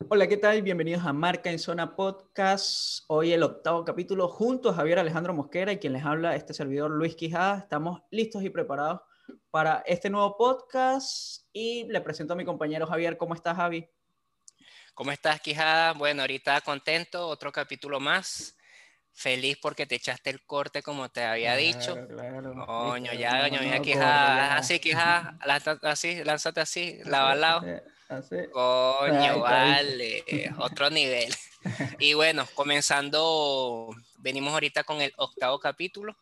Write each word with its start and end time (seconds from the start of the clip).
Hola, 0.00 0.26
¿qué 0.26 0.36
tal? 0.36 0.60
Bienvenidos 0.62 1.04
a 1.06 1.12
Marca 1.12 1.50
en 1.50 1.58
Zona 1.58 1.94
Podcast. 1.94 3.04
Hoy 3.06 3.32
el 3.32 3.44
octavo 3.44 3.84
capítulo 3.84 4.28
junto 4.28 4.68
a 4.68 4.74
Javier 4.74 4.98
Alejandro 4.98 5.32
Mosquera 5.32 5.72
y 5.72 5.78
quien 5.78 5.92
les 5.92 6.04
habla, 6.04 6.34
este 6.34 6.52
servidor 6.52 6.90
Luis 6.90 7.14
Quijada. 7.14 7.60
Estamos 7.60 8.02
listos 8.10 8.42
y 8.42 8.50
preparados 8.50 9.02
para 9.50 9.84
este 9.86 10.10
nuevo 10.10 10.36
podcast 10.36 11.46
y 11.52 11.84
le 11.84 12.00
presento 12.00 12.32
a 12.32 12.36
mi 12.36 12.44
compañero 12.44 12.86
Javier. 12.88 13.16
¿Cómo 13.16 13.34
estás, 13.34 13.56
Javi? 13.56 13.88
¿Cómo 14.94 15.12
estás, 15.12 15.40
Quijada? 15.40 15.92
Bueno, 15.92 16.22
ahorita 16.22 16.60
contento, 16.62 17.26
otro 17.28 17.52
capítulo 17.52 18.00
más. 18.00 18.56
Feliz 19.12 19.56
porque 19.62 19.86
te 19.86 19.94
echaste 19.94 20.28
el 20.28 20.44
corte 20.44 20.82
como 20.82 21.08
te 21.08 21.22
había 21.22 21.54
dicho. 21.54 21.96
Claro. 22.08 22.66
Coño, 22.66 23.12
ya, 23.12 23.42
coño, 23.42 23.60
mira, 23.62 23.80
Quijada, 23.80 24.56
así, 24.56 24.80
Quijada, 24.80 25.38
lánzate 25.46 25.86
así, 25.86 26.24
lánzate 26.24 26.60
así, 26.60 26.98
lado 27.04 27.62
lado. 28.08 28.50
Coño, 28.52 29.40
vale, 29.40 30.24
otro 30.58 30.90
nivel. 30.90 31.34
Y 31.98 32.14
bueno, 32.14 32.46
comenzando, 32.54 33.94
venimos 34.18 34.52
ahorita 34.52 34.84
con 34.84 35.00
el 35.00 35.12
octavo 35.16 35.58
capítulo. 35.58 36.16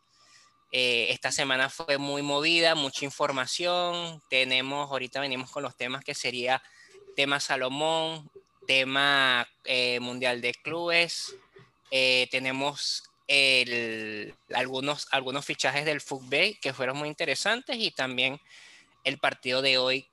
Eh, 0.71 1.09
esta 1.11 1.31
semana 1.31 1.69
fue 1.69 1.99
muy 1.99 2.23
movida, 2.23 2.75
mucha 2.75 3.05
información. 3.05 4.23
Tenemos, 4.31 4.91
ahorita 4.91 5.21
venimos 5.21 5.51
con 5.51 5.63
los 5.63 5.77
temas 5.77 6.05
que 6.05 6.15
sería 6.15 6.63
tema 7.15 7.41
Salomón, 7.41 8.31
tema 8.67 9.47
eh, 9.65 10.01
Mundial 10.01 10.41
de 10.41 10.55
Clubes, 10.55 11.37
eh, 11.91 12.27
tenemos 12.31 13.05
el, 13.27 14.35
algunos, 14.55 15.09
algunos 15.11 15.45
fichajes 15.45 15.85
del 15.85 16.01
fútbol 16.01 16.59
que 16.61 16.73
fueron 16.73 16.97
muy 16.97 17.09
interesantes 17.09 17.77
y 17.77 17.91
también 17.91 18.41
el 19.05 19.19
partido 19.19 19.63
de 19.63 19.79
hoy 19.79 20.09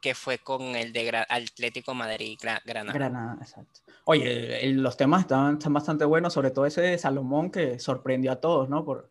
que 0.00 0.14
fue 0.14 0.38
con 0.38 0.76
el 0.76 0.92
de 0.92 1.24
Atlético 1.28 1.94
Madrid 1.94 2.38
Granada. 2.40 2.92
Granada, 2.92 3.38
exacto. 3.40 3.80
Oye, 4.04 4.66
los 4.72 4.96
temas 4.96 5.22
están, 5.22 5.54
están, 5.54 5.72
bastante 5.72 6.04
buenos, 6.04 6.32
sobre 6.32 6.50
todo 6.50 6.66
ese 6.66 6.80
de 6.80 6.98
Salomón 6.98 7.50
que 7.50 7.78
sorprendió 7.78 8.32
a 8.32 8.36
todos, 8.36 8.68
¿no? 8.68 8.84
Por, 8.84 9.10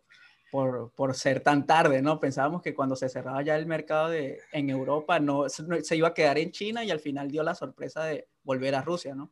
por, 0.50 0.92
por, 0.96 1.16
ser 1.16 1.42
tan 1.42 1.68
tarde, 1.68 2.02
¿no? 2.02 2.20
Pensábamos 2.20 2.62
que 2.62 2.74
cuando 2.74 2.96
se 2.96 3.10
cerraba 3.10 3.42
ya 3.42 3.56
el 3.56 3.66
mercado 3.66 4.10
de, 4.10 4.40
en 4.52 4.70
Europa 4.70 5.20
no, 5.20 5.48
se 5.50 5.96
iba 5.96 6.08
a 6.08 6.14
quedar 6.14 6.38
en 6.40 6.52
China 6.52 6.84
y 6.84 6.92
al 6.92 7.00
final 7.00 7.30
dio 7.30 7.44
la 7.44 7.54
sorpresa 7.54 8.06
de 8.06 8.28
volver 8.44 8.76
a 8.76 8.82
Rusia, 8.82 9.14
¿no? 9.14 9.32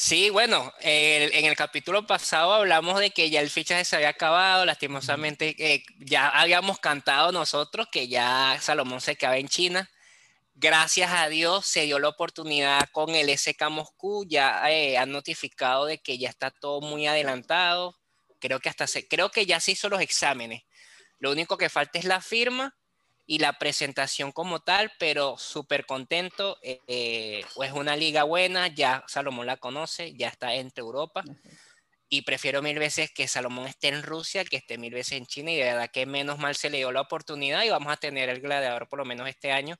Sí, 0.00 0.30
bueno, 0.30 0.72
en 0.80 1.44
el 1.44 1.56
capítulo 1.56 2.06
pasado 2.06 2.52
hablamos 2.52 3.00
de 3.00 3.10
que 3.10 3.30
ya 3.30 3.40
el 3.40 3.50
fichaje 3.50 3.84
se 3.84 3.96
había 3.96 4.10
acabado, 4.10 4.64
lastimosamente 4.64 5.56
eh, 5.58 5.82
ya 5.98 6.28
habíamos 6.28 6.78
cantado 6.78 7.32
nosotros 7.32 7.88
que 7.90 8.06
ya 8.06 8.56
Salomón 8.60 9.00
se 9.00 9.16
quedaba 9.16 9.38
en 9.38 9.48
China. 9.48 9.90
Gracias 10.60 11.12
a 11.12 11.28
Dios 11.28 11.66
se 11.66 11.82
dio 11.82 12.00
la 12.00 12.08
oportunidad 12.08 12.88
con 12.90 13.14
el 13.14 13.28
SK 13.30 13.70
Moscú, 13.70 14.26
ya 14.28 14.68
eh, 14.72 14.98
han 14.98 15.12
notificado 15.12 15.86
de 15.86 15.98
que 15.98 16.18
ya 16.18 16.28
está 16.28 16.50
todo 16.50 16.80
muy 16.80 17.06
adelantado. 17.06 17.96
Creo 18.40 18.58
que 18.58 18.68
hasta 18.68 18.88
se, 18.88 19.06
creo 19.06 19.30
que 19.30 19.46
ya 19.46 19.60
se 19.60 19.70
hizo 19.70 19.88
los 19.88 20.00
exámenes. 20.00 20.62
Lo 21.20 21.30
único 21.30 21.56
que 21.56 21.68
falta 21.68 22.00
es 22.00 22.04
la 22.04 22.20
firma 22.20 22.76
y 23.24 23.38
la 23.38 23.52
presentación 23.52 24.32
como 24.32 24.58
tal, 24.58 24.90
pero 24.98 25.38
súper 25.38 25.86
contento. 25.86 26.58
Eh, 26.64 26.80
eh, 26.88 27.44
es 27.62 27.72
una 27.72 27.94
liga 27.94 28.24
buena, 28.24 28.66
ya 28.66 29.04
Salomón 29.06 29.46
la 29.46 29.58
conoce, 29.58 30.16
ya 30.16 30.26
está 30.26 30.54
entre 30.54 30.80
Europa. 30.80 31.22
Y 32.08 32.22
prefiero 32.22 32.62
mil 32.62 32.80
veces 32.80 33.12
que 33.12 33.28
Salomón 33.28 33.68
esté 33.68 33.88
en 33.88 34.02
Rusia 34.02 34.44
que 34.44 34.56
esté 34.56 34.76
mil 34.76 34.92
veces 34.92 35.18
en 35.18 35.26
China. 35.26 35.52
Y 35.52 35.56
de 35.56 35.64
verdad 35.64 35.90
que 35.92 36.04
menos 36.04 36.40
mal 36.40 36.56
se 36.56 36.68
le 36.68 36.78
dio 36.78 36.90
la 36.90 37.02
oportunidad 37.02 37.62
y 37.62 37.68
vamos 37.68 37.92
a 37.92 37.96
tener 37.96 38.28
el 38.28 38.40
gladiador 38.40 38.88
por 38.88 38.98
lo 38.98 39.04
menos 39.04 39.28
este 39.28 39.52
año 39.52 39.78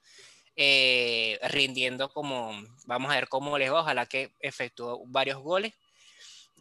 eh, 0.58 1.38
rindiendo 1.48 2.10
como, 2.10 2.52
vamos 2.84 3.10
a 3.10 3.14
ver 3.14 3.28
cómo 3.28 3.56
les 3.56 3.72
va. 3.72 3.80
Ojalá 3.80 4.06
que 4.06 4.34
efectuó 4.40 5.02
varios 5.06 5.38
goles. 5.38 5.72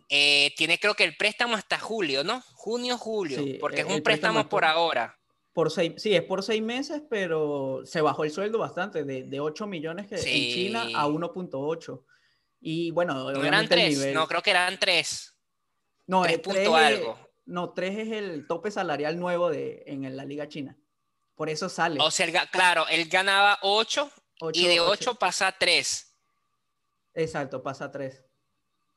tiene 0.07 0.79
creo 0.79 0.93
que 0.93 1.03
el 1.03 1.17
préstamo 1.17 1.55
hasta 1.55 1.79
julio, 1.79 2.23
¿no? 2.23 2.41
Junio, 2.53 2.97
julio, 2.97 3.43
porque 3.59 3.81
es 3.81 3.87
un 3.87 4.01
préstamo 4.01 4.47
por 4.47 4.63
ahora 4.63 5.17
por 5.57 5.71
seis, 5.71 5.93
sí, 5.97 6.13
es 6.13 6.21
por 6.21 6.43
seis 6.43 6.61
meses, 6.61 7.01
pero 7.09 7.81
se 7.83 7.99
bajó 7.99 8.23
el 8.23 8.29
sueldo 8.29 8.59
bastante, 8.59 9.03
de, 9.03 9.23
de 9.23 9.39
8 9.39 9.65
millones 9.65 10.05
que 10.05 10.13
en 10.13 10.21
China 10.21 10.83
a 10.93 11.07
1.8. 11.07 12.03
Y 12.61 12.91
bueno, 12.91 13.31
no 13.31 13.43
eran 13.43 13.67
tres, 13.67 14.13
no, 14.13 14.27
creo 14.27 14.43
que 14.43 14.51
eran 14.51 14.77
tres. 14.79 15.35
No, 16.05 16.21
tres 16.21 16.37
punto 16.41 16.75
algo. 16.75 17.17
No, 17.47 17.73
tres 17.73 17.97
es 17.97 18.11
el 18.11 18.45
tope 18.45 18.69
salarial 18.69 19.19
nuevo 19.19 19.49
de, 19.49 19.81
en 19.87 20.15
la 20.15 20.25
Liga 20.25 20.47
China. 20.47 20.77
Por 21.37 21.51
eso 21.51 21.69
sale. 21.69 21.99
O 22.01 22.09
sea, 22.09 22.47
claro, 22.47 22.87
él 22.89 23.07
ganaba 23.07 23.59
8 23.61 24.11
y 24.53 24.65
de 24.65 24.79
8 24.79 25.15
pasa 25.19 25.47
a 25.47 25.51
3. 25.57 26.15
Exacto, 27.13 27.61
pasa 27.61 27.85
a 27.85 27.91
3. 27.91 28.23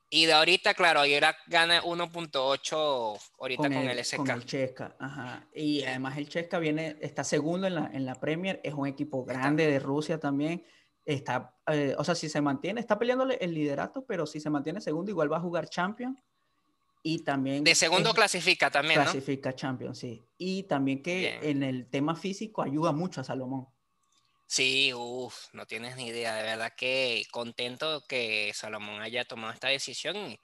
Y 0.08 0.24
de 0.24 0.32
ahorita, 0.32 0.72
claro, 0.72 1.00
ahora 1.00 1.36
gana 1.46 1.82
1.8 1.82 3.20
ahorita 3.38 3.62
con, 3.62 3.72
el, 3.74 4.04
SK. 4.04 4.16
Con 4.16 4.30
el 4.30 4.44
Chesca, 4.46 4.96
ajá. 4.98 5.46
Y 5.54 5.84
además 5.84 6.16
el 6.16 6.28
Chesca 6.30 6.58
viene, 6.58 6.96
está 7.00 7.24
segundo 7.24 7.66
en 7.66 7.74
la, 7.74 7.90
en 7.92 8.06
la 8.06 8.14
Premier, 8.14 8.58
es 8.64 8.72
un 8.72 8.88
equipo 8.88 9.22
grande 9.22 9.66
de 9.66 9.78
Rusia 9.78 10.18
también. 10.18 10.64
Está, 11.04 11.54
eh, 11.66 11.94
o 11.98 12.04
sea, 12.04 12.14
si 12.14 12.30
se 12.30 12.40
mantiene, 12.40 12.80
está 12.80 12.98
peleándole 12.98 13.36
el 13.40 13.52
liderato, 13.52 14.06
pero 14.06 14.26
si 14.26 14.40
se 14.40 14.48
mantiene 14.48 14.80
segundo, 14.80 15.10
igual 15.10 15.30
va 15.30 15.36
a 15.36 15.40
jugar 15.40 15.68
Champion. 15.68 16.18
Y 17.02 17.24
también. 17.24 17.64
De 17.64 17.74
segundo 17.74 18.12
clasifica 18.12 18.70
también. 18.70 19.02
Clasifica 19.02 19.54
Champion, 19.54 19.94
sí. 19.94 20.22
Y 20.36 20.64
también 20.64 21.02
que 21.02 21.38
en 21.42 21.62
el 21.62 21.88
tema 21.88 22.14
físico 22.14 22.62
ayuda 22.62 22.92
mucho 22.92 23.20
a 23.20 23.24
Salomón. 23.24 23.68
Sí, 24.46 24.92
uff, 24.92 25.46
no 25.52 25.64
tienes 25.64 25.96
ni 25.96 26.08
idea. 26.08 26.34
De 26.34 26.42
verdad 26.42 26.72
que 26.76 27.24
contento 27.30 28.04
que 28.08 28.50
Salomón 28.52 29.00
haya 29.00 29.24
tomado 29.24 29.52
esta 29.52 29.68
decisión 29.68 30.36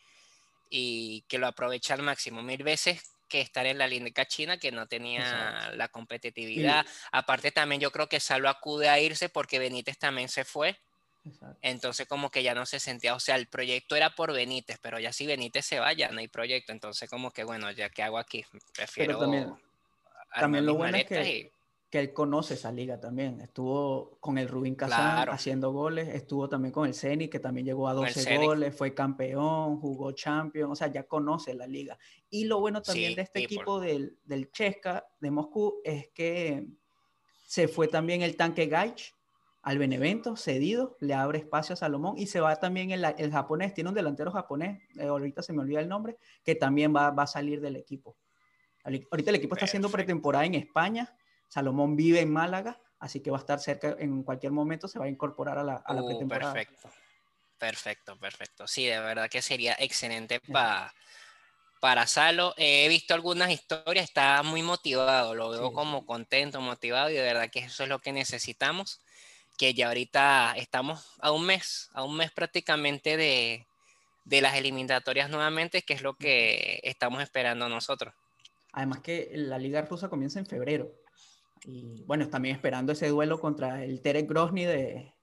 y, 0.70 1.24
que 1.28 1.38
lo 1.38 1.48
aproveche 1.48 1.92
al 1.92 2.02
máximo. 2.02 2.42
Mil 2.42 2.62
veces 2.62 3.02
que 3.28 3.40
estar 3.40 3.66
en 3.66 3.78
la 3.78 3.88
Liga 3.88 4.24
China 4.26 4.58
que 4.58 4.70
no 4.70 4.86
tenía 4.86 5.72
la 5.74 5.88
competitividad. 5.88 6.86
Aparte 7.10 7.50
también 7.50 7.80
yo 7.80 7.90
creo 7.90 8.08
que 8.08 8.20
Salo 8.20 8.48
acude 8.48 8.88
a 8.88 9.00
irse 9.00 9.28
porque 9.28 9.58
Benítez 9.58 9.98
también 9.98 10.28
se 10.28 10.44
fue. 10.44 10.78
Entonces 11.62 12.06
como 12.06 12.30
que 12.30 12.42
ya 12.42 12.54
no 12.54 12.66
se 12.66 12.80
sentía, 12.80 13.14
o 13.14 13.20
sea, 13.20 13.36
el 13.36 13.46
proyecto 13.46 13.96
era 13.96 14.14
por 14.14 14.32
Benítez, 14.32 14.78
pero 14.80 14.98
ya 14.98 15.12
si 15.12 15.26
Benítez 15.26 15.64
se 15.64 15.80
va 15.80 15.92
ya 15.92 16.10
no 16.10 16.20
hay 16.20 16.28
proyecto. 16.28 16.72
Entonces 16.72 17.08
como 17.08 17.30
que 17.30 17.44
bueno, 17.44 17.70
ya 17.72 17.88
qué 17.90 18.02
hago 18.02 18.18
aquí, 18.18 18.44
prefiero... 18.74 19.18
también, 19.18 19.54
también 20.34 20.66
lo 20.66 20.74
bueno 20.74 20.96
es 20.96 21.04
que 21.06 21.50
que 21.90 22.00
él 22.00 22.12
conoce 22.12 22.54
esa 22.54 22.72
liga 22.72 22.98
también. 22.98 23.40
Estuvo 23.40 24.18
con 24.20 24.38
el 24.38 24.48
Rubín 24.48 24.74
Kazan 24.74 25.28
haciendo 25.28 25.70
goles, 25.72 26.08
estuvo 26.08 26.48
también 26.48 26.72
con 26.72 26.86
el 26.86 26.94
Ceni, 26.94 27.28
que 27.28 27.38
también 27.38 27.66
llegó 27.66 27.88
a 27.88 27.94
12 27.94 28.38
goles, 28.38 28.76
fue 28.76 28.92
campeón, 28.92 29.78
jugó 29.78 30.12
champion, 30.12 30.72
o 30.72 30.74
sea, 30.74 30.88
ya 30.88 31.04
conoce 31.04 31.54
la 31.54 31.66
liga. 31.66 31.96
Y 32.28 32.44
lo 32.44 32.60
bueno 32.60 32.82
también 32.82 33.14
de 33.14 33.22
este 33.22 33.40
equipo 33.40 33.78
del, 33.78 34.18
del 34.24 34.50
Chesca 34.50 35.06
de 35.20 35.30
Moscú 35.30 35.80
es 35.84 36.08
que 36.08 36.66
se 37.46 37.68
fue 37.68 37.86
también 37.86 38.22
el 38.22 38.36
tanque 38.36 38.66
Gaich 38.66 39.14
al 39.66 39.78
Benevento, 39.78 40.36
cedido, 40.36 40.96
le 41.00 41.12
abre 41.14 41.40
espacio 41.40 41.72
a 41.72 41.76
Salomón 41.76 42.16
y 42.16 42.28
se 42.28 42.38
va 42.38 42.54
también 42.56 42.92
el, 42.92 43.04
el 43.04 43.32
japonés, 43.32 43.74
tiene 43.74 43.90
un 43.90 43.96
delantero 43.96 44.30
japonés, 44.30 44.80
eh, 44.96 45.06
ahorita 45.06 45.42
se 45.42 45.52
me 45.52 45.62
olvida 45.62 45.80
el 45.80 45.88
nombre, 45.88 46.16
que 46.44 46.54
también 46.54 46.94
va, 46.94 47.10
va 47.10 47.24
a 47.24 47.26
salir 47.26 47.60
del 47.60 47.74
equipo. 47.74 48.16
Ahorita 48.84 49.30
el 49.30 49.36
equipo 49.36 49.56
está 49.56 49.64
haciendo 49.64 49.90
pretemporada 49.90 50.44
en 50.44 50.54
España 50.54 51.12
Salomón 51.48 51.96
vive 51.96 52.20
en 52.20 52.32
Málaga, 52.32 52.80
así 52.98 53.20
que 53.20 53.30
va 53.30 53.38
a 53.38 53.40
estar 53.40 53.60
cerca, 53.60 53.96
en 53.98 54.22
cualquier 54.22 54.52
momento 54.52 54.88
se 54.88 54.98
va 54.98 55.06
a 55.06 55.08
incorporar 55.08 55.58
a 55.58 55.64
la, 55.64 55.74
a 55.74 55.94
uh, 55.94 56.06
pretemporada. 56.06 56.52
Perfecto, 56.52 56.90
perfecto, 57.58 58.18
perfecto. 58.18 58.66
Sí, 58.66 58.86
de 58.86 59.00
verdad 59.00 59.28
que 59.28 59.42
sería 59.42 59.76
excelente 59.78 60.40
para 60.52 60.92
para 61.78 62.06
Salo. 62.06 62.54
he 62.56 62.88
visto 62.88 63.12
algunas 63.14 63.50
historias, 63.50 64.04
está 64.04 64.42
muy 64.42 64.62
motivado, 64.62 65.34
lo 65.34 65.50
veo 65.50 65.72
como 65.72 66.06
contento, 66.06 66.60
motivado 66.60 67.10
y 67.10 67.14
de 67.14 67.22
verdad 67.22 67.50
que 67.50 67.60
eso 67.60 67.82
es 67.82 67.88
lo 67.88 67.98
que 67.98 68.12
necesitamos, 68.12 69.02
que 69.56 69.74
ya 69.74 69.88
ahorita 69.88 70.54
estamos 70.56 71.14
a 71.20 71.32
un 71.32 71.46
mes, 71.46 71.90
a 71.94 72.04
un 72.04 72.16
mes 72.16 72.30
prácticamente 72.32 73.16
de, 73.16 73.66
de 74.24 74.40
las 74.40 74.56
eliminatorias 74.56 75.30
nuevamente, 75.30 75.82
que 75.82 75.94
es 75.94 76.02
lo 76.02 76.14
que 76.14 76.80
estamos 76.82 77.22
esperando 77.22 77.68
nosotros. 77.68 78.14
Además 78.72 79.00
que 79.00 79.30
la 79.32 79.58
liga 79.58 79.82
rusa 79.82 80.08
comienza 80.08 80.38
en 80.38 80.46
febrero. 80.46 80.92
Y 81.64 82.02
bueno, 82.04 82.28
también 82.28 82.54
esperando 82.54 82.92
ese 82.92 83.08
duelo 83.08 83.40
contra 83.40 83.82
el 83.82 84.02
Terek 84.02 84.28
Grosny 84.28 84.64
de, 84.64 85.14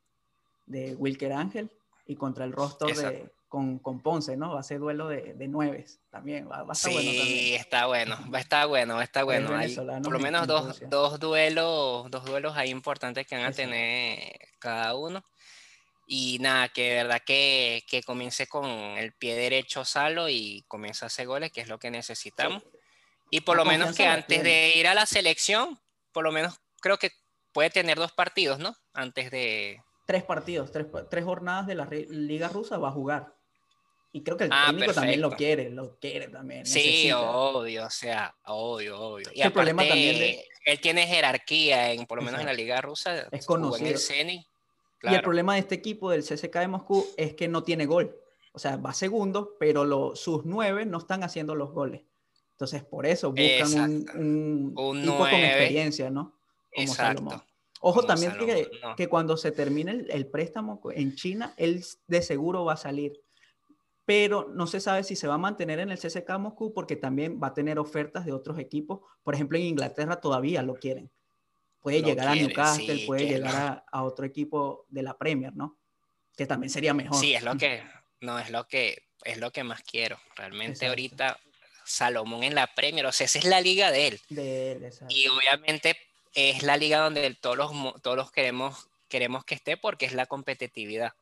de 0.66 0.96
Wilker 0.96 1.34
Ángel 1.34 1.70
y 2.08 2.16
contra 2.16 2.46
el 2.46 2.52
Rostov 2.52 2.94
de, 2.94 3.30
con, 3.54 3.78
con, 3.78 4.02
Ponce, 4.02 4.36
¿no? 4.36 4.56
Va 4.56 4.62
a 4.62 4.64
ser 4.64 4.80
duelo 4.80 5.08
de, 5.10 5.36
de 5.36 5.48
nueves 5.48 6.00
también. 6.10 6.50
Va, 6.50 6.62
a 6.62 6.72
estar 6.72 6.92
sí, 6.92 6.98
bueno 6.98 7.20
también. 7.20 7.60
está 7.60 7.86
bueno, 7.86 8.18
va 8.34 8.38
a 8.40 8.42
estar 8.42 8.68
bueno, 8.68 8.96
va 8.96 9.02
a 9.02 9.04
estar 9.04 9.26
bueno. 9.26 9.56
Hay 9.56 9.76
por 9.76 10.12
lo 10.12 10.18
menos 10.18 10.48
dos, 10.48 10.82
dos, 10.90 11.20
duelos, 11.20 12.10
dos 12.10 12.26
duelos 12.26 12.58
ahí 12.58 12.72
importantes 12.72 13.28
que 13.28 13.36
van 13.36 13.46
a 13.46 13.52
tener 13.52 14.40
cada 14.58 14.96
uno. 14.96 15.24
Y 16.08 16.40
nada, 16.40 16.70
que 16.70 16.82
de 16.82 16.96
verdad 17.04 17.22
que, 17.24 17.84
que 17.88 18.02
comience 18.02 18.48
con 18.48 18.66
el 18.66 19.14
pie 19.14 19.36
derecho 19.36 19.86
Salo 19.86 20.30
y 20.30 20.66
comience 20.68 21.06
a 21.06 21.08
hacer 21.08 21.28
goles, 21.28 21.52
que 21.52 21.62
es 21.62 21.68
lo 21.68 21.78
que 21.78 21.92
necesitamos. 21.92 22.64
Y 23.30 23.42
por 23.42 23.56
lo 23.56 23.66
menos 23.66 23.96
que 23.96 24.08
antes 24.08 24.42
de 24.42 24.74
ir 24.76 24.88
a 24.88 24.96
la 24.96 25.06
selección 25.06 25.80
por 26.12 26.24
lo 26.24 26.32
menos 26.32 26.60
creo 26.82 26.98
que 26.98 27.12
puede 27.52 27.70
tener 27.70 28.00
dos 28.00 28.14
partidos, 28.14 28.58
¿no? 28.58 28.76
Antes 28.94 29.30
de, 29.30 29.80
tres 30.06 30.24
partidos, 30.24 30.72
tres, 30.72 30.88
tres 31.10 31.24
jornadas 31.24 31.68
de 31.68 31.76
la 31.76 31.86
Liga 31.86 32.48
Rusa 32.48 32.78
va 32.78 32.90
a 32.90 32.92
jugar. 32.92 33.36
Y 34.16 34.22
creo 34.22 34.38
que 34.38 34.44
el 34.44 34.52
ah, 34.54 34.68
técnico 34.68 34.94
también 34.94 35.22
lo 35.22 35.32
quiere, 35.32 35.70
lo 35.72 35.98
quiere 35.98 36.28
también. 36.28 36.66
Sí, 36.68 37.12
obvio, 37.12 37.88
o 37.88 37.90
sea, 37.90 38.36
obvio, 38.46 39.00
obvio. 39.00 39.28
Y 39.34 39.42
el 39.42 39.52
problema 39.52 39.86
también 39.86 40.40
él 40.66 40.80
tiene 40.80 41.08
jerarquía, 41.08 41.92
en, 41.92 42.06
por 42.06 42.20
lo 42.20 42.24
menos 42.24 42.40
en 42.40 42.46
la 42.46 42.54
Liga 42.54 42.80
Rusa. 42.80 43.28
Es 43.32 43.46
conocido. 43.46 44.00
Y 45.02 45.14
el 45.14 45.22
problema 45.22 45.56
de 45.56 45.62
este 45.62 45.76
equipo 45.76 46.12
del 46.12 46.22
CSK 46.24 46.54
de 46.60 46.68
Moscú 46.68 47.06
es 47.18 47.34
que 47.34 47.48
no 47.48 47.64
tiene 47.64 47.86
gol. 47.88 48.16
O 48.54 48.60
sea, 48.60 48.78
va 48.78 48.94
segundo, 48.94 49.58
pero 49.60 50.16
sus 50.16 50.46
nueve 50.46 50.86
no 50.86 51.00
están 51.00 51.24
haciendo 51.24 51.56
los 51.56 51.72
goles. 51.72 52.04
Entonces, 52.52 52.84
por 52.84 53.08
eso 53.08 53.32
buscan 53.32 54.06
un, 54.14 54.74
un, 54.78 55.02
tipo 55.02 55.18
con 55.18 55.34
experiencia, 55.34 56.12
¿no? 56.12 56.36
Como 56.74 56.88
Exacto. 56.88 57.44
Ojo 57.82 58.04
también 58.04 58.38
que, 58.38 58.70
que, 58.96 59.10
cuando 59.10 59.36
se 59.36 59.52
termine 59.52 60.06
el, 60.08 60.28
préstamo 60.28 60.80
en 60.94 61.16
China, 61.16 61.54
él 61.58 61.84
de 62.08 62.22
seguro 62.22 62.64
va 62.64 62.74
a 62.74 62.78
salir. 62.78 63.23
Pero 64.06 64.50
no 64.54 64.68
se 64.68 64.80
sabe 64.80 65.04
si 65.04 65.16
se 65.16 65.28
va 65.28 65.36
a 65.36 65.38
mantener 65.38 65.80
en 65.80 65.90
el 65.90 65.98
CSK 65.98 66.30
Moscú 66.40 66.74
porque 66.74 66.96
también 66.96 67.40
va 67.42 67.48
a 67.48 67.54
tener 67.54 67.80
ofertas 67.80 68.26
de 68.26 68.34
otros 68.34 68.60
equipos. 68.60 69.00
Por 69.24 69.34
ejemplo, 69.34 69.58
en 69.58 69.66
Inglaterra 69.66 70.20
todavía 70.20 70.62
lo 70.62 70.76
quieren. 70.76 71.10
Puede 71.80 72.02
llegar 72.02 72.30
a 72.30 72.36
Newcastle, 72.36 73.06
puede 73.06 73.28
llegar 73.28 73.56
a, 73.56 73.86
a, 73.92 74.04
otro 74.04 74.26
equipo 74.26 74.86
de 74.90 75.04
la 75.04 75.18
Premier, 75.18 75.54
¿no? 75.56 75.78
Que 76.36 76.46
también 76.46 76.70
sería 76.70 76.94
mejor. 76.94 77.18
Sí, 77.18 77.34
es 77.34 77.44
lo 77.44 77.58
que, 77.58 77.84
no, 78.22 78.40
es 78.40 78.50
lo 78.50 78.68
que, 78.68 79.04
es 79.26 79.38
lo 79.38 79.52
que 79.52 79.64
más 79.64 79.84
quiero. 79.84 80.18
Realmente 80.36 80.88
ahorita 80.88 81.38
Salomón 81.86 82.44
en 82.44 82.56
la 82.56 82.74
Premier, 82.74 83.06
o 83.06 83.12
sea, 83.12 83.26
esa 83.26 83.40
es 83.40 83.46
la 83.46 83.62
liga 83.62 83.92
de 83.92 84.08
él. 84.08 84.22
De 84.30 84.72
él 84.72 84.90
y 85.10 85.28
obviamente 85.28 85.98
es 86.34 86.64
la 86.64 86.78
liga 86.78 87.00
donde 87.00 87.36
todos 87.36 87.58
los, 87.58 88.02
todos 88.02 88.32
queremos, 88.32 88.88
queremos 89.08 89.46
que 89.46 89.56
esté 89.56 89.78
porque 89.78 90.06
es 90.06 90.14
la 90.14 90.26
competitividad. 90.26 91.14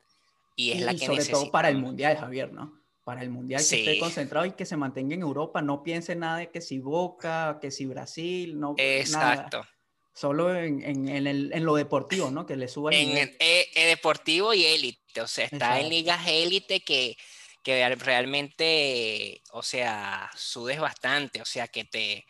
Y 0.56 0.71
es 0.71 0.81
la 0.81 0.94
que 0.94 1.06
sobre 1.06 1.25
todo 1.25 1.51
para 1.51 1.69
el 1.69 1.77
Mundial, 1.77 2.18
Javier, 2.18 2.51
¿no? 2.51 2.81
Para 3.03 3.24
el 3.24 3.30
Mundial, 3.30 3.62
que 3.68 3.80
esté 3.80 4.00
concentrado 4.00 4.45
y 4.45 4.51
que 4.51 4.65
se 4.65 4.77
mantenga 4.77 5.15
en 5.15 5.21
Europa, 5.21 5.62
no 5.62 5.83
piense 5.83 6.15
nada 6.15 6.38
de 6.38 6.51
que 6.51 6.62
si 6.62 6.80
Boca, 6.80 7.57
que 7.62 7.71
si 7.71 7.86
Brasil, 7.86 8.59
no. 8.59 8.75
Exacto. 8.77 9.65
Solo 10.13 10.53
en, 10.53 10.83
en, 10.83 11.07
en, 11.07 11.27
en, 11.27 11.65
lo 11.65 11.75
deportivo, 11.75 12.30
¿no? 12.31 12.45
Que 12.45 12.57
le 12.57 12.68
suba 12.68 12.92
el 12.92 13.18
En 13.18 13.36
el, 13.39 13.88
deportivo 13.88 14.53
y 14.53 14.65
élite, 14.65 15.21
o 15.21 15.27
sea, 15.27 15.45
está 15.45 15.80
en 15.80 15.89
ligas 15.89 16.27
élite 16.27 16.81
que, 16.81 17.18
que 17.63 17.95
realmente, 17.95 19.42
o 19.51 19.63
sea, 19.63 20.30
sudes 20.36 20.80
bastante, 20.80 21.42
o 21.42 21.45
sea, 21.45 21.69
que 21.69 21.86
te, 21.86 22.25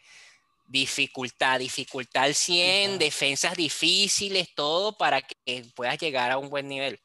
dificultad, 0.71 1.59
dificultad 1.59 2.23
al 2.23 2.35
100, 2.35 2.97
defensas 2.97 3.55
difíciles, 3.57 4.53
todo 4.55 4.97
para 4.97 5.21
que 5.21 5.65
puedas 5.75 5.97
llegar 5.99 6.31
a 6.31 6.37
un 6.37 6.49
buen 6.49 6.69
nivel. 6.69 6.99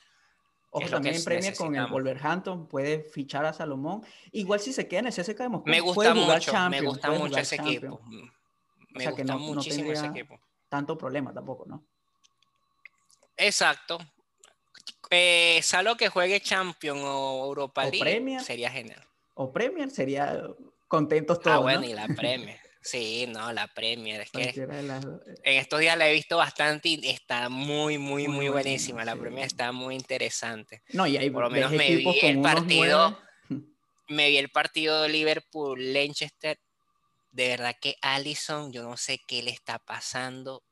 Ojo, 0.77 0.91
también 0.91 1.25
premia 1.25 1.55
con 1.55 1.75
el 1.75 1.87
Wolverhampton, 1.87 2.67
puede 2.69 3.09
fichar 3.11 3.47
a 3.47 3.53
Salomón. 3.55 4.05
Igual 4.33 4.61
si 4.61 4.75
se 4.75 4.87
queda 4.87 5.01
en 5.01 5.07
el 5.07 5.13
CSK 5.15 5.39
de 5.39 5.49
Moscú, 5.49 5.71
me 5.71 5.81
gusta 5.81 6.15
mucho, 6.15 6.53
me 6.69 6.81
gusta 6.83 7.11
mucho 7.13 7.39
ese 7.39 7.57
equipo. 7.57 8.01
Me 8.91 9.11
gusta 9.11 9.37
muchísimo 9.37 9.93
ese 9.93 10.07
equipo. 10.07 10.39
Tanto 10.69 10.99
problema 10.99 11.33
tampoco, 11.33 11.65
¿no? 11.67 11.83
Exacto. 13.37 13.99
Eh, 15.09 15.61
salvo 15.63 15.97
que 15.97 16.09
juegue 16.09 16.41
Champion 16.41 16.99
o 17.01 17.47
Europa 17.47 17.87
League, 17.87 18.41
sería 18.41 18.71
genial. 18.71 19.03
O 19.35 19.53
Premier, 19.53 19.91
sería 19.91 20.43
contentos 20.89 21.39
ah, 21.39 21.43
todos. 21.43 21.57
Ah, 21.57 21.61
bueno, 21.61 21.85
y 21.85 21.95
la 21.95 22.07
Premier. 22.09 22.61
Sí, 22.87 23.27
no, 23.27 23.53
la 23.53 23.67
Premier. 23.67 24.21
Es 24.21 24.31
que 24.31 24.55
en 25.43 25.57
estos 25.57 25.81
días 25.81 25.99
la 25.99 26.09
he 26.09 26.13
visto 26.13 26.37
bastante 26.37 26.91
y 26.91 27.09
está 27.09 27.49
muy, 27.49 27.99
muy, 27.99 28.29
muy, 28.29 28.49
buenísima. 28.49 29.05
La 29.05 29.17
Premier 29.17 29.45
está 29.45 29.73
muy 29.73 29.97
interesante. 29.97 30.83
No, 30.91 31.05
y 31.05 31.17
hay 31.17 31.29
Por 31.29 31.43
lo 31.43 31.51
menos 31.51 31.73
me 31.73 31.97
vi 31.97 32.19
el 32.23 32.41
partido. 32.41 33.19
Me 34.09 34.29
vi 34.29 34.37
el 34.37 34.51
partido 34.51 35.03
de 35.03 35.09
Liverpool-Lanchester. 35.09 36.61
De 37.33 37.49
verdad 37.49 37.75
que 37.81 37.97
Allison, 38.01 38.73
yo 38.73 38.85
no 38.85 38.97
sé 38.97 39.21
qué 39.27 39.43
le 39.43 39.51
está 39.51 39.81
pasando. 39.81 40.63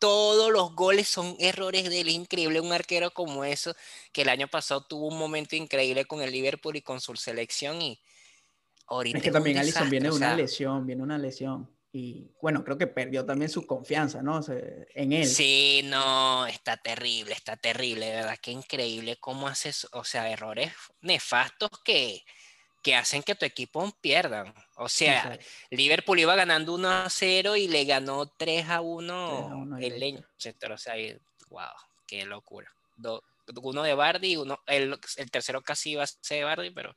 Todos 0.00 0.50
los 0.50 0.74
goles 0.74 1.06
son 1.06 1.36
errores 1.38 1.88
de 1.88 2.00
él. 2.00 2.08
Increíble 2.08 2.60
un 2.60 2.72
arquero 2.72 3.12
como 3.12 3.44
eso, 3.44 3.76
que 4.12 4.22
el 4.22 4.28
año 4.28 4.48
pasado 4.48 4.80
tuvo 4.80 5.06
un 5.06 5.16
momento 5.16 5.54
increíble 5.54 6.04
con 6.04 6.20
el 6.20 6.32
Liverpool 6.32 6.74
y 6.74 6.82
con 6.82 7.00
su 7.00 7.14
selección 7.14 7.80
y 7.80 8.00
es 9.04 9.22
que 9.22 9.30
también 9.30 9.58
Allison 9.58 9.90
viene 9.90 10.08
de 10.08 10.14
una 10.14 10.34
lesión, 10.34 10.86
viene 10.86 11.02
una 11.02 11.18
lesión. 11.18 11.70
Y 11.92 12.30
bueno, 12.42 12.62
creo 12.62 12.76
que 12.76 12.86
perdió 12.86 13.24
también 13.24 13.48
su 13.48 13.66
confianza, 13.66 14.22
¿no? 14.22 14.40
en 14.48 15.12
él. 15.12 15.26
Sí, 15.26 15.80
no, 15.84 16.46
está 16.46 16.76
terrible, 16.76 17.32
está 17.32 17.56
terrible, 17.56 18.06
de 18.06 18.16
verdad, 18.16 18.38
qué 18.40 18.50
increíble 18.50 19.16
cómo 19.16 19.48
haces, 19.48 19.88
o 19.92 20.04
sea, 20.04 20.30
errores 20.30 20.72
nefastos 21.00 21.70
que, 21.82 22.22
que 22.82 22.94
hacen 22.94 23.22
que 23.22 23.34
tu 23.34 23.46
equipo 23.46 23.90
pierda. 24.02 24.52
O 24.76 24.90
sea, 24.90 25.38
Liverpool 25.70 26.18
iba 26.18 26.36
ganando 26.36 26.74
1 26.74 26.88
a 26.88 27.08
0 27.08 27.56
y 27.56 27.66
le 27.66 27.86
ganó 27.86 28.26
3 28.26 28.68
a 28.68 28.82
1, 28.82 29.78
el 29.80 29.98
Leicester. 29.98 30.72
O 30.72 30.78
sea, 30.78 30.94
wow, 31.48 31.62
qué 32.06 32.26
locura. 32.26 32.70
uno 33.62 33.82
de 33.82 33.94
Bardi 33.94 34.36
uno, 34.36 34.60
el, 34.66 34.98
el 35.16 35.30
tercero 35.30 35.62
casi 35.62 35.92
iba 35.92 36.02
a 36.02 36.06
ser 36.06 36.44
Bardi, 36.44 36.70
pero 36.70 36.94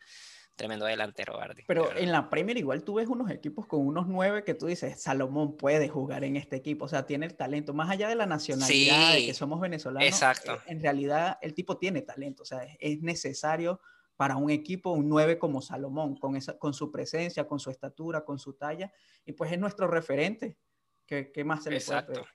tremendo 0.60 0.86
delantero, 0.86 1.38
Bardi. 1.38 1.64
Pero 1.66 1.96
en 1.96 2.12
la 2.12 2.30
Premier 2.30 2.58
igual 2.58 2.84
tú 2.84 2.96
ves 2.96 3.08
unos 3.08 3.32
equipos 3.32 3.66
con 3.66 3.88
unos 3.88 4.08
nueve 4.08 4.44
que 4.44 4.54
tú 4.54 4.66
dices, 4.66 5.02
Salomón 5.02 5.56
puede 5.56 5.88
jugar 5.88 6.26
en 6.26 6.36
este 6.36 6.58
equipo, 6.58 6.84
o 6.84 6.88
sea, 6.90 7.06
tiene 7.06 7.26
el 7.28 7.38
talento, 7.38 7.74
más 7.74 7.90
allá 7.90 8.10
de 8.10 8.16
la 8.16 8.26
nacionalidad, 8.26 9.14
de 9.14 9.26
que 9.26 9.34
somos 9.34 9.62
venezolanos, 9.62 10.06
exacto. 10.06 10.56
Eh, 10.56 10.60
en 10.68 10.82
realidad 10.82 11.38
el 11.42 11.54
tipo 11.54 11.78
tiene 11.78 12.02
talento, 12.02 12.44
o 12.44 12.46
sea, 12.46 12.60
es 12.78 13.02
necesario 13.02 13.80
para 14.18 14.36
un 14.36 14.50
equipo 14.50 14.92
un 14.92 15.08
nueve 15.08 15.40
como 15.40 15.62
Salomón, 15.62 16.18
con, 16.18 16.36
esa, 16.36 16.60
con 16.60 16.74
su 16.74 16.92
presencia, 16.92 17.48
con 17.48 17.62
su 17.62 17.72
estatura, 17.72 18.26
con 18.26 18.38
su 18.38 18.52
talla, 18.52 18.92
y 19.26 19.32
pues 19.32 19.54
es 19.54 19.60
nuestro 19.60 19.88
referente. 19.88 20.58
¿Qué, 21.06 21.32
qué 21.32 21.46
más 21.46 21.64
se 21.64 21.72
le 21.72 21.78
Exacto. 21.78 22.12
puede 22.12 22.26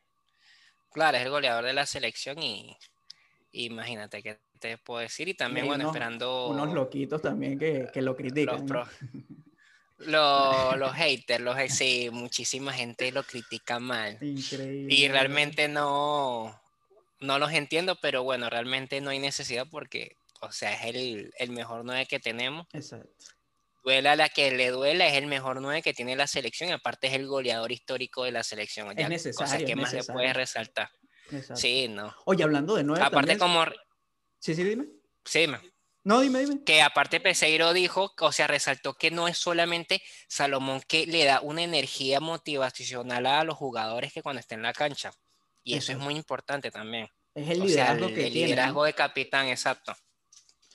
Claro, 0.93 1.19
es 1.19 1.25
el 1.25 1.31
goleador 1.31 1.65
de 1.67 1.75
la 1.75 1.85
selección 1.85 2.43
y 2.43 2.75
imagínate 3.53 4.23
que 4.23 4.41
te 4.64 4.78
puedo 4.78 5.00
decir. 5.00 5.28
Y 5.28 5.34
también, 5.34 5.66
bueno, 5.66 5.88
esperando. 5.88 6.49
Unos 6.49 6.72
loquitos 6.72 7.20
también 7.20 7.58
que, 7.58 7.88
que 7.93 8.00
lo 8.00 8.16
critican. 8.16 8.66
Los, 9.96 10.76
los, 10.76 10.93
haters, 10.93 11.43
los 11.43 11.56
sí, 11.69 12.11
muchísima 12.12 12.72
gente 12.72 13.11
lo 13.12 13.22
critica 13.22 13.78
mal. 13.78 14.19
Increíble. 14.20 14.93
Y 14.93 15.08
realmente 15.08 15.69
no, 15.69 16.61
no 17.20 17.38
los 17.38 17.52
entiendo, 17.52 17.96
pero 18.02 18.22
bueno, 18.22 18.50
realmente 18.50 19.00
no 19.00 19.11
hay 19.11 19.20
necesidad 19.20 19.66
porque, 19.70 20.16
o 20.43 20.50
sea, 20.50 20.75
es 20.75 20.94
el, 20.94 21.33
el 21.38 21.50
mejor 21.50 21.85
9 21.85 22.06
que 22.06 22.18
tenemos. 22.18 22.66
Exacto. 22.75 23.09
Duela 23.85 24.12
a 24.12 24.16
la 24.16 24.28
que 24.28 24.50
le 24.50 24.71
duela, 24.71 25.06
es 25.06 25.14
el 25.14 25.26
mejor 25.26 25.62
9 25.62 25.80
que 25.80 25.94
tiene 25.94 26.16
la 26.16 26.26
selección, 26.26 26.73
aparte 26.73 27.06
es 27.06 27.14
el 27.14 27.26
goleador 27.26 27.71
histórico 27.71 28.25
de 28.25 28.33
la 28.33 28.42
selección. 28.42 28.99
Es 28.99 29.09
necesario. 29.09 29.64
que 29.64 29.76
más 29.76 29.92
le 29.94 30.02
puedes 30.02 30.35
resaltar. 30.35 30.90
Sí, 31.54 31.88
no. 31.88 32.14
Oye, 32.26 32.44
hablando 32.44 32.75
de 32.75 32.85
9. 32.85 33.02
Aparte, 33.02 33.38
como 33.38 33.64
Sí, 34.44 34.54
sí, 34.54 34.62
dime. 34.62 34.84
Sí, 35.24 35.46
No, 36.02 36.20
dime, 36.20 36.40
dime. 36.40 36.62
Que 36.64 36.82
aparte 36.82 37.18
Peseiro 37.18 37.72
dijo, 37.72 38.12
o 38.20 38.30
sea, 38.30 38.46
resaltó 38.46 38.92
que 38.92 39.10
no 39.10 39.26
es 39.26 39.38
solamente 39.38 40.02
Salomón 40.28 40.82
que 40.86 41.06
le 41.06 41.24
da 41.24 41.40
una 41.40 41.62
energía 41.62 42.20
motivacional 42.20 43.24
a 43.24 43.42
los 43.44 43.56
jugadores 43.56 44.12
que 44.12 44.22
cuando 44.22 44.40
estén 44.40 44.58
en 44.58 44.64
la 44.64 44.74
cancha. 44.74 45.12
Y 45.62 45.76
eso, 45.76 45.92
es 45.92 45.98
muy 45.98 46.14
importante 46.14 46.70
también. 46.70 47.08
Es 47.34 47.48
el 47.48 47.60
liderazgo 47.60 48.08
que 48.08 48.26
el 48.26 48.34
liderazgo 48.34 48.84
de 48.84 48.92
capitán, 48.92 49.48
exacto. 49.48 49.94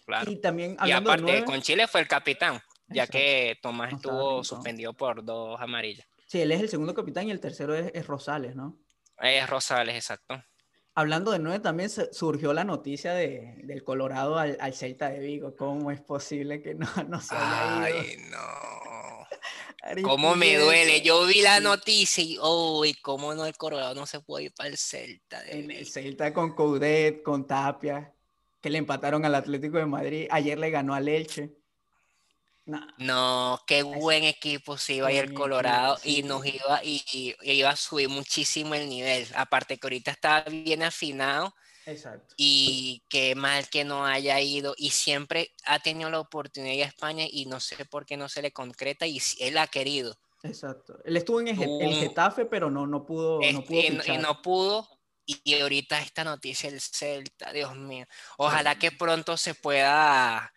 Claro. 0.03 0.31
Y 0.31 0.37
también 0.37 0.75
y 0.83 0.89
aparte 0.89 1.43
con 1.45 1.61
Chile 1.61 1.85
fue 1.87 2.01
el 2.01 2.07
capitán, 2.07 2.59
ya 2.87 3.05
que 3.05 3.59
Tomás 3.61 3.93
estuvo 3.93 4.43
suspendido 4.43 4.93
por 4.93 5.23
dos 5.23 5.61
amarillas. 5.61 6.07
Sí, 6.25 6.41
él 6.41 6.51
es 6.53 6.61
el 6.61 6.69
segundo 6.69 6.95
capitán 6.95 7.27
y 7.27 7.31
el 7.31 7.39
tercero 7.39 7.75
es, 7.75 7.91
es 7.93 8.07
Rosales, 8.07 8.55
¿no? 8.55 8.79
Es 9.19 9.47
Rosales, 9.47 9.93
exacto. 9.93 10.43
Hablando 10.95 11.31
de 11.31 11.39
nueve, 11.39 11.59
también 11.59 11.89
surgió 11.89 12.53
la 12.53 12.63
noticia 12.63 13.13
de, 13.13 13.55
del 13.63 13.83
Colorado 13.83 14.37
al, 14.37 14.57
al, 14.59 14.73
Celta 14.73 15.09
de 15.09 15.19
Vigo. 15.19 15.55
¿Cómo 15.55 15.91
es 15.91 16.01
posible 16.01 16.61
que 16.61 16.75
no, 16.75 16.87
no 17.07 17.21
se 17.21 17.35
haya 17.35 17.89
ido? 17.89 17.99
Ay, 17.99 18.17
no. 18.29 19.09
¿Cómo 20.03 20.35
me 20.35 20.57
duele? 20.57 21.01
Yo 21.01 21.25
vi 21.25 21.41
la 21.41 21.59
noticia 21.59 22.23
y, 22.23 22.37
oh, 22.41 22.83
cómo 23.01 23.33
no 23.33 23.45
el 23.45 23.55
Colorado 23.55 23.95
no 23.95 24.05
se 24.05 24.19
puede 24.19 24.45
ir 24.45 24.53
para 24.53 24.69
el 24.69 24.77
Celta. 24.77 25.41
en 25.47 25.71
el 25.71 25.87
Celta 25.87 26.33
con 26.33 26.53
Coudet, 26.53 27.23
con 27.23 27.47
Tapia, 27.47 28.13
que 28.61 28.69
le 28.69 28.77
empataron 28.77 29.23
al 29.25 29.35
Atlético 29.35 29.77
de 29.77 29.85
Madrid. 29.85 30.27
Ayer 30.31 30.59
le 30.59 30.69
ganó 30.69 30.93
al 30.93 31.07
Elche. 31.07 31.58
No, 32.97 33.59
qué 33.65 33.83
buen 33.83 34.23
equipo 34.23 34.77
se 34.77 34.95
iba 34.95 35.07
a 35.07 35.11
ir 35.11 35.33
Colorado 35.33 35.97
y 36.03 36.23
nos 36.23 36.45
iba 36.45 36.83
y, 36.83 37.35
iba 37.41 37.69
a 37.69 37.75
subir 37.75 38.09
muchísimo 38.09 38.75
el 38.75 38.87
nivel. 38.89 39.27
Aparte 39.35 39.77
que 39.77 39.87
ahorita 39.87 40.11
está 40.11 40.41
bien 40.43 40.83
afinado. 40.83 41.53
Exacto. 41.85 42.35
Y 42.37 43.01
qué 43.09 43.33
mal 43.33 43.67
que 43.69 43.83
no 43.83 44.05
haya 44.05 44.39
ido. 44.39 44.75
Y 44.77 44.91
siempre 44.91 45.51
ha 45.65 45.79
tenido 45.79 46.09
la 46.09 46.19
oportunidad 46.19 46.75
de 46.75 46.81
España 46.83 47.25
y 47.29 47.45
no 47.47 47.59
sé 47.59 47.83
por 47.85 48.05
qué 48.05 48.17
no 48.17 48.29
se 48.29 48.41
le 48.41 48.51
concreta 48.51 49.07
y 49.07 49.19
él 49.39 49.57
ha 49.57 49.67
querido. 49.67 50.15
Exacto. 50.43 50.99
Él 51.03 51.17
estuvo 51.17 51.41
en 51.41 51.47
el, 51.47 51.95
Getafe, 51.95 52.45
pero 52.45 52.69
no, 52.69 52.85
no 52.85 53.05
pudo. 53.05 53.39
No 53.51 53.63
pudo 53.63 53.79
y, 53.79 54.17
no 54.17 54.41
pudo. 54.41 54.87
Y 55.25 55.59
ahorita 55.59 55.99
esta 55.99 56.23
noticia 56.23 56.69
del 56.69 56.81
Celta, 56.81 57.51
Dios 57.51 57.75
mío. 57.75 58.05
Ojalá 58.37 58.77
que 58.77 58.91
pronto 58.91 59.37
se 59.37 59.53
pueda, 59.53 60.53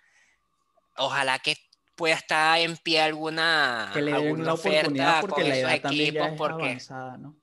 ojalá 0.96 1.38
que 1.40 1.56
pueda 2.02 2.16
estar 2.16 2.58
en 2.58 2.76
pie 2.78 3.00
alguna, 3.00 3.88
que 3.94 4.02
le 4.02 4.10
la 4.10 4.54
oportunidad 4.54 5.20
porque 5.20 5.44
la 5.44 5.56
edad 5.56 5.80
también 5.82 6.12
ya 6.12 6.26
es 6.26 6.36
porque, 6.36 6.64
avanzada, 6.64 7.16
¿no? 7.16 7.36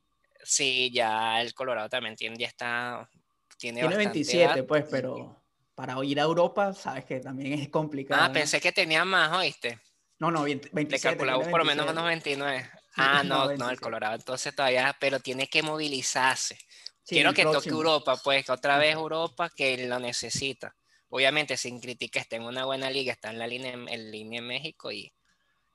Sí, 0.44 0.92
ya 0.92 1.42
el 1.42 1.54
Colorado 1.54 1.88
también 1.88 2.18
tiene, 2.18 2.36
ya 2.38 2.48
está, 2.48 3.10
tiene, 3.58 3.80
tiene 3.80 3.96
27, 3.96 4.64
pues, 4.64 4.84
pero 4.92 5.42
para 5.76 5.96
ir 6.04 6.20
a 6.20 6.24
Europa, 6.24 6.74
sabes 6.74 7.06
que 7.06 7.22
también 7.22 7.54
es 7.58 7.70
complicado. 7.70 8.22
Ah, 8.22 8.34
pensé 8.34 8.60
que 8.60 8.74
tenía 8.74 9.06
más, 9.06 9.32
¿oíste? 9.32 9.80
No, 10.18 10.30
no, 10.30 10.44
27. 10.44 10.92
Le 10.92 11.00
calculamos 11.00 11.48
por 11.48 11.60
lo 11.60 11.66
menos 11.66 11.90
unos 11.90 12.04
29. 12.04 12.70
Ah, 12.98 13.24
no, 13.24 13.56
no, 13.56 13.70
el 13.70 13.80
Colorado 13.80 14.16
entonces 14.16 14.54
todavía, 14.54 14.94
pero 15.00 15.22
tiene 15.22 15.48
que 15.48 15.64
movilizarse. 15.64 16.58
Quiero 17.06 17.34
que 17.34 17.44
toque 17.44 17.70
Europa, 17.70 18.18
pues, 18.22 18.46
que 18.46 18.52
otra 18.52 18.78
vez 18.78 18.94
Europa 18.94 19.50
que 19.56 19.88
lo 19.88 20.00
necesita. 20.00 20.76
Obviamente, 21.10 21.58
sin 21.58 21.80
crítica, 21.80 22.20
está 22.20 22.36
en 22.36 22.44
una 22.44 22.66
buena 22.66 22.90
liga, 22.90 23.14
está 23.14 23.32
en 23.32 23.40
la 23.40 23.48
línea 23.48 23.74
en 23.74 24.12
línea 24.12 24.40
en 24.40 24.48
México 24.48 24.92
y 24.92 25.12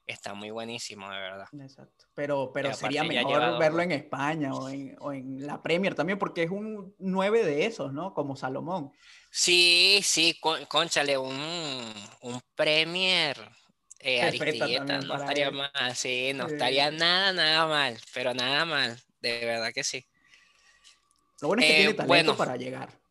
está 0.06 0.34
muy 0.34 0.50
buenísimo, 0.50 1.10
de 1.10 1.18
verdad. 1.18 1.46
Exacto. 1.60 2.06
Pero, 2.14 2.50
pero 2.52 2.74
sería 2.74 3.04
mejor 3.04 3.58
verlo 3.58 3.82
en 3.82 3.92
España 3.92 4.54
o 4.54 4.68
en, 4.68 4.96
o 5.00 5.12
en, 5.12 5.46
la 5.46 5.62
Premier 5.62 5.94
también, 5.94 6.18
porque 6.18 6.44
es 6.44 6.50
un 6.50 6.94
9 6.98 7.44
de 7.44 7.66
esos, 7.66 7.92
¿no? 7.92 8.12
Como 8.14 8.36
Salomón. 8.36 8.92
Sí, 9.30 10.00
sí, 10.02 10.38
conchale, 10.68 11.16
un, 11.18 11.34
un 12.20 12.40
Premier. 12.54 13.36
Eh, 14.00 14.22
Aristilleta, 14.22 15.00
no 15.00 15.16
estaría 15.16 15.50
mal, 15.50 15.94
sí, 15.94 16.32
no 16.34 16.46
estaría 16.46 16.90
nada, 16.90 17.32
nada 17.32 17.66
mal, 17.66 17.98
pero 18.12 18.34
nada 18.34 18.64
mal, 18.64 19.00
de 19.20 19.44
verdad 19.46 19.72
que 19.72 19.82
sí. 19.82 20.04
Lo 21.40 21.48
bueno 21.48 21.62
es 21.62 21.68
que 21.68 21.74
tiene 21.74 21.90
eh, 21.90 21.94
talento 21.94 22.36
para 22.36 22.56
llegar. 22.56 23.03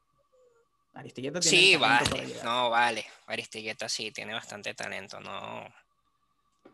Aristilleta 0.94 1.40
tiene 1.40 1.58
sí, 1.58 1.72
llegar. 1.72 2.04
no, 2.44 2.70
vale, 2.70 3.06
Aristilleta 3.28 3.90
sí, 3.90 4.12
tiene 4.12 4.34
bastante 4.34 4.74
talento, 4.74 5.20
no, 5.20 5.66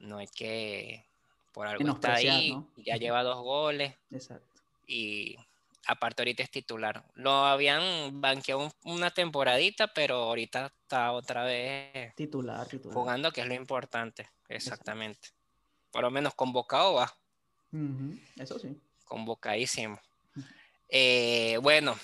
no 0.02 0.18
hay 0.18 0.28
que 0.28 1.06
por 1.54 1.68
algo 1.68 1.94
está 1.94 2.16
ahí, 2.16 2.56
ya 2.78 2.98
lleva 2.98 3.24
dos 3.24 3.44
goles. 3.44 3.94
Exacto. 4.12 4.62
Y 4.88 5.36
aparte 5.88 6.22
ahorita 6.22 6.44
es 6.44 6.52
titular. 6.52 7.04
Lo 7.16 7.32
habían 7.32 8.22
banqueado 8.22 8.72
una 8.84 9.12
temporadita, 9.12 9.88
pero 9.88 10.16
ahorita 10.16 10.72
está 10.84 11.12
otra 11.12 11.44
vez 11.44 12.16
titular, 12.16 12.68
titular. 12.68 12.94
jugando, 12.94 13.32
que 13.32 13.42
es 13.42 13.48
lo 13.48 13.56
importante. 13.56 14.30
Exactamente. 14.48 15.30
Por 15.92 16.04
lo 16.04 16.12
menos 16.12 16.34
convocado 16.36 16.94
va. 16.96 17.14
Eso 18.38 18.60
sí. 18.60 18.80
Convocadísimo. 19.06 20.00
Eh, 20.88 21.58
bueno, 21.62 21.98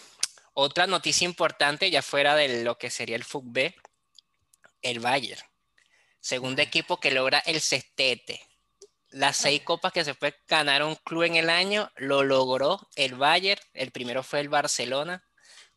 otra 0.55 0.87
noticia 0.87 1.25
importante 1.25 1.91
ya 1.91 2.01
fuera 2.01 2.33
de 2.33 2.63
lo 2.63 2.77
que 2.77 2.89
sería 2.89 3.17
el 3.17 3.25
FUTB, 3.25 3.73
el 4.81 4.99
Bayern. 5.01 5.41
Segundo 6.21 6.61
equipo 6.61 6.97
que 6.97 7.11
logra 7.11 7.39
el 7.39 7.59
sextete. 7.59 8.41
Las 9.09 9.35
seis 9.35 9.61
copas 9.63 9.91
que 9.91 10.05
se 10.05 10.13
fue 10.13 10.33
ganar 10.47 10.81
un 10.83 10.95
club 10.95 11.23
en 11.23 11.35
el 11.35 11.49
año 11.49 11.91
lo 11.97 12.23
logró 12.23 12.79
el 12.95 13.15
Bayern. 13.15 13.61
El 13.73 13.91
primero 13.91 14.23
fue 14.23 14.39
el 14.39 14.47
Barcelona 14.47 15.25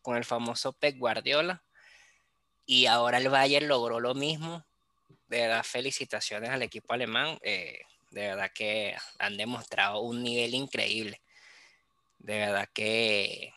con 0.01 0.15
el 0.15 0.23
famoso 0.23 0.71
Pep 0.71 0.97
Guardiola. 0.97 1.61
Y 2.65 2.85
ahora 2.85 3.17
el 3.17 3.27
Bayern 3.27 3.67
logró 3.67 3.99
lo 3.99 4.15
mismo. 4.15 4.65
De 5.27 5.41
verdad, 5.41 5.63
felicitaciones 5.63 6.51
al 6.51 6.61
equipo 6.61 6.93
alemán. 6.93 7.37
Eh, 7.41 7.81
de 8.11 8.29
verdad 8.29 8.49
que 8.55 8.95
han 9.19 9.35
demostrado 9.35 9.99
un 9.99 10.23
nivel 10.23 10.55
increíble. 10.55 11.21
De 12.17 12.39
verdad 12.39 12.69
que. 12.73 13.53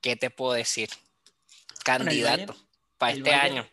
¿Qué 0.00 0.16
te 0.16 0.30
puedo 0.30 0.52
decir? 0.52 0.88
Candidato 1.84 2.56
para 2.98 3.12
este 3.12 3.32
año 3.32 3.66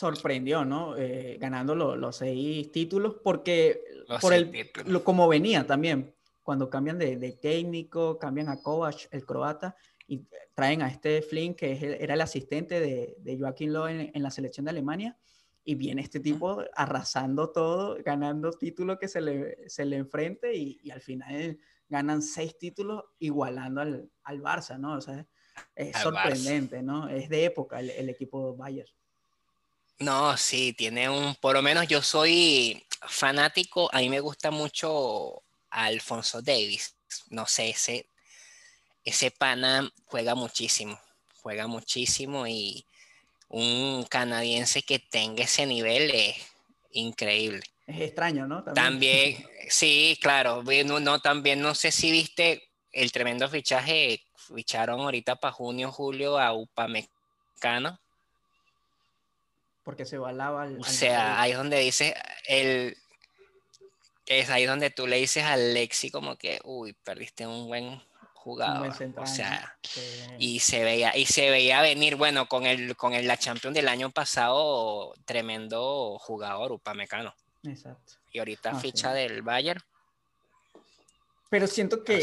sorprendió, 0.00 0.64
¿no? 0.64 0.96
Eh, 0.96 1.36
ganando 1.38 1.74
los 1.74 2.16
seis 2.16 2.72
títulos, 2.72 3.16
porque 3.22 3.82
por 4.22 4.32
el, 4.32 4.70
Lo, 4.86 5.04
como 5.04 5.28
venía 5.28 5.66
también, 5.66 6.14
cuando 6.42 6.70
cambian 6.70 6.98
de, 6.98 7.32
técnico, 7.32 8.18
cambian 8.18 8.48
a 8.48 8.62
Kovac, 8.62 9.08
el 9.10 9.26
croata, 9.26 9.76
y 10.08 10.26
traen 10.54 10.80
a 10.80 10.88
este 10.88 11.20
Flynn, 11.20 11.54
que 11.54 11.98
era 12.00 12.14
el 12.14 12.20
asistente 12.22 12.80
de, 12.80 13.14
de 13.18 13.38
Joaquín 13.38 13.74
Lowe 13.74 14.10
en, 14.14 14.22
la 14.22 14.30
selección 14.30 14.64
de 14.64 14.70
Alemania, 14.70 15.18
y 15.64 15.74
viene 15.74 16.00
este 16.00 16.18
tipo 16.18 16.64
arrasando 16.74 17.50
todo, 17.50 17.98
ganando 18.02 18.52
títulos 18.52 18.98
que 18.98 19.06
se 19.06 19.20
le, 19.20 19.68
se 19.68 19.84
le 19.84 19.96
enfrente, 19.96 20.56
y, 20.56 20.90
al 20.90 21.02
final 21.02 21.58
ganan 21.90 22.22
seis 22.22 22.56
títulos 22.58 23.04
igualando 23.18 23.82
al, 23.82 24.10
al 24.22 24.40
Barça, 24.40 24.78
¿no? 24.78 24.94
O 24.94 25.00
sea, 25.02 25.26
es 25.74 25.94
sorprendente, 25.98 26.82
¿no? 26.82 27.08
Es 27.08 27.28
de 27.28 27.44
época 27.44 27.80
el, 27.80 27.90
el 27.90 28.08
equipo 28.08 28.56
Bayern. 28.56 28.90
No, 29.98 30.34
sí, 30.38 30.72
tiene 30.72 31.10
un, 31.10 31.34
por 31.34 31.54
lo 31.54 31.60
menos 31.60 31.86
yo 31.86 32.00
soy 32.00 32.82
fanático, 33.02 33.90
a 33.92 33.98
mí 33.98 34.08
me 34.08 34.20
gusta 34.20 34.50
mucho 34.50 35.42
Alfonso 35.68 36.40
Davis, 36.40 36.96
no 37.28 37.46
sé, 37.46 37.70
ese, 37.70 38.06
ese 39.04 39.30
pana 39.30 39.92
juega 40.06 40.34
muchísimo, 40.34 40.98
juega 41.42 41.66
muchísimo 41.66 42.46
y 42.46 42.86
un 43.48 44.04
canadiense 44.04 44.82
que 44.82 45.00
tenga 45.00 45.44
ese 45.44 45.66
nivel 45.66 46.10
es 46.12 46.36
increíble. 46.92 47.62
Es 47.86 48.00
extraño, 48.00 48.46
¿no? 48.46 48.62
También, 48.64 49.44
sí, 49.70 50.18
claro, 50.20 50.62
no, 50.84 51.00
no, 51.00 51.20
también 51.20 51.60
no 51.60 51.74
sé 51.74 51.92
si 51.92 52.10
viste 52.10 52.68
el 52.92 53.12
tremendo 53.12 53.48
fichaje, 53.48 54.22
ficharon 54.36 55.00
ahorita 55.00 55.36
para 55.36 55.52
junio, 55.52 55.90
julio 55.92 56.38
a 56.38 56.52
Upamecano 56.52 58.00
porque 59.90 60.04
se 60.04 60.18
balaba 60.18 60.62
al, 60.62 60.78
O 60.78 60.84
sea, 60.84 61.40
ahí 61.40 61.52
es 61.52 61.56
donde 61.56 61.78
dice 61.78 62.14
el 62.46 62.96
es 64.26 64.48
ahí 64.48 64.64
donde 64.64 64.90
tú 64.90 65.08
le 65.08 65.16
dices 65.16 65.42
al 65.42 65.74
Lexi 65.74 66.10
como 66.10 66.36
que, 66.36 66.60
uy, 66.62 66.92
perdiste 66.92 67.46
un 67.48 67.66
buen 67.66 68.00
jugador. 68.34 68.94
o 69.16 69.26
sea, 69.26 69.76
y 70.38 70.60
se 70.60 70.84
veía 70.84 71.16
y 71.16 71.26
se 71.26 71.50
veía 71.50 71.82
venir, 71.82 72.14
bueno, 72.14 72.46
con 72.46 72.66
el 72.66 72.96
con 72.96 73.14
el, 73.14 73.26
la 73.26 73.36
Champions 73.36 73.74
del 73.74 73.88
año 73.88 74.10
pasado, 74.10 75.14
tremendo 75.24 76.18
jugador 76.20 76.70
Upamecano. 76.70 77.34
Exacto. 77.64 78.19
Y 78.32 78.38
ahorita 78.38 78.74
ficha 78.76 79.12
del 79.12 79.42
Bayern. 79.42 79.80
Pero 81.50 81.66
siento 81.66 82.04
que, 82.04 82.18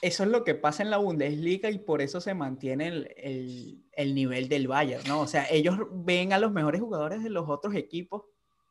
eso 0.00 0.22
es 0.22 0.28
lo 0.30 0.44
que 0.44 0.54
pasa 0.54 0.82
en 0.82 0.88
la 0.88 0.96
Bundesliga 0.96 1.70
y 1.70 1.78
por 1.78 2.00
eso 2.00 2.22
se 2.22 2.32
mantiene 2.32 2.88
el, 3.18 4.14
nivel 4.14 4.48
del 4.48 4.66
Bayern, 4.66 5.06
¿no? 5.06 5.20
O 5.20 5.26
sea, 5.26 5.46
ellos 5.50 5.76
ven 5.90 6.32
a 6.32 6.38
los 6.38 6.50
mejores 6.50 6.80
jugadores 6.80 7.22
de 7.22 7.28
los 7.28 7.50
otros 7.50 7.74
equipos 7.74 8.22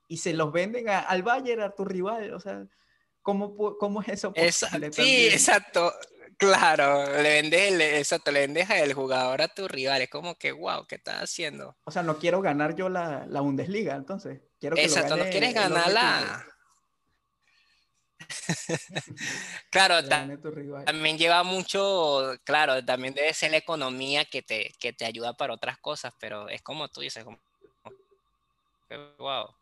y 0.08 0.18
se 0.18 0.34
los 0.34 0.52
venden 0.52 0.90
al 0.90 1.22
Bayern, 1.22 1.62
a 1.62 1.70
tu 1.70 1.86
rival. 1.86 2.34
O 2.34 2.40
sea, 2.40 2.66
¿cómo, 3.22 3.56
cómo 3.78 4.02
es 4.02 4.08
eso 4.08 4.34
posible? 4.34 4.92
sí, 4.92 5.28
exacto. 5.28 5.94
Claro, 6.40 7.06
le 7.22 7.42
vendes, 7.42 7.74
el, 7.74 7.82
exacto, 7.82 8.32
le 8.32 8.40
vendes 8.40 8.70
el 8.70 8.94
jugador 8.94 9.42
a 9.42 9.50
tu 9.50 9.68
rival. 9.68 10.02
Es 10.02 10.10
como 10.10 10.36
que, 10.36 10.54
wow, 10.54 10.88
¿qué 10.88 10.96
estás 10.96 11.22
haciendo? 11.22 11.76
O 11.84 11.92
sea, 11.92 12.02
no 12.02 12.18
quiero 12.18 12.42
ganar 12.42 12.76
yo 12.76 12.88
la, 12.88 13.28
Bundesliga, 13.42 13.96
entonces. 13.96 14.40
Quiero 14.58 14.78
que 14.78 14.84
exacto, 14.84 15.18
no 15.18 15.26
quieres 15.26 15.54
ganar 15.54 15.92
la 15.92 16.46
claro, 19.70 20.08
también 20.86 21.18
lleva 21.18 21.44
mucho, 21.44 22.36
claro, 22.44 22.84
también 22.86 23.14
debe 23.14 23.34
ser 23.34 23.52
la 23.52 23.58
economía 23.58 24.26
que 24.26 24.42
te, 24.42 24.74
que 24.80 24.94
te 24.94 25.06
ayuda 25.06 25.34
para 25.34 25.54
otras 25.54 25.78
cosas, 25.80 26.14
pero 26.20 26.48
es 26.50 26.62
como 26.62 26.88
tú 26.90 27.02
dices, 27.02 27.24
como, 27.24 27.40
wow. 29.18 29.56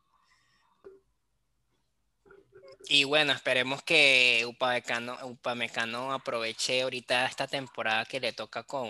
Y 2.90 3.04
bueno, 3.04 3.34
esperemos 3.34 3.84
que 3.84 4.46
Upamecano, 4.48 5.18
Upamecano 5.26 6.14
aproveche 6.14 6.82
ahorita 6.82 7.26
esta 7.26 7.48
temporada 7.48 8.06
que 8.06 8.20
le 8.20 8.34
toca 8.34 8.64
con, 8.64 8.90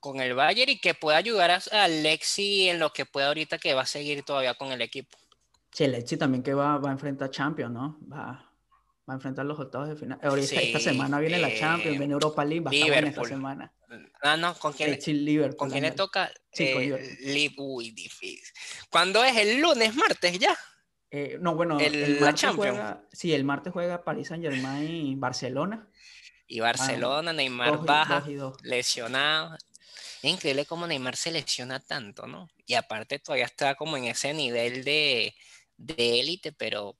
con 0.00 0.20
el 0.20 0.34
Bayern 0.34 0.70
y 0.70 0.78
que 0.78 0.94
pueda 0.94 1.18
ayudar 1.18 1.50
a, 1.50 1.60
Alexi 1.84 2.68
en 2.68 2.78
lo 2.78 2.92
que 2.92 3.06
pueda 3.06 3.28
ahorita 3.28 3.58
que 3.58 3.74
va 3.74 3.82
a 3.82 3.86
seguir 3.86 4.22
todavía 4.22 4.54
con 4.54 4.72
el 4.72 4.80
equipo. 4.80 5.16
Sí, 5.72 5.84
Alexi 5.84 6.16
también 6.16 6.42
que 6.42 6.54
va, 6.54 6.78
va 6.78 6.88
a 6.88 6.92
enfrentar 6.92 7.30
Champions, 7.30 7.72
¿no? 7.72 7.98
Va, 8.12 8.50
va 9.08 9.14
a 9.14 9.16
enfrentar 9.16 9.44
los 9.46 9.58
octavos 9.58 9.88
de 9.88 9.96
final. 9.96 10.18
esta 10.22 10.80
semana 10.80 11.20
viene 11.20 11.38
la 11.38 11.54
Champions, 11.54 11.98
viene 11.98 12.12
Europa 12.12 12.44
League, 12.44 12.64
va 12.64 12.70
a 12.70 12.74
estar 12.74 13.04
esta 13.04 13.24
semana. 13.24 13.72
Ah, 14.22 14.36
no, 14.36 14.54
¿con 14.54 14.72
quién, 14.72 14.98
¿con 15.56 15.70
quién 15.70 15.82
le 15.82 15.90
toca? 15.92 16.30
Sí, 16.52 16.64
eh, 16.64 17.54
Uy, 17.56 17.90
difícil. 17.90 18.40
¿Cuándo 18.88 19.24
es? 19.24 19.36
¿El 19.36 19.60
lunes, 19.60 19.94
martes 19.94 20.38
ya? 20.38 20.56
Eh, 21.10 21.38
no, 21.40 21.56
bueno, 21.56 21.78
el, 21.80 22.20
martes 22.20 22.50
juega, 22.54 23.02
sí, 23.12 23.34
el 23.34 23.44
martes 23.44 23.72
juega 23.72 24.04
París 24.04 24.28
Saint 24.28 24.44
Germain 24.44 24.88
y 24.88 25.14
Barcelona. 25.16 25.88
Y 26.46 26.60
Barcelona, 26.60 27.32
Neymar 27.32 27.84
baja, 27.84 28.24
lesionado. 28.62 29.56
Es 30.22 30.30
increíble 30.30 30.66
cómo 30.66 30.86
Neymar 30.86 31.16
se 31.16 31.32
lesiona 31.32 31.80
tanto, 31.80 32.26
¿no? 32.26 32.48
Y 32.66 32.74
aparte 32.74 33.18
todavía 33.18 33.46
está 33.46 33.74
como 33.74 33.96
en 33.96 34.04
ese 34.04 34.34
nivel 34.34 34.84
de 34.84 35.34
élite, 35.86 36.52
pero 36.52 36.96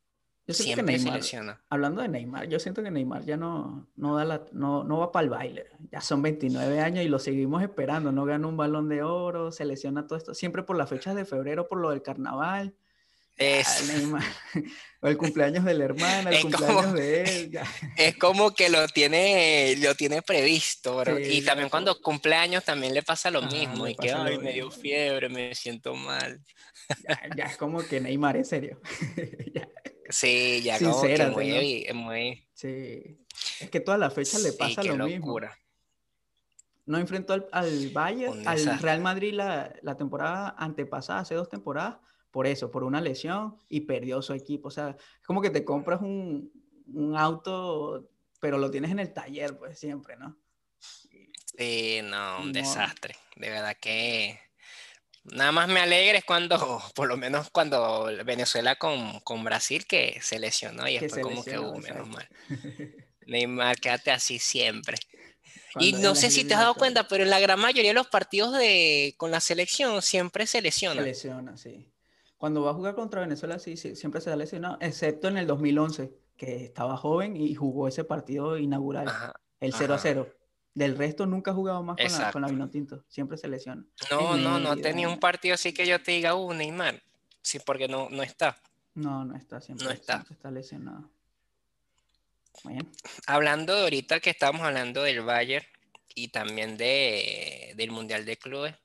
Yo 0.46 0.54
siento 0.54 0.84
que 0.84 0.98
Neymar, 0.98 1.20
hablando 1.68 2.02
de 2.02 2.08
Neymar, 2.08 2.48
yo 2.48 2.58
siento 2.58 2.82
que 2.82 2.90
Neymar 2.90 3.24
ya 3.24 3.36
no, 3.36 3.88
no, 3.94 4.16
da 4.16 4.24
la, 4.24 4.44
no, 4.52 4.82
no 4.82 4.98
va 4.98 5.12
para 5.12 5.24
el 5.24 5.30
baile. 5.30 5.66
Ya 5.92 6.00
son 6.00 6.22
29 6.22 6.80
años 6.80 7.04
y 7.04 7.08
lo 7.08 7.20
seguimos 7.20 7.62
esperando. 7.62 8.10
No 8.10 8.24
gana 8.24 8.48
un 8.48 8.56
balón 8.56 8.88
de 8.88 9.04
oro, 9.04 9.52
se 9.52 9.64
lesiona 9.64 10.08
todo 10.08 10.18
esto. 10.18 10.34
Siempre 10.34 10.64
por 10.64 10.76
las 10.76 10.88
fechas 10.88 11.14
de 11.14 11.24
febrero, 11.24 11.68
por 11.68 11.78
lo 11.78 11.90
del 11.90 12.02
carnaval. 12.02 12.74
Es... 13.40 13.88
Neymar. 13.88 14.22
o 15.00 15.08
el 15.08 15.16
cumpleaños 15.16 15.64
de 15.64 15.72
la 15.72 15.84
hermana, 15.86 16.28
el 16.28 16.42
cumpleaños 16.42 16.92
de 16.92 17.22
él. 17.24 17.58
Es 17.96 18.16
como 18.18 18.54
que 18.54 18.68
lo 18.68 18.86
tiene, 18.88 19.76
lo 19.78 19.94
tiene 19.94 20.20
previsto. 20.20 21.02
y 21.18 21.40
también 21.40 21.70
cuando 21.70 21.98
cumpleaños 22.02 22.62
también 22.64 22.92
le 22.92 23.02
pasa 23.02 23.30
lo 23.30 23.40
mismo. 23.40 23.88
Y 23.88 23.96
que, 23.96 24.12
ay, 24.12 24.38
me 24.38 24.52
dio 24.52 24.70
fiebre, 24.70 25.30
me 25.30 25.54
siento 25.54 25.94
mal. 25.94 26.38
Ya, 27.34 27.44
es 27.44 27.56
como 27.56 27.78
que 27.82 27.98
Neymar, 28.00 28.36
en 28.36 28.44
serio. 28.44 28.80
Sí, 30.12 30.60
ya 30.64 30.76
como 30.80 31.02
que 31.02 31.26
muy, 31.26 31.86
muy... 31.94 32.48
Sí. 32.52 33.16
Es 33.60 33.70
que 33.70 33.78
todas 33.78 34.00
las 34.00 34.12
fechas 34.12 34.42
le 34.42 34.52
pasa 34.52 34.82
lo 34.82 35.06
mismo. 35.06 35.38
No 36.84 36.98
enfrentó 36.98 37.32
al, 37.32 37.46
al 37.52 37.90
Bayern, 37.90 38.48
al 38.48 38.80
Real 38.80 39.00
Madrid 39.00 39.32
la, 39.32 39.72
la, 39.82 39.96
temporada 39.96 40.56
antepasada, 40.58 41.20
hace 41.20 41.36
dos 41.36 41.48
temporadas, 41.48 41.98
por 42.30 42.46
eso, 42.46 42.70
por 42.70 42.84
una 42.84 43.00
lesión, 43.00 43.56
y 43.68 43.80
perdió 43.82 44.22
su 44.22 44.32
equipo. 44.32 44.68
O 44.68 44.70
sea, 44.70 44.90
es 44.90 45.26
como 45.26 45.40
que 45.40 45.50
te 45.50 45.64
compras 45.64 46.00
un, 46.00 46.52
un 46.92 47.16
auto, 47.16 48.08
pero 48.40 48.58
lo 48.58 48.70
tienes 48.70 48.90
en 48.90 48.98
el 48.98 49.12
taller, 49.12 49.56
pues 49.58 49.78
siempre, 49.78 50.16
¿no? 50.16 50.36
Sí, 50.78 52.00
no, 52.02 52.42
un 52.42 52.52
desastre. 52.52 53.16
De 53.36 53.50
verdad 53.50 53.76
que 53.80 54.38
Nada 55.24 55.52
más 55.52 55.68
me 55.68 55.80
alegra 55.80 56.18
es 56.18 56.24
cuando, 56.24 56.56
por 56.94 57.08
lo 57.08 57.16
menos 57.16 57.50
cuando 57.50 58.10
Venezuela 58.24 58.76
con, 58.76 59.20
con 59.20 59.44
Brasil, 59.44 59.86
que 59.86 60.18
se 60.22 60.38
lesionó 60.38 60.88
y 60.88 60.98
después 60.98 61.22
como 61.22 61.44
que, 61.44 61.58
uh, 61.58 61.76
menos 61.78 62.08
mal. 62.08 62.28
Neymar, 63.26 63.78
quédate 63.78 64.10
así 64.10 64.38
siempre. 64.38 64.96
y 65.78 65.92
no 65.92 66.14
sé 66.14 66.30
si 66.30 66.44
te 66.44 66.54
has 66.54 66.60
dado 66.60 66.74
cuenta, 66.74 67.06
pero 67.06 67.22
en 67.22 67.30
la 67.30 67.38
gran 67.38 67.60
mayoría 67.60 67.90
de 67.90 67.94
los 67.94 68.08
partidos 68.08 68.52
de, 68.56 69.14
con 69.18 69.30
la 69.30 69.40
selección 69.40 70.02
siempre 70.02 70.46
se 70.46 70.62
lesiona. 70.62 71.02
Se 71.02 71.08
lesiona, 71.08 71.56
sí. 71.56 71.86
Cuando 72.40 72.62
va 72.62 72.70
a 72.70 72.74
jugar 72.74 72.94
contra 72.94 73.20
Venezuela, 73.20 73.58
sí, 73.58 73.76
sí 73.76 73.94
siempre 73.94 74.22
se 74.22 74.32
ha 74.32 74.36
lesionado, 74.36 74.78
excepto 74.80 75.28
en 75.28 75.36
el 75.36 75.46
2011, 75.46 76.10
que 76.38 76.64
estaba 76.64 76.96
joven 76.96 77.36
y 77.36 77.54
jugó 77.54 77.86
ese 77.86 78.02
partido 78.02 78.56
inaugural, 78.56 79.12
el 79.60 79.74
0 79.74 79.92
a 79.92 79.98
0. 79.98 80.26
Del 80.72 80.96
resto 80.96 81.26
nunca 81.26 81.50
ha 81.50 81.54
jugado 81.54 81.82
más 81.82 81.98
con 81.98 82.18
la, 82.18 82.32
con 82.32 82.40
la 82.40 82.48
Vinotinto. 82.48 83.04
Siempre 83.08 83.36
se 83.36 83.46
lesiona. 83.46 83.84
No, 84.10 84.38
no, 84.38 84.58
no 84.58 84.74
tenía 84.78 85.06
un 85.06 85.20
partido 85.20 85.52
así 85.52 85.74
que 85.74 85.86
yo 85.86 86.02
te 86.02 86.12
diga, 86.12 86.34
uh, 86.34 86.54
Neymar. 86.54 87.02
Sí, 87.42 87.58
porque 87.58 87.88
no, 87.88 88.08
no 88.08 88.22
está. 88.22 88.56
No, 88.94 89.22
no 89.22 89.36
está. 89.36 89.60
Siempre, 89.60 89.84
no 89.84 89.92
está. 89.92 90.24
está 90.30 90.50
lesionado. 90.50 91.10
Hablando 93.26 93.74
de 93.74 93.82
ahorita 93.82 94.20
que 94.20 94.30
estamos 94.30 94.62
hablando 94.62 95.02
del 95.02 95.20
Bayern 95.20 95.66
y 96.14 96.28
también 96.28 96.78
de, 96.78 97.74
del 97.76 97.90
Mundial 97.90 98.24
de 98.24 98.38
Clubes, 98.38 98.76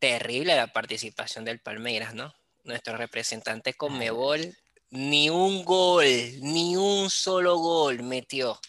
terrible 0.00 0.56
la 0.56 0.72
participación 0.72 1.44
del 1.44 1.60
Palmeiras, 1.60 2.16
¿no? 2.16 2.34
Nuestro 2.68 2.98
representante 2.98 3.72
con 3.72 3.98
Mebol, 3.98 4.54
ni 4.90 5.30
un 5.30 5.64
gol, 5.64 6.04
ni 6.40 6.76
un 6.76 7.08
solo 7.08 7.56
gol 7.56 8.02
metió. 8.02 8.60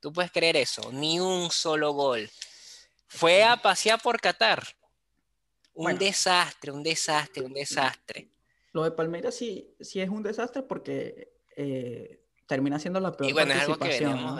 ¿Tú 0.00 0.12
puedes 0.12 0.30
creer 0.30 0.56
eso? 0.56 0.92
Ni 0.92 1.18
un 1.18 1.50
solo 1.50 1.92
gol. 1.92 2.30
Fue 3.08 3.42
a 3.42 3.56
pasear 3.56 4.00
por 4.00 4.20
Qatar. 4.20 4.62
Un 5.74 5.98
desastre, 5.98 6.70
un 6.70 6.84
desastre, 6.84 7.42
un 7.42 7.52
desastre. 7.52 8.28
Lo 8.72 8.84
de 8.84 8.92
Palmeiras 8.92 9.34
sí, 9.34 9.74
sí 9.80 10.00
es 10.00 10.08
un 10.08 10.22
desastre 10.22 10.62
porque 10.62 11.32
eh, 11.56 12.22
termina 12.46 12.78
siendo 12.78 13.00
la 13.00 13.12
peor 13.12 13.30
y 13.30 13.32
bueno, 13.32 13.52
Es 13.52 13.62
algo 13.62 13.78
que 13.78 13.88
veníamos, 13.88 14.38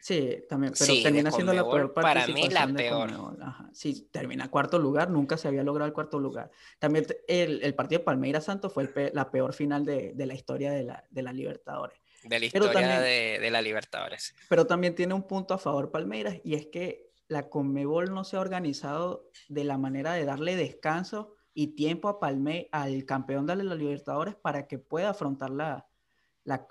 Sí, 0.00 0.44
también, 0.48 0.72
pero 0.78 0.94
termina 1.02 1.30
siendo 1.30 1.52
la 1.52 1.62
peor. 1.62 1.92
Para 1.92 2.26
mí 2.26 2.48
la 2.48 2.66
peor. 2.66 3.36
Sí, 3.72 4.08
termina 4.10 4.50
cuarto 4.50 4.78
lugar, 4.78 5.10
nunca 5.10 5.36
se 5.36 5.48
había 5.48 5.62
logrado 5.62 5.86
el 5.86 5.92
cuarto 5.92 6.18
lugar. 6.18 6.50
También 6.78 7.06
el, 7.28 7.62
el 7.62 7.74
partido 7.74 8.00
de 8.00 8.04
Palmeiras 8.04 8.44
Santos 8.44 8.72
fue 8.72 8.90
la 9.12 9.30
peor 9.30 9.52
final 9.52 9.84
de, 9.84 10.12
de 10.14 10.26
la 10.26 10.34
historia 10.34 10.72
de 10.72 10.84
la, 10.84 11.04
de 11.10 11.22
la 11.22 11.32
Libertadores. 11.32 12.00
De 12.24 12.38
la 12.38 12.46
historia 12.46 13.00
de, 13.00 13.50
la 13.50 13.62
Libertadores. 13.62 14.34
Pero 14.48 14.66
también 14.66 14.94
tiene 14.94 15.14
un 15.14 15.26
punto 15.26 15.54
a 15.54 15.58
favor 15.58 15.90
Palmeiras 15.90 16.36
y 16.44 16.54
es 16.54 16.66
que 16.66 17.10
la 17.28 17.48
Conmebol 17.48 18.12
no 18.12 18.24
se 18.24 18.36
ha 18.36 18.40
organizado 18.40 19.30
de 19.48 19.64
la 19.64 19.78
manera 19.78 20.12
de 20.12 20.24
darle 20.24 20.56
descanso 20.56 21.34
y 21.54 21.68
tiempo 21.68 22.08
a 22.08 22.20
Palme 22.20 22.68
al 22.72 23.04
campeón 23.04 23.46
de 23.46 23.56
la 23.56 23.74
Libertadores 23.74 24.34
para 24.34 24.66
que 24.66 24.78
pueda 24.78 25.10
afrontar 25.10 25.50
la, 25.50 25.86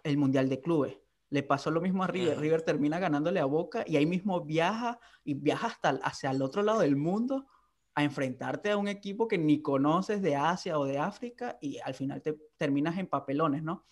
el 0.04 0.18
Mundial 0.18 0.50
de 0.50 0.62
Clubes. 0.62 0.98
Le 1.30 1.44
pasó 1.44 1.72
lo 1.72 1.82
mismo 1.82 2.04
a 2.04 2.08
River. 2.08 2.40
River 2.40 2.62
termina 2.64 3.00
ganándole 3.00 3.40
a 3.40 3.46
Boca 3.46 3.84
y 3.86 3.98
ahí 3.98 4.06
mismo 4.06 4.42
viaja 4.42 5.00
y 5.24 5.36
viaja 5.36 5.68
hasta 5.68 5.90
hacia 6.04 6.32
el 6.32 6.42
otro 6.42 6.64
lado 6.64 6.80
del 6.80 6.96
mundo 6.96 7.48
a 7.96 8.04
enfrentarte 8.04 8.72
a 8.72 8.78
un 8.78 8.88
equipo 8.88 9.28
que 9.28 9.38
ni 9.38 9.62
conoces 9.62 10.22
de 10.22 10.36
Asia 10.36 10.80
o 10.80 10.86
de 10.86 10.98
África 10.98 11.58
y 11.62 11.80
al 11.80 11.94
final 11.94 12.22
te 12.22 12.38
terminas 12.58 12.98
en 12.98 13.08
papelones, 13.08 13.62
¿no? 13.62 13.86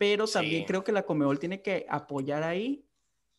pero 0.00 0.26
también 0.26 0.64
creo 0.64 0.82
que 0.82 0.92
la 0.92 1.04
Comebol 1.04 1.38
tiene 1.38 1.60
que 1.60 1.84
apoyar 1.86 2.42
ahí 2.42 2.86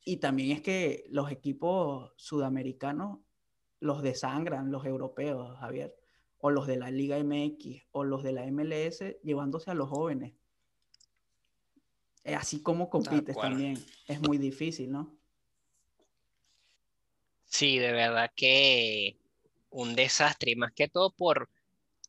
y 0.06 0.18
también 0.18 0.52
es 0.52 0.62
que 0.62 1.06
los 1.10 1.32
equipos 1.32 2.14
sudamericanos 2.18 3.18
los 3.80 4.04
desangran 4.04 4.72
los 4.72 4.86
europeos, 4.86 5.58
Javier, 5.58 5.96
o 6.38 6.52
los 6.52 6.68
de 6.68 6.78
la 6.78 6.92
Liga 6.92 7.18
MX 7.18 7.88
o 7.90 8.04
los 8.04 8.22
de 8.22 8.34
la 8.34 8.46
MLS 8.52 9.04
llevándose 9.24 9.72
a 9.72 9.74
los 9.74 9.90
jóvenes. 9.90 10.36
Eh, 12.24 12.36
así 12.36 12.62
como 12.62 12.90
compites 12.90 13.36
también, 13.36 13.84
es 14.08 14.22
muy 14.22 14.38
difícil, 14.38 14.92
¿no? 14.92 15.18
Sí, 17.46 17.80
de 17.80 17.92
verdad 17.92 18.32
que 18.36 19.18
un 19.72 19.96
desastre 19.96 20.52
y 20.52 20.56
más 20.56 20.72
que 20.72 20.88
todo 20.88 21.12
por, 21.12 21.50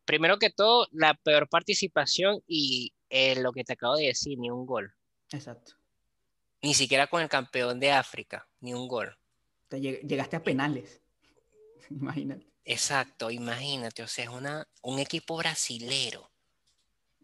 primero 0.05 0.39
que 0.39 0.51
todo, 0.51 0.87
la 0.93 1.15
peor 1.15 1.49
participación 1.49 2.43
y 2.47 2.93
eh, 3.09 3.41
lo 3.41 3.53
que 3.53 3.65
te 3.65 3.73
acabo 3.73 3.97
de 3.97 4.07
decir, 4.07 4.39
ni 4.39 4.51
un 4.51 4.67
gol. 4.67 4.95
Exacto. 5.31 5.73
Ni 6.61 6.75
siquiera 6.75 7.07
con 7.07 7.23
el 7.23 7.29
campeón 7.29 7.81
de 7.81 7.91
África, 7.91 8.47
ni 8.61 8.75
un 8.75 8.87
gol. 8.87 9.17
Te 9.69 9.81
llegaste 9.81 10.37
a 10.37 10.45
penales. 10.45 11.01
imagínate. 11.91 12.47
Exacto, 12.65 13.31
imagínate, 13.31 14.03
o 14.03 14.07
sea, 14.07 14.25
es 14.25 14.31
una, 14.31 14.69
un 14.83 14.99
equipo 14.99 15.37
brasilero. 15.37 16.31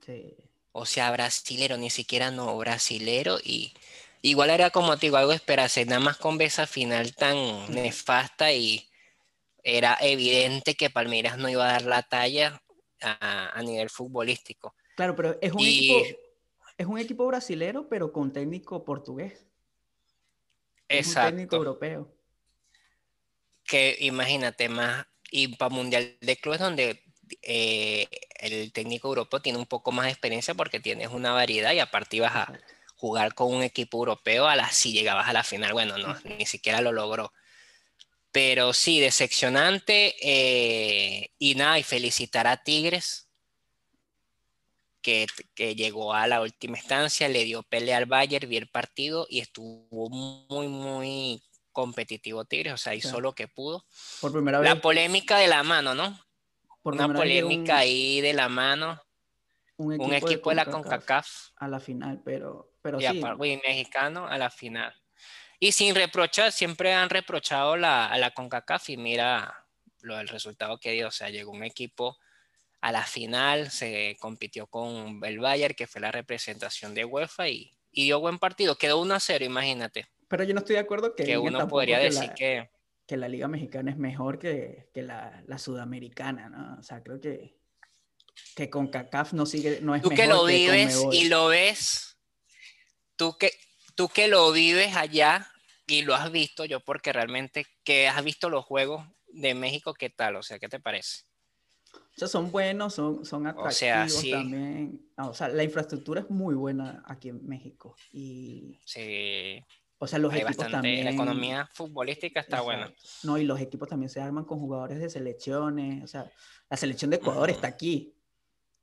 Sí. 0.04 0.34
O 0.78 0.86
sea, 0.86 1.10
brasilero, 1.10 1.76
ni 1.76 1.90
siquiera 1.90 2.30
no, 2.30 2.56
brasilero 2.56 3.38
y 3.42 3.74
igual 4.22 4.50
era 4.50 4.70
como 4.70 4.96
te 4.96 5.06
digo, 5.06 5.16
algo 5.16 5.32
esperarse, 5.32 5.84
nada 5.84 6.00
más 6.00 6.16
con 6.16 6.40
esa 6.40 6.66
final 6.66 7.14
tan 7.14 7.36
nefasta 7.72 8.52
y 8.52 8.88
era 9.62 9.98
evidente 10.00 10.74
que 10.74 10.90
Palmeiras 10.90 11.36
no 11.36 11.48
iba 11.48 11.68
a 11.68 11.72
dar 11.72 11.82
la 11.82 12.02
talla 12.02 12.62
a 13.00 13.62
nivel 13.62 13.90
futbolístico. 13.90 14.74
Claro, 14.98 15.14
pero 15.14 15.38
es 15.40 15.52
un, 15.52 15.60
equipo, 15.60 15.94
es 16.76 16.86
un 16.86 16.98
equipo 16.98 17.24
brasilero, 17.28 17.88
pero 17.88 18.12
con 18.12 18.32
técnico 18.32 18.84
portugués. 18.84 19.46
Exacto. 20.88 21.28
un 21.28 21.36
técnico 21.36 21.56
europeo. 21.56 22.12
Que 23.64 23.96
imagínate 24.00 24.68
más, 24.68 25.06
y 25.30 25.54
para 25.56 25.68
Mundial 25.68 26.16
de 26.20 26.36
Clubes 26.36 26.58
donde 26.58 27.07
eh, 27.42 28.06
el 28.40 28.72
técnico 28.72 29.08
europeo 29.08 29.40
tiene 29.40 29.58
un 29.58 29.66
poco 29.66 29.92
más 29.92 30.06
de 30.06 30.12
experiencia 30.12 30.54
porque 30.54 30.80
tienes 30.80 31.08
una 31.08 31.32
variedad 31.32 31.72
y 31.72 31.80
aparte 31.80 32.16
ibas 32.16 32.34
a 32.34 32.52
jugar 32.96 33.34
con 33.34 33.54
un 33.54 33.62
equipo 33.62 33.98
europeo 33.98 34.46
a 34.46 34.56
la 34.56 34.70
si 34.70 34.92
llegabas 34.92 35.28
a 35.28 35.32
la 35.32 35.44
final. 35.44 35.72
Bueno, 35.72 35.98
no, 35.98 36.16
ni 36.38 36.46
siquiera 36.46 36.80
lo 36.80 36.92
logró. 36.92 37.32
Pero 38.32 38.72
sí, 38.72 39.00
decepcionante. 39.00 40.14
Eh, 40.20 41.30
y 41.38 41.54
nada, 41.54 41.78
y 41.78 41.82
felicitar 41.82 42.46
a 42.46 42.62
Tigres 42.62 43.28
que, 45.54 45.74
llegó 45.74 46.12
a 46.12 46.26
la 46.26 46.40
última 46.40 46.78
instancia, 46.78 47.28
le 47.28 47.44
dio 47.44 47.62
pelea 47.62 47.96
al 47.96 48.06
Bayern, 48.06 48.48
vi 48.48 48.56
el 48.56 48.68
partido 48.68 49.26
y 49.28 49.40
estuvo 49.40 50.08
muy, 50.10 50.68
muy 50.68 51.42
competitivo 51.72 52.44
Tigres, 52.44 52.74
o 52.74 52.76
sea, 52.76 52.94
hizo 52.94 53.20
lo 53.20 53.34
que 53.34 53.48
pudo. 53.48 53.84
Por 54.20 54.32
primera 54.32 54.58
vez. 54.58 54.68
La 54.68 54.80
polémica 54.80 55.38
de 55.38 55.48
la 55.48 55.62
mano, 55.62 55.94
¿no? 55.94 56.18
Por 56.82 56.94
Una 56.94 57.12
polémica 57.12 57.78
ahí 57.78 58.20
de 58.20 58.32
la 58.32 58.48
mano. 58.48 59.00
Un 59.76 60.12
equipo, 60.12 60.50
de, 60.50 60.56
la 60.56 60.64
CONCACAF. 60.64 61.50
A 61.56 61.68
la 61.68 61.78
final, 61.78 62.20
pero, 62.24 62.72
pero 62.82 63.00
y 63.00 63.06
sí. 63.06 63.20
mexicano 63.64 64.26
a 64.26 64.36
la 64.36 64.50
final. 64.50 64.92
Y 65.60 65.72
sin 65.72 65.94
reprochar, 65.94 66.50
siempre 66.50 66.94
han 66.94 67.10
reprochado 67.10 67.76
la, 67.76 68.06
a 68.06 68.18
la 68.18 68.32
CONCACAF 68.32 68.90
y 68.90 68.96
mira 68.96 69.66
lo 70.00 70.16
del 70.16 70.28
resultado 70.28 70.78
que 70.78 70.92
dio, 70.92 71.08
o 71.08 71.12
sea, 71.12 71.30
llegó 71.30 71.52
un 71.52 71.62
equipo 71.62 72.18
a 72.80 72.92
la 72.92 73.04
final 73.04 73.70
se 73.70 74.16
compitió 74.20 74.66
con 74.66 75.20
el 75.24 75.38
Bayern, 75.38 75.74
que 75.74 75.86
fue 75.86 76.00
la 76.00 76.12
representación 76.12 76.94
de 76.94 77.04
UEFA, 77.04 77.48
y, 77.48 77.72
dio 77.92 78.20
buen 78.20 78.38
partido. 78.38 78.76
Quedó 78.76 79.00
1 79.00 79.14
a 79.14 79.20
0, 79.20 79.44
imagínate. 79.44 80.06
Pero 80.28 80.44
yo 80.44 80.54
no 80.54 80.60
estoy 80.60 80.74
de 80.74 80.80
acuerdo 80.80 81.14
que, 81.14 81.24
que 81.24 81.38
uno 81.38 81.66
podría 81.66 81.98
decir 81.98 82.30
que, 82.34 82.70
que 83.08 83.16
la 83.16 83.26
Liga 83.26 83.48
Mexicana 83.48 83.90
es 83.90 83.96
mejor 83.96 84.38
que, 84.38 84.90
la, 84.94 85.58
sudamericana, 85.58 86.50
¿no? 86.50 86.78
O 86.78 86.82
sea, 86.82 87.02
creo 87.02 87.18
que. 87.18 87.56
que 88.54 88.68
con 88.68 88.88
CACAF 88.88 89.32
no 89.32 89.46
sigue, 89.46 89.80
no 89.80 89.94
es 89.94 90.02
Tú 90.02 90.10
que 90.10 90.26
lo 90.26 90.44
vives 90.44 91.02
y 91.10 91.24
lo 91.28 91.48
ves, 91.48 92.18
tú 93.16 93.36
que, 93.38 93.50
tú 93.94 94.08
que 94.08 94.28
lo 94.28 94.52
vives 94.52 94.94
allá 94.94 95.50
y 95.86 96.02
lo 96.02 96.14
has 96.14 96.30
visto, 96.30 96.66
yo 96.66 96.80
porque 96.80 97.14
realmente 97.14 97.64
que 97.82 98.08
has 98.08 98.22
visto 98.22 98.50
los 98.50 98.66
juegos 98.66 99.06
de 99.28 99.54
México, 99.54 99.94
¿qué 99.94 100.10
tal? 100.10 100.36
O 100.36 100.42
sea, 100.42 100.58
¿qué 100.58 100.68
te 100.68 100.78
parece? 100.78 101.22
O 101.94 102.18
sea, 102.18 102.28
son 102.28 102.50
buenos, 102.50 102.92
son, 102.92 103.24
son 103.24 103.46
atractivos 103.46 104.30
también. 104.30 105.00
o 105.16 105.32
sea, 105.32 105.48
la 105.48 105.64
infraestructura 105.64 106.20
es 106.20 106.28
muy 106.28 106.54
buena 106.54 107.02
aquí 107.06 107.30
en 107.30 107.46
México. 107.46 107.96
Y, 108.12 108.78
sí. 108.84 109.64
O 109.98 110.06
sea, 110.06 110.18
los 110.18 110.32
equipos 110.32 110.56
también. 110.56 111.04
La 111.04 111.10
economía 111.10 111.68
futbolística 111.72 112.40
está 112.40 112.60
buena. 112.60 112.92
No, 113.24 113.36
y 113.36 113.44
los 113.44 113.60
equipos 113.60 113.88
también 113.88 114.08
se 114.08 114.20
arman 114.20 114.44
con 114.44 114.60
jugadores 114.60 115.00
de 115.00 115.10
selecciones. 115.10 116.04
O 116.04 116.06
sea, 116.06 116.30
la 116.70 116.76
selección 116.76 117.10
de 117.10 117.16
Ecuador 117.16 117.50
está 117.50 117.66
aquí. 117.66 118.14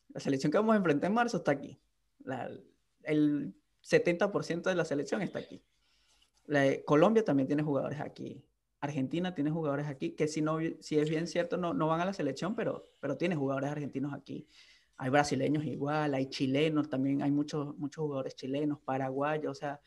La 0.09 0.19
selección 0.19 0.51
que 0.51 0.57
vamos 0.57 0.73
a 0.73 0.77
enfrentar 0.77 1.09
en 1.09 1.15
marzo 1.15 1.37
está 1.37 1.51
aquí. 1.51 1.79
el 3.03 3.55
70% 3.83 4.63
de 4.63 4.75
la 4.75 4.83
selección 4.83 5.21
está 5.21 5.39
aquí. 5.39 5.63
Colombia 6.85 7.23
también 7.23 7.47
tiene 7.47 7.63
jugadores 7.63 7.99
aquí. 8.01 8.43
Argentina 8.81 9.33
tiene 9.33 9.49
jugadores 9.49 9.87
aquí, 9.87 10.11
que 10.11 10.27
si, 10.27 10.41
no, 10.41 10.59
si 10.79 10.99
es 10.99 11.09
bien 11.09 11.27
cierto, 11.27 11.57
no, 11.57 11.73
no 11.73 11.87
van 11.87 12.01
a 12.01 12.05
la 12.05 12.13
selección, 12.13 12.55
pero, 12.55 12.91
pero 12.99 13.17
tiene 13.17 13.35
jugadores 13.35 13.71
argentinos 13.71 14.13
aquí. 14.13 14.47
Hay 14.97 15.09
brasileños 15.09 15.65
igual, 15.65 16.13
hay 16.13 16.27
chilenos, 16.27 16.89
también 16.89 17.21
hay 17.21 17.31
muchos, 17.31 17.75
muchos 17.77 18.03
jugadores 18.03 18.35
chilenos, 18.35 18.79
paraguayos, 18.79 19.51
o 19.51 19.55
sea, 19.55 19.81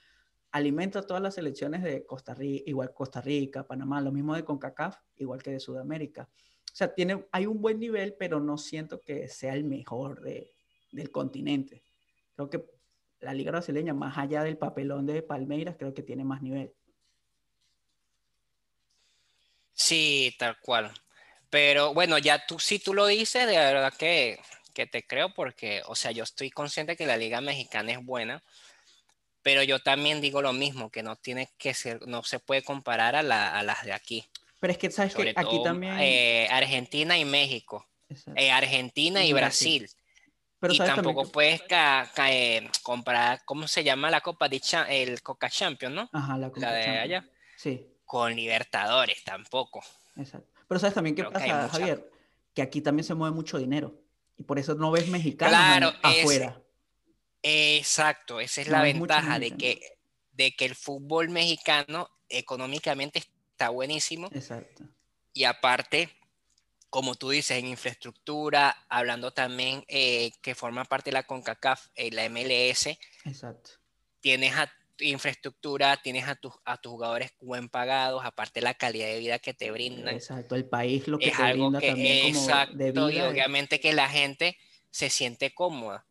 alimenta 0.51 1.03
todas 1.03 1.23
las 1.23 1.35
selecciones 1.35 1.83
de 1.83 2.05
Costa 2.07 2.35
Rica, 2.35 2.65
igual 2.67 2.93
Costa 2.93 3.21
Rica, 3.21 3.67
Panamá, 3.67 4.01
lo 4.01 4.13
mismo 4.13 4.35
de 4.35 4.45
CONCACAF, 4.45 4.97
igual 5.17 5.43
que 5.43 5.53
de 5.53 5.61
Sudamérica. 5.61 6.29
O 6.73 6.77
sea, 6.79 6.95
tiene, 6.95 7.27
hay 7.33 7.47
un 7.47 7.61
buen 7.61 7.79
nivel, 7.79 8.15
pero 8.19 8.41
no 8.41 8.57
siento 8.57 9.01
que 9.01 9.29
sea 9.29 9.55
el 9.55 9.65
mejor 9.65 10.21
de, 10.23 10.53
del 10.93 11.11
continente. 11.11 11.83
Creo 12.35 12.49
que 12.49 12.65
la 13.21 13.35
liga 13.35 13.51
brasileña, 13.51 13.95
más 13.95 14.17
allá 14.17 14.43
del 14.45 14.59
papelón 14.59 15.07
de 15.07 15.23
Palmeiras, 15.23 15.77
creo 15.77 15.93
que 15.93 16.03
tiene 16.03 16.25
más 16.25 16.41
nivel. 16.41 16.73
Sí, 19.75 20.35
tal 20.39 20.59
cual. 20.61 20.93
Pero 21.51 21.95
bueno, 21.95 22.19
ya 22.19 22.45
tú, 22.47 22.59
si 22.59 22.79
tú 22.79 22.95
lo 22.95 23.07
dices, 23.07 23.47
de 23.47 23.57
verdad 23.57 23.93
que, 23.97 24.39
que 24.75 24.87
te 24.87 25.07
creo 25.07 25.33
porque, 25.35 25.83
o 25.87 25.95
sea, 25.95 26.11
yo 26.13 26.25
estoy 26.25 26.51
consciente 26.51 26.97
que 26.97 27.07
la 27.07 27.17
liga 27.17 27.41
mexicana 27.41 27.93
es 27.93 28.05
buena, 28.05 28.43
pero 29.43 29.63
yo 29.63 29.79
también 29.81 30.21
digo 30.21 30.43
lo 30.43 30.53
mismo, 30.53 30.91
que 30.91 31.03
no 31.03 31.17
tiene 31.17 31.51
que 31.59 31.75
ser, 31.75 32.07
no 32.07 32.23
se 32.23 32.39
puede 32.39 32.63
comparar 32.63 33.17
a, 33.17 33.23
las 33.23 33.85
de 33.85 33.93
aquí. 33.93 34.25
Pero 34.61 34.73
es 34.73 34.79
que 34.79 34.91
sabes 34.91 35.15
que 35.15 35.33
aquí 35.37 35.63
también... 35.63 35.97
Eh, 36.01 36.49
Argentina 36.51 37.17
y 37.17 37.25
México. 37.25 37.87
Eh, 38.35 38.51
Argentina 38.51 39.25
y, 39.25 39.33
Brasil. 39.33 39.89
Pero 40.59 40.75
y 40.75 40.79
tampoco 40.79 41.31
puedes 41.31 41.63
eh, 42.27 42.69
comprar, 42.83 43.45
¿cómo 43.45 43.69
se 43.69 43.85
llama 43.85 44.11
la 44.11 44.21
Copa 44.21 44.49
de 44.49 44.61
el 44.89 45.23
Coca 45.23 45.49
Champions, 45.49 45.95
no? 45.95 46.11
Ajá, 46.13 46.37
la 46.37 46.51
Coca 46.51 46.73
de 46.73 46.99
allá. 46.99 47.25
Sí 47.57 47.87
con 48.09 48.35
Libertadores 48.35 49.23
tampoco. 49.23 49.85
Exacto. 50.17 50.49
Pero 50.67 50.81
sabes 50.81 50.95
también 50.95 51.15
qué 51.15 51.25
pasa, 51.25 51.69
Javier, 51.69 52.11
que 52.55 52.63
aquí 52.63 52.81
también 52.81 53.05
se 53.05 53.15
mueve 53.15 53.37
mucho 53.37 53.59
dinero 53.59 53.95
y 54.37 54.43
por 54.43 54.59
eso 54.59 54.75
no 54.75 54.91
ves 54.91 55.09
mexicanos 55.09 55.95
afuera. 56.03 56.59
Exacto, 57.43 58.41
esa 58.41 58.61
es 58.61 58.69
la 58.69 58.83
ventaja 58.83 59.39
de 59.39 59.53
que, 59.53 59.81
de 60.33 60.55
que 60.55 60.65
el 60.65 60.75
fútbol 60.75 61.29
mexicano 61.29 62.09
económicamente 62.29 63.21
está 63.53 63.71
buenísimo. 63.71 64.29
Exacto. 64.33 64.85
Y 65.33 65.45
aparte, 65.45 66.11
como 66.91 67.15
tú 67.15 67.31
dices, 67.31 67.59
en 67.59 67.67
infraestructura, 67.67 68.85
hablando 68.89 69.33
también 69.33 69.85
eh, 69.89 70.33
que 70.43 70.55
forma 70.55 70.85
parte 70.85 71.11
de 71.11 71.15
la 71.15 71.23
CONCACAF, 71.23 71.89
eh, 71.95 72.11
la 72.11 72.29
MLS. 72.29 72.99
Exacto. 73.25 73.71
Tienes 74.21 74.55
a 74.57 74.73
infraestructura, 75.01 75.97
tienes 75.99 76.27
a 76.27 76.35
tus, 76.35 76.55
a 76.65 76.77
tus 76.77 76.93
jugadores 76.93 77.33
buen 77.41 77.69
pagados, 77.69 78.25
aparte 78.25 78.61
la 78.61 78.75
calidad 78.75 79.07
de 79.07 79.19
vida 79.19 79.39
que 79.39 79.55
te 79.55 79.71
brindan. 79.71 80.15
Exacto, 80.15 80.55
el 80.55 80.67
país 80.67 81.07
lo 81.07 81.19
que 81.19 81.31
te 81.31 81.53
brinda 81.53 81.81
también 81.81 82.27
exacto, 82.27 82.77
de 82.77 82.93
vida. 82.93 83.13
Y 83.13 83.21
obviamente 83.21 83.81
que 83.81 83.93
la 83.93 84.09
gente 84.09 84.59
se 84.91 85.11
siente 85.11 85.55
cómoda. 85.55 86.05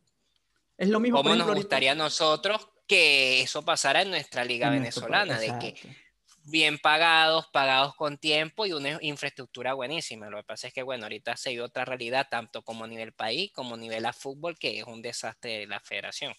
Es 0.77 0.89
lo 0.89 0.99
mismo. 0.99 1.17
Como 1.17 1.35
nos 1.35 1.53
gustaría 1.53 1.93
a 1.93 1.95
nosotros 1.95 2.69
que 2.87 3.41
eso 3.41 3.65
pasara 3.65 4.01
en 4.01 4.09
nuestra 4.09 4.45
liga 4.45 4.69
venezolana, 4.69 5.39
de 5.39 5.57
que 5.59 5.75
bien 6.47 6.77
pagados, 6.77 7.47
pagados 7.51 7.93
con 7.95 8.17
tiempo 8.17 8.65
y 8.65 8.71
una 8.71 8.97
infraestructura 9.01 9.73
buenísima. 9.73 10.29
Lo 10.29 10.37
que 10.37 10.43
pasa 10.43 10.67
es 10.67 10.73
que, 10.73 10.83
bueno, 10.83 11.03
ahorita 11.03 11.35
se 11.35 11.49
ve 11.49 11.61
otra 11.61 11.83
realidad, 11.83 12.27
tanto 12.31 12.61
como 12.61 12.85
a 12.85 12.87
nivel 12.87 13.11
país 13.11 13.51
como 13.53 13.75
a 13.75 13.77
nivel 13.77 14.05
a 14.05 14.13
fútbol, 14.13 14.57
que 14.57 14.79
es 14.79 14.85
un 14.85 15.01
desastre 15.01 15.59
de 15.59 15.67
la 15.67 15.79
federación. 15.81 16.33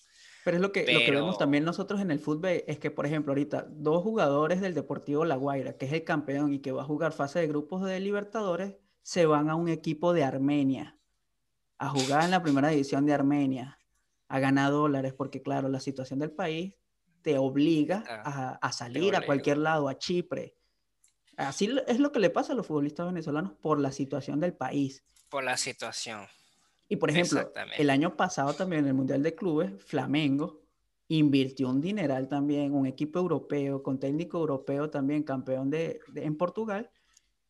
Pero 0.44 0.56
es 0.56 0.62
lo 0.62 0.72
que, 0.72 0.90
lo 0.90 1.00
que 1.00 1.10
vemos 1.10 1.36
también 1.36 1.64
nosotros 1.64 2.00
en 2.00 2.10
el 2.10 2.20
fútbol, 2.20 2.62
es 2.66 2.78
que, 2.78 2.90
por 2.90 3.04
ejemplo, 3.04 3.32
ahorita 3.32 3.66
dos 3.68 4.02
jugadores 4.02 4.62
del 4.62 4.72
Deportivo 4.72 5.26
La 5.26 5.36
Guaira, 5.36 5.76
que 5.76 5.84
es 5.84 5.92
el 5.92 6.04
campeón 6.04 6.54
y 6.54 6.60
que 6.60 6.72
va 6.72 6.82
a 6.82 6.86
jugar 6.86 7.12
fase 7.12 7.40
de 7.40 7.48
grupos 7.48 7.84
de 7.84 8.00
Libertadores, 8.00 8.76
se 9.02 9.26
van 9.26 9.50
a 9.50 9.56
un 9.56 9.68
equipo 9.68 10.14
de 10.14 10.24
Armenia, 10.24 10.98
a 11.76 11.90
jugar 11.90 12.24
en 12.24 12.30
la 12.30 12.42
primera 12.42 12.68
división 12.68 13.04
de 13.04 13.12
Armenia, 13.12 13.78
a 14.28 14.38
ganar 14.38 14.70
dólares, 14.70 15.14
porque 15.14 15.42
claro, 15.42 15.68
la 15.68 15.80
situación 15.80 16.18
del 16.18 16.30
país 16.30 16.74
te 17.22 17.38
obliga 17.38 18.04
ah, 18.08 18.58
a, 18.60 18.68
a 18.68 18.72
salir 18.72 19.16
a 19.16 19.24
cualquier 19.24 19.58
lado, 19.58 19.88
a 19.88 19.98
Chipre. 19.98 20.54
Así 21.36 21.70
es 21.86 22.00
lo 22.00 22.10
que 22.12 22.18
le 22.18 22.30
pasa 22.30 22.52
a 22.52 22.56
los 22.56 22.66
futbolistas 22.66 23.06
venezolanos 23.06 23.52
por 23.52 23.78
la 23.80 23.92
situación 23.92 24.40
del 24.40 24.54
país. 24.54 25.04
Por 25.28 25.44
la 25.44 25.56
situación. 25.56 26.26
Y 26.88 26.96
por 26.96 27.10
ejemplo, 27.10 27.52
el 27.76 27.90
año 27.90 28.16
pasado 28.16 28.54
también 28.54 28.82
en 28.82 28.88
el 28.88 28.94
Mundial 28.94 29.22
de 29.22 29.34
Clubes, 29.34 29.72
Flamengo 29.84 30.62
invirtió 31.08 31.68
un 31.68 31.80
dineral 31.80 32.28
también, 32.28 32.74
un 32.74 32.86
equipo 32.86 33.18
europeo, 33.18 33.82
con 33.82 33.98
técnico 33.98 34.38
europeo 34.38 34.90
también, 34.90 35.22
campeón 35.22 35.70
de, 35.70 36.00
en 36.16 36.36
Portugal, 36.36 36.90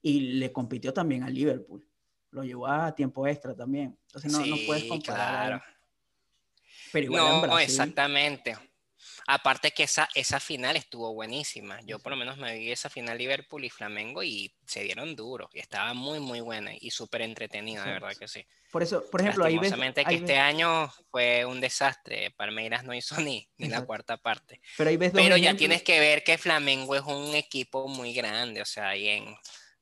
y 0.03 0.21
le 0.39 0.53
compitió 0.53 0.93
también 0.93 1.23
al 1.23 1.35
Liverpool. 1.35 1.85
Lo 2.31 2.45
llevó 2.45 2.67
a 2.67 2.95
tiempo 2.95 3.27
extra 3.27 3.55
también. 3.55 3.99
Entonces 4.07 4.33
no, 4.33 4.45
no 4.45 4.57
puedes 4.67 4.85
comparar. 4.85 5.63
Pero 6.93 7.05
igual 7.05 7.49
no, 7.49 7.59
exactamente. 7.59 8.57
Aparte 9.27 9.73
que 9.73 9.83
esa, 9.83 10.09
esa 10.15 10.41
final 10.41 10.77
estuvo 10.77 11.13
buenísima. 11.13 11.81
Yo 11.83 11.99
por 11.99 12.13
lo 12.13 12.17
menos 12.17 12.39
me 12.39 12.57
vi 12.59 12.73
esa 12.73 12.89
final 12.89 13.19
Liverpool 13.19 13.63
y 13.63 13.69
Flamengo 13.69 14.23
y 14.23 14.55
se 14.67 14.83
dieron 14.83 15.15
duro. 15.15 15.51
Y 15.53 15.59
estaba 15.59 15.93
muy, 15.93 16.19
muy 16.19 16.41
buena 16.41 16.73
y 16.81 16.91
súper 16.91 17.23
entretenida, 17.23 17.85
de 17.85 17.93
verdad 17.93 18.17
que 18.19 18.27
sí. 18.27 18.47
Por 18.71 18.83
eso, 18.83 19.05
por 19.11 19.21
ejemplo, 19.21 19.45
ahí 19.45 19.59
ves... 19.59 19.75
que 19.75 20.15
este 20.15 20.39
año 20.39 20.91
fue 21.11 21.45
un 21.45 21.61
desastre. 21.61 22.31
Palmeiras 22.33 22.85
no 22.85 22.95
hizo 22.95 23.21
ni, 23.21 23.47
ni 23.59 23.69
la 23.69 23.85
cuarta 23.85 24.17
parte. 24.17 24.61
Pero, 24.77 24.91
ahí 24.91 24.97
ves 24.97 25.13
Pero 25.13 25.37
ya 25.37 25.55
tienes 25.55 25.83
que 25.83 26.01
ver 26.01 26.25
que 26.25 26.39
Flamengo 26.39 26.95
es 26.95 27.03
un 27.03 27.35
equipo 27.35 27.87
muy 27.87 28.15
grande, 28.15 28.63
o 28.63 28.67
sea, 28.67 28.89
ahí 28.89 29.09
en, 29.09 29.37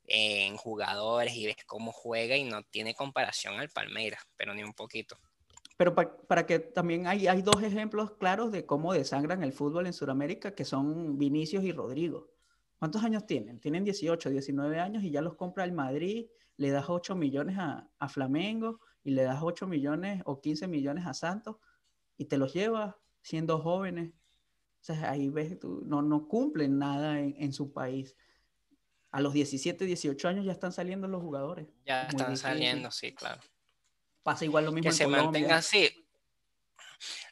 en 0.07 0.57
jugadores 0.57 1.35
y 1.35 1.47
ves 1.47 1.57
cómo 1.67 1.93
juega 1.93 2.37
y 2.37 2.45
no 2.45 2.63
tiene 2.65 2.95
comparación 2.95 3.59
al 3.59 3.71
Palmeiras, 3.71 4.23
pero 4.37 4.55
ni 4.55 4.63
un 4.63 4.75
poquito. 4.75 5.19
Pero 5.77 5.95
para 5.95 6.47
que 6.47 6.59
también 6.59 7.07
hay, 7.07 7.27
hay 7.27 7.43
dos 7.43 7.63
ejemplos 7.63 8.13
claros 8.13 8.51
de 8.51 8.65
cómo 8.65 8.95
desangran 8.95 9.43
el 9.43 9.53
fútbol 9.53 9.87
en 9.87 9.93
Sudamérica, 9.93 10.55
que 10.55 10.65
son 10.65 11.19
Vinicius 11.19 11.65
y 11.65 11.73
Rodrigo. 11.73 12.31
¿Cuántos 12.79 13.05
años 13.05 13.27
tienen? 13.27 13.61
Tienen 13.61 13.85
18, 13.85 14.31
19 14.31 14.81
años 14.81 15.03
y 15.03 15.11
ya 15.11 15.21
los 15.21 15.35
compra 15.35 15.65
el 15.65 15.73
Madrid, 15.73 16.27
le 16.57 16.71
das 16.71 16.87
8 16.89 17.15
millones 17.15 17.59
a, 17.59 17.91
a 17.99 18.09
Flamengo 18.09 18.81
y 19.03 19.11
le 19.11 19.23
das 19.23 19.41
8 19.43 19.67
millones 19.67 20.23
o 20.25 20.41
15 20.41 20.67
millones 20.67 21.07
a 21.07 21.13
Santos 21.13 21.57
y 22.17 22.25
te 22.27 22.39
los 22.39 22.55
llevas 22.55 22.95
siendo 23.21 23.59
jóvenes. 23.59 24.13
O 24.81 24.85
sea, 24.85 25.11
ahí 25.11 25.29
ves, 25.29 25.59
tú, 25.59 25.83
no, 25.85 26.01
no 26.01 26.27
cumplen 26.27 26.79
nada 26.79 27.21
en, 27.21 27.35
en, 27.39 27.53
su 27.53 27.73
país. 27.73 28.17
A 29.11 29.21
los 29.21 29.33
17, 29.33 29.85
18 29.85 30.29
años 30.29 30.45
ya 30.45 30.53
están 30.53 30.73
saliendo 30.73 31.09
los 31.09 31.23
jugadores. 31.23 31.67
Ya 31.85 32.05
están 32.05 32.37
saliendo, 32.37 32.91
sí, 32.91 33.15
claro. 33.15 33.41
Pasa 34.27 34.45
igual 34.45 34.65
lo 34.65 34.73
mismo 34.73 34.91
que 34.91 34.97
se 34.97 35.07
mantenga 35.07 35.59
así. 35.59 36.05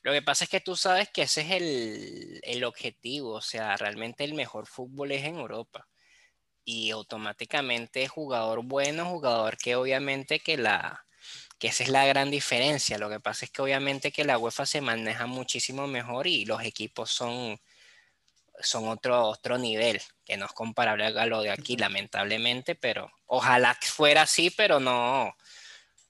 Lo 0.03 0.13
que 0.13 0.23
pasa 0.23 0.45
es 0.45 0.51
que 0.51 0.61
tú 0.61 0.77
sabes 0.77 1.09
que 1.09 1.23
ese 1.23 1.41
es 1.41 1.51
el, 1.51 2.41
el, 2.45 2.63
objetivo, 2.63 3.33
o 3.33 3.41
sea, 3.41 3.77
realmente 3.77 4.23
el 4.23 4.35
mejor 4.35 4.69
fútbol 4.69 5.11
es 5.11 5.25
en 5.25 5.35
Europa. 5.35 5.89
Y 6.65 6.93
automáticamente 6.93 8.07
jugador 8.07 8.63
bueno, 8.63 9.07
jugador 9.07 9.57
que 9.57 9.75
obviamente 9.75 10.39
que 10.39 10.57
la 10.57 11.05
que 11.59 11.67
esa 11.67 11.83
es 11.83 11.89
la 11.89 12.07
gran 12.07 12.31
diferencia. 12.31 12.97
Lo 12.97 13.11
que 13.11 13.19
pasa 13.19 13.45
es 13.45 13.51
que 13.51 13.63
obviamente 13.63 14.13
que 14.13 14.23
la 14.23 14.39
UEFA 14.39 14.65
se 14.65 14.81
maneja 14.81 15.27
muchísimo 15.27 15.89
mejor 15.89 16.29
y 16.29 16.45
los 16.45 16.63
equipos 16.63 17.11
son 17.11 17.59
son 18.61 18.87
otro, 18.89 19.21
otro 19.25 19.59
nivel, 19.59 20.01
que 20.25 20.37
no 20.37 20.47
es 20.47 20.53
comparable 20.53 21.07
a 21.07 21.27
lo 21.27 21.43
de 21.43 21.51
aquí, 21.51 21.77
lamentablemente, 21.77 22.77
pero 22.77 23.11
ojalá 23.27 23.77
fuera 23.83 24.23
así, 24.23 24.51
pero 24.51 24.79
no, 24.79 25.35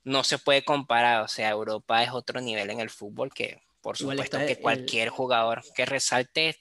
no 0.05 0.23
se 0.23 0.38
puede 0.38 0.64
comparar. 0.64 1.23
O 1.23 1.29
sea, 1.29 1.51
Europa 1.51 2.03
es 2.03 2.11
otro 2.11 2.40
nivel 2.40 2.71
en 2.71 2.81
el 2.81 2.90
fútbol 2.90 3.33
que, 3.33 3.61
por 3.81 3.97
supuesto, 3.97 4.38
que 4.38 4.61
cualquier 4.61 5.09
jugador 5.09 5.62
que 5.75 5.85
resalte 5.87 6.57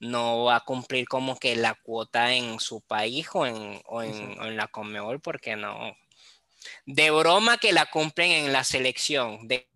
no 0.00 0.44
va 0.44 0.56
a 0.56 0.64
cumplir 0.64 1.06
como 1.06 1.38
que 1.38 1.54
la 1.54 1.74
cuota 1.74 2.34
en 2.34 2.58
su 2.58 2.80
país 2.80 3.28
o 3.34 3.46
en, 3.46 3.80
o 3.86 4.02
en, 4.02 4.56
la 4.56 4.66
Conmebol 4.66 5.20
porque 5.20 5.54
no, 5.54 5.96
de 6.86 7.10
broma 7.12 7.56
que 7.58 7.72
la 7.72 7.86
cumplen 7.86 8.32
en 8.32 8.52
la 8.52 8.64
selección 8.64 9.46
de 9.46 9.68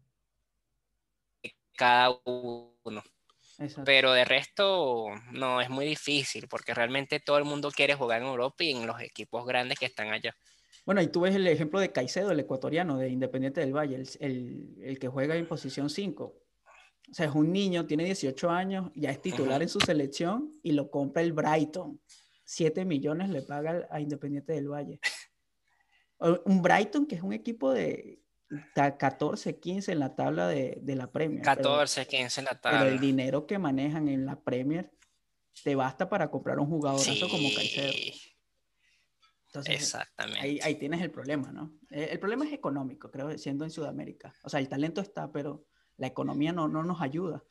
cada 1.77 2.19
uno. 2.25 3.05
Pero 3.87 4.13
de 4.13 4.25
resto, 4.27 5.07
no, 5.31 5.63
es 5.63 5.71
muy 5.71 5.87
difícil 5.87 6.49
porque 6.49 6.75
realmente 6.75 7.21
todo 7.21 7.39
el 7.39 7.45
mundo 7.45 7.71
quiere 7.71 7.95
jugar 7.95 8.21
en 8.21 8.29
Europa 8.29 8.65
y 8.65 8.73
en 8.73 8.87
los 8.87 9.01
equipos 9.01 9.47
grandes 9.47 9.79
que 9.79 9.87
están 9.87 10.13
allá. 10.13 10.37
Bueno, 10.87 11.03
y 11.03 11.09
tú 11.09 11.23
ves 11.23 11.35
el 11.35 11.47
ejemplo 11.49 11.81
de 11.81 11.91
Caicedo, 11.91 12.31
el 12.31 12.39
ecuatoriano 12.39 12.97
de 12.97 13.09
Independiente 13.09 13.61
del 13.61 13.77
Valle, 13.77 13.97
el, 14.21 14.77
el, 14.81 14.99
que 15.01 15.09
juega 15.09 15.35
en 15.35 15.47
posición 15.47 15.91
5. 15.91 16.25
O 16.25 17.15
sea, 17.15 17.27
es 17.27 17.35
un 17.35 17.53
niño, 17.53 17.87
tiene 17.87 18.05
18 18.05 18.49
años, 18.49 18.93
ya 18.95 19.11
es 19.11 19.21
titular 19.21 19.61
en 19.63 19.69
su 19.69 19.81
selección 19.81 20.53
y 20.63 20.73
lo 20.73 20.89
compra 20.89 21.23
el 21.23 21.33
Brighton. 21.33 22.01
7 22.45 22.85
millones 22.85 23.31
le 23.31 23.43
paga 23.43 23.89
a 23.91 24.01
Independiente 24.01 24.53
del 24.53 24.69
Valle. 24.69 25.01
Un 26.45 26.63
Brighton 26.63 27.05
que 27.05 27.17
es 27.17 27.23
un 27.23 27.33
equipo 27.33 27.73
de 27.73 28.21
14, 28.75 29.59
15 29.59 29.91
en 29.91 29.99
la 29.99 30.15
tabla 30.15 30.47
de, 30.47 30.79
de 30.81 30.95
la 30.95 31.11
Premier. 31.11 31.43
14, 31.43 32.07
15 32.07 32.41
en 32.41 32.45
la 32.45 32.61
tabla. 32.61 32.79
Pero 32.79 32.93
el 32.93 33.01
dinero 33.01 33.45
que 33.45 33.59
manejan 33.59 34.09
en 34.09 34.25
la 34.25 34.41
Premier 34.41 34.93
te 35.65 35.75
basta 35.75 36.09
para 36.09 36.31
comprar 36.31 36.61
un 36.61 36.69
jugadorazo 36.69 37.29
como 37.29 37.49
Caicedo. 37.55 37.93
Entonces, 39.57 39.83
Exactamente. 39.83 40.41
Ahí, 40.41 40.61
ahí, 40.63 40.75
tienes 40.75 41.01
el 41.01 41.11
problema, 41.11 41.51
¿no? 41.51 41.73
Eh, 41.91 42.09
el, 42.13 42.19
problema 42.19 42.45
es 42.45 42.53
económico, 42.53 43.11
creo, 43.11 43.37
siendo 43.39 43.65
en 43.65 43.71
Sudamérica. 43.71 44.35
O 44.43 44.51
sea, 44.51 44.61
el 44.61 44.69
talento 44.69 45.01
está, 45.01 45.33
pero 45.33 45.65
la 45.97 46.09
economía 46.09 46.53
no, 46.53 46.69
no 46.69 46.83
nos 46.83 47.01
ayuda. 47.01 47.43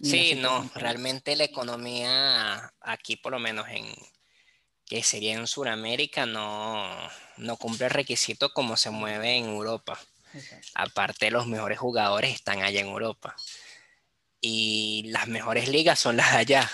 Sí, 0.00 0.34
no, 0.34 0.70
realmente 0.74 1.36
la 1.36 1.44
economía 1.44 2.72
aquí, 2.80 3.16
por 3.16 3.32
lo 3.32 3.38
menos 3.38 3.66
en, 3.68 3.84
que 4.86 5.02
sería 5.02 5.34
en 5.34 5.46
Sudamérica, 5.46 6.24
no, 6.24 6.88
no 7.36 7.56
cumple 7.58 7.86
el 7.86 7.90
requisito 7.92 8.54
como 8.54 8.78
se 8.78 8.88
mueve 8.88 9.36
en 9.36 9.46
Europa. 9.46 10.00
Aparte, 10.74 11.30
los 11.30 11.46
mejores 11.46 11.78
jugadores 11.78 12.34
están 12.34 12.62
allá 12.62 12.80
en 12.80 12.86
Europa. 12.86 13.36
Y 14.40 15.04
las 15.08 15.28
mejores 15.28 15.68
ligas 15.68 15.98
son 15.98 16.16
las 16.16 16.32
de 16.32 16.38
allá. 16.38 16.70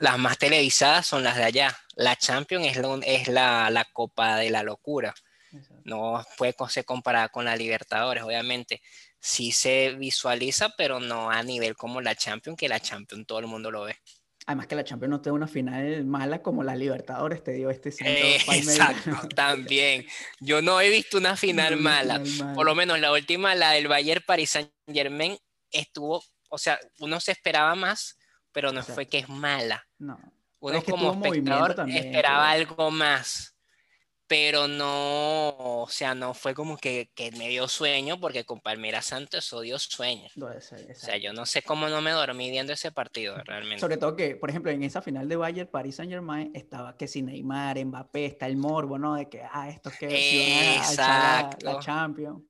Las 0.00 0.18
más 0.18 0.38
televisadas 0.38 1.06
son 1.06 1.22
las 1.22 1.36
de 1.36 1.44
allá. 1.44 1.76
La 1.94 2.16
Champions 2.16 2.66
es, 2.66 2.78
es 3.06 3.28
la, 3.28 3.70
la, 3.70 3.84
copa 3.84 4.36
de 4.36 4.50
la 4.50 4.62
locura. 4.62 5.14
No 5.84 6.24
puede 6.36 6.54
ser 6.68 6.84
comparada 6.84 7.28
con 7.28 7.44
la 7.44 7.56
Libertadores, 7.56 8.24
obviamente. 8.24 8.82
Sí 9.20 9.52
se 9.52 9.94
visualiza, 9.94 10.70
pero 10.76 11.00
no 11.00 11.30
a 11.30 11.42
nivel 11.42 11.76
como 11.76 12.00
la 12.00 12.14
Champions, 12.14 12.58
que 12.58 12.68
la 12.68 12.80
Champions 12.80 13.26
todo 13.26 13.38
el 13.38 13.46
mundo 13.46 13.70
lo 13.70 13.84
ve. 13.84 13.96
Además 14.46 14.66
que 14.66 14.74
la 14.74 14.84
Champions 14.84 15.10
no 15.10 15.20
tiene 15.22 15.36
una 15.36 15.48
final 15.48 16.04
mala 16.04 16.42
como 16.42 16.62
la 16.62 16.76
Libertadores, 16.76 17.42
te 17.42 17.52
dio 17.52 17.70
este 17.70 17.90
eh, 18.00 18.36
Exacto, 18.36 19.28
también. 19.34 20.06
Yo 20.40 20.60
no 20.60 20.80
he 20.80 20.90
visto 20.90 21.16
una 21.16 21.36
final, 21.36 21.76
mala. 21.76 22.22
Por 22.54 22.66
lo 22.66 22.74
menos 22.74 23.00
la 23.00 23.12
última, 23.12 23.54
la 23.54 23.70
del 23.70 23.88
Bayern 23.88 24.22
Paris 24.26 24.50
Saint 24.50 24.70
Germain, 24.92 25.38
estuvo, 25.70 26.22
o 26.50 26.58
sea, 26.58 26.78
uno 26.98 27.20
se 27.20 27.32
esperaba 27.32 27.74
más, 27.74 28.18
pero 28.54 28.72
no 28.72 28.82
fue 28.82 29.06
que 29.06 29.18
es 29.18 29.28
mala. 29.28 29.86
No. 29.98 30.18
Uno 30.60 30.82
como 30.82 31.12
espectador 31.12 31.90
esperaba 31.90 32.50
algo 32.50 32.90
más 32.90 33.54
pero 34.26 34.66
no, 34.68 35.82
o 35.82 35.86
sea, 35.88 36.14
no 36.14 36.32
fue 36.32 36.54
como 36.54 36.78
que, 36.78 37.10
que 37.14 37.30
me 37.32 37.48
dio 37.48 37.68
sueño, 37.68 38.18
porque 38.18 38.44
con 38.44 38.60
Palmeiras 38.60 39.06
Santos 39.06 39.44
eso 39.44 39.60
dio 39.60 39.78
sueño. 39.78 40.28
o 40.36 40.94
sea, 40.94 41.16
yo 41.18 41.32
no 41.32 41.44
sé 41.44 41.62
cómo 41.62 41.88
no 41.88 42.00
me 42.00 42.10
dormí 42.10 42.50
viendo 42.50 42.72
ese 42.72 42.90
partido, 42.90 43.36
realmente. 43.44 43.80
Sobre 43.80 43.98
todo 43.98 44.16
que, 44.16 44.36
por 44.36 44.48
ejemplo, 44.48 44.72
en 44.72 44.82
esa 44.82 45.02
final 45.02 45.28
de 45.28 45.36
Bayern, 45.36 45.68
Paris 45.70 45.96
Saint 45.96 46.10
Germain, 46.10 46.50
estaba 46.54 46.96
que 46.96 47.06
si 47.06 47.22
Neymar, 47.22 47.84
Mbappé, 47.84 48.24
está 48.24 48.46
el 48.46 48.56
morbo, 48.56 48.98
¿no? 48.98 49.14
De 49.14 49.28
que, 49.28 49.42
ah, 49.42 49.68
estos 49.68 49.92
que 49.98 50.76
Exacto. 50.76 51.66
la 51.66 51.78
Champions. 51.80 52.42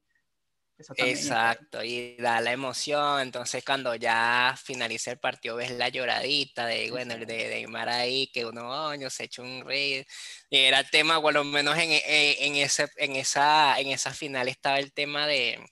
Exacto, 0.78 1.84
y 1.84 2.16
da 2.16 2.40
la 2.40 2.52
emoción. 2.52 3.20
Entonces, 3.20 3.64
cuando 3.64 3.94
ya 3.94 4.54
finaliza 4.62 5.12
el 5.12 5.18
partido, 5.18 5.56
ves 5.56 5.70
la 5.70 5.88
lloradita 5.88 6.66
de, 6.66 6.90
bueno, 6.90 7.14
el 7.14 7.26
de 7.26 7.48
Neymar 7.48 7.88
ahí, 7.88 8.28
que 8.32 8.44
uno, 8.44 8.88
año 8.88 9.08
se 9.08 9.24
echó 9.24 9.42
un 9.42 9.64
rey. 9.64 10.04
Y 10.50 10.58
era 10.58 10.80
el 10.80 10.90
tema, 10.90 11.20
por 11.20 11.32
lo 11.32 11.44
menos 11.44 11.76
en, 11.78 11.92
eh, 11.92 12.36
en, 12.40 12.56
ese, 12.56 12.88
en, 12.96 13.16
esa, 13.16 13.78
en 13.78 13.88
esa 13.88 14.12
final 14.12 14.48
estaba 14.48 14.78
el 14.78 14.92
tema 14.92 15.26
de, 15.26 15.64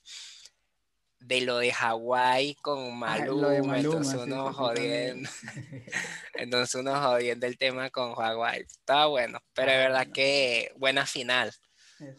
de 1.19 1.41
lo 1.41 1.59
de 1.59 1.73
Hawái 1.73 2.55
con 2.57 2.97
Maluma, 2.97 3.79
entonces 3.79 4.21
uno 4.21 4.53
jodiendo. 4.53 5.29
entonces 6.35 6.75
uno 6.77 7.01
jodiendo 7.01 7.47
el 7.47 7.59
tema 7.59 7.91
con 7.91 8.15
Hawái. 8.15 8.63
Estaba 8.63 9.07
bueno, 9.07 9.41
pero 9.53 9.73
de 9.73 9.79
verdad 9.79 10.07
que 10.13 10.73
buena 10.77 11.07
final. 11.07 11.53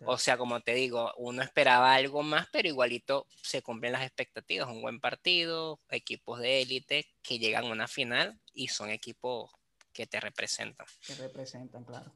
O 0.06 0.18
sea, 0.18 0.38
como 0.38 0.62
te 0.62 0.74
digo, 0.74 1.14
uno 1.18 1.42
esperaba 1.42 1.94
algo 1.94 2.24
más, 2.24 2.48
pero 2.52 2.68
igualito 2.68 3.28
se 3.42 3.62
cumplen 3.62 3.94
las 3.94 4.04
expectativas. 4.04 4.70
Un 4.70 4.82
buen 4.82 5.00
partido, 5.00 5.80
equipos 5.90 6.40
de 6.40 6.62
élite 6.62 7.06
que 7.22 7.40
llegan 7.40 7.66
a 7.66 7.72
una 7.72 7.88
final 7.88 8.40
y 8.54 8.68
son 8.68 8.90
equipos 8.90 9.52
que 9.94 10.08
te 10.08 10.20
representan. 10.20 10.88
Que 11.06 11.16
representan, 11.16 11.84
claro. 11.84 12.12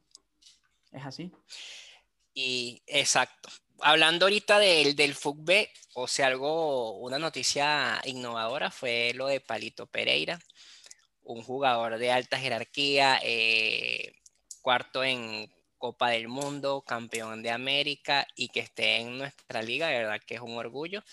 Es 0.91 1.05
así. 1.05 1.31
Y 2.33 2.81
exacto. 2.85 3.49
Hablando 3.79 4.25
ahorita 4.25 4.59
del, 4.59 4.95
del 4.95 5.15
fútbol, 5.15 5.67
o 5.93 6.07
sea, 6.07 6.27
algo, 6.27 6.97
una 6.97 7.19
noticia 7.19 8.01
innovadora 8.05 8.71
fue 8.71 9.11
lo 9.15 9.27
de 9.27 9.39
Palito 9.39 9.87
Pereira, 9.87 10.39
un 11.23 11.43
jugador 11.43 11.97
de 11.97 12.11
alta 12.11 12.39
jerarquía, 12.39 13.19
eh, 13.23 14.13
cuarto 14.61 15.03
en 15.03 15.51
Copa 15.77 16.09
del 16.09 16.27
Mundo, 16.27 16.83
campeón 16.85 17.43
de 17.43 17.51
América 17.51 18.27
y 18.35 18.49
que 18.49 18.61
esté 18.61 18.97
en 18.97 19.17
nuestra 19.17 19.61
liga, 19.61 19.87
de 19.87 19.99
verdad 19.99 20.21
que 20.25 20.35
es 20.35 20.41
un 20.41 20.57
orgullo 20.57 21.03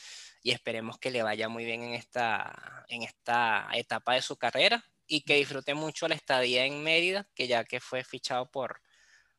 y 0.42 0.50
esperemos 0.50 0.98
que 0.98 1.10
le 1.10 1.22
vaya 1.22 1.48
muy 1.48 1.64
bien 1.64 1.82
en 1.82 1.94
esta, 1.94 2.84
en 2.88 3.02
esta 3.02 3.68
etapa 3.74 4.14
de 4.14 4.22
su 4.22 4.36
carrera 4.36 4.84
y 5.06 5.22
que 5.22 5.36
disfrute 5.36 5.74
mucho 5.74 6.08
la 6.08 6.14
estadía 6.14 6.64
en 6.64 6.82
Mérida, 6.82 7.28
que 7.34 7.46
ya 7.46 7.64
que 7.64 7.80
fue 7.80 8.04
fichado 8.04 8.50
por, 8.50 8.80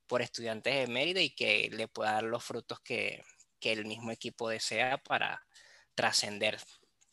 por 0.07 0.21
estudiantes 0.21 0.75
de 0.75 0.91
Mérida 0.91 1.21
y 1.21 1.29
que 1.29 1.69
le 1.71 1.87
pueda 1.87 2.13
dar 2.13 2.23
los 2.23 2.43
frutos 2.43 2.79
que, 2.81 3.23
que 3.59 3.71
el 3.71 3.85
mismo 3.85 4.11
equipo 4.11 4.49
desea 4.49 4.97
para 4.97 5.45
trascender. 5.95 6.57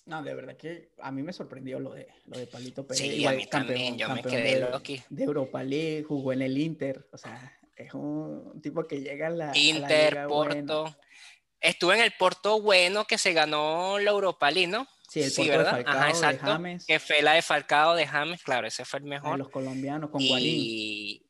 No, 0.04 0.22
de 0.22 0.34
verdad 0.34 0.56
que 0.56 0.92
a 0.98 1.12
mí 1.12 1.22
me 1.22 1.32
sorprendió 1.32 1.78
lo 1.78 1.92
de, 1.92 2.08
lo 2.26 2.38
de 2.38 2.46
Palito 2.46 2.86
Pérez. 2.86 3.02
Sí, 3.02 3.24
a 3.24 3.32
mí 3.32 3.46
también, 3.46 3.96
yo 3.96 4.08
me 4.08 4.22
quedé 4.22 4.58
de, 4.58 5.02
De 5.08 5.24
Europa 5.24 5.62
League, 5.62 6.02
jugó 6.02 6.32
en 6.32 6.42
el 6.42 6.58
Inter, 6.58 7.06
o 7.12 7.18
sea, 7.18 7.58
es 7.76 7.94
un 7.94 8.60
tipo 8.62 8.86
que 8.86 9.00
llega 9.00 9.28
a 9.28 9.30
la. 9.30 9.52
Inter, 9.56 10.26
Porto. 10.28 10.96
Estuve 11.60 11.94
en 11.94 12.02
el 12.02 12.12
Porto 12.18 12.60
bueno 12.60 13.04
que 13.04 13.18
se 13.18 13.32
ganó 13.32 13.98
la 13.98 14.10
Europa 14.10 14.50
League, 14.50 14.66
¿no? 14.66 14.86
Sí, 15.08 15.22
el 15.22 15.32
Porto 15.32 15.50
¿verdad? 15.50 15.76
de 15.76 15.84
Falcao, 15.84 16.32
de 16.32 16.38
James. 16.38 16.86
Que 16.86 16.98
fue 16.98 17.22
la 17.22 17.34
de 17.34 17.42
Falcao 17.42 17.94
de 17.94 18.06
James, 18.06 18.42
claro, 18.42 18.66
ese 18.66 18.84
fue 18.84 18.98
el 18.98 19.04
mejor. 19.04 19.38
los 19.38 19.48
colombianos 19.48 20.10
con 20.10 20.20
y... 20.20 21.24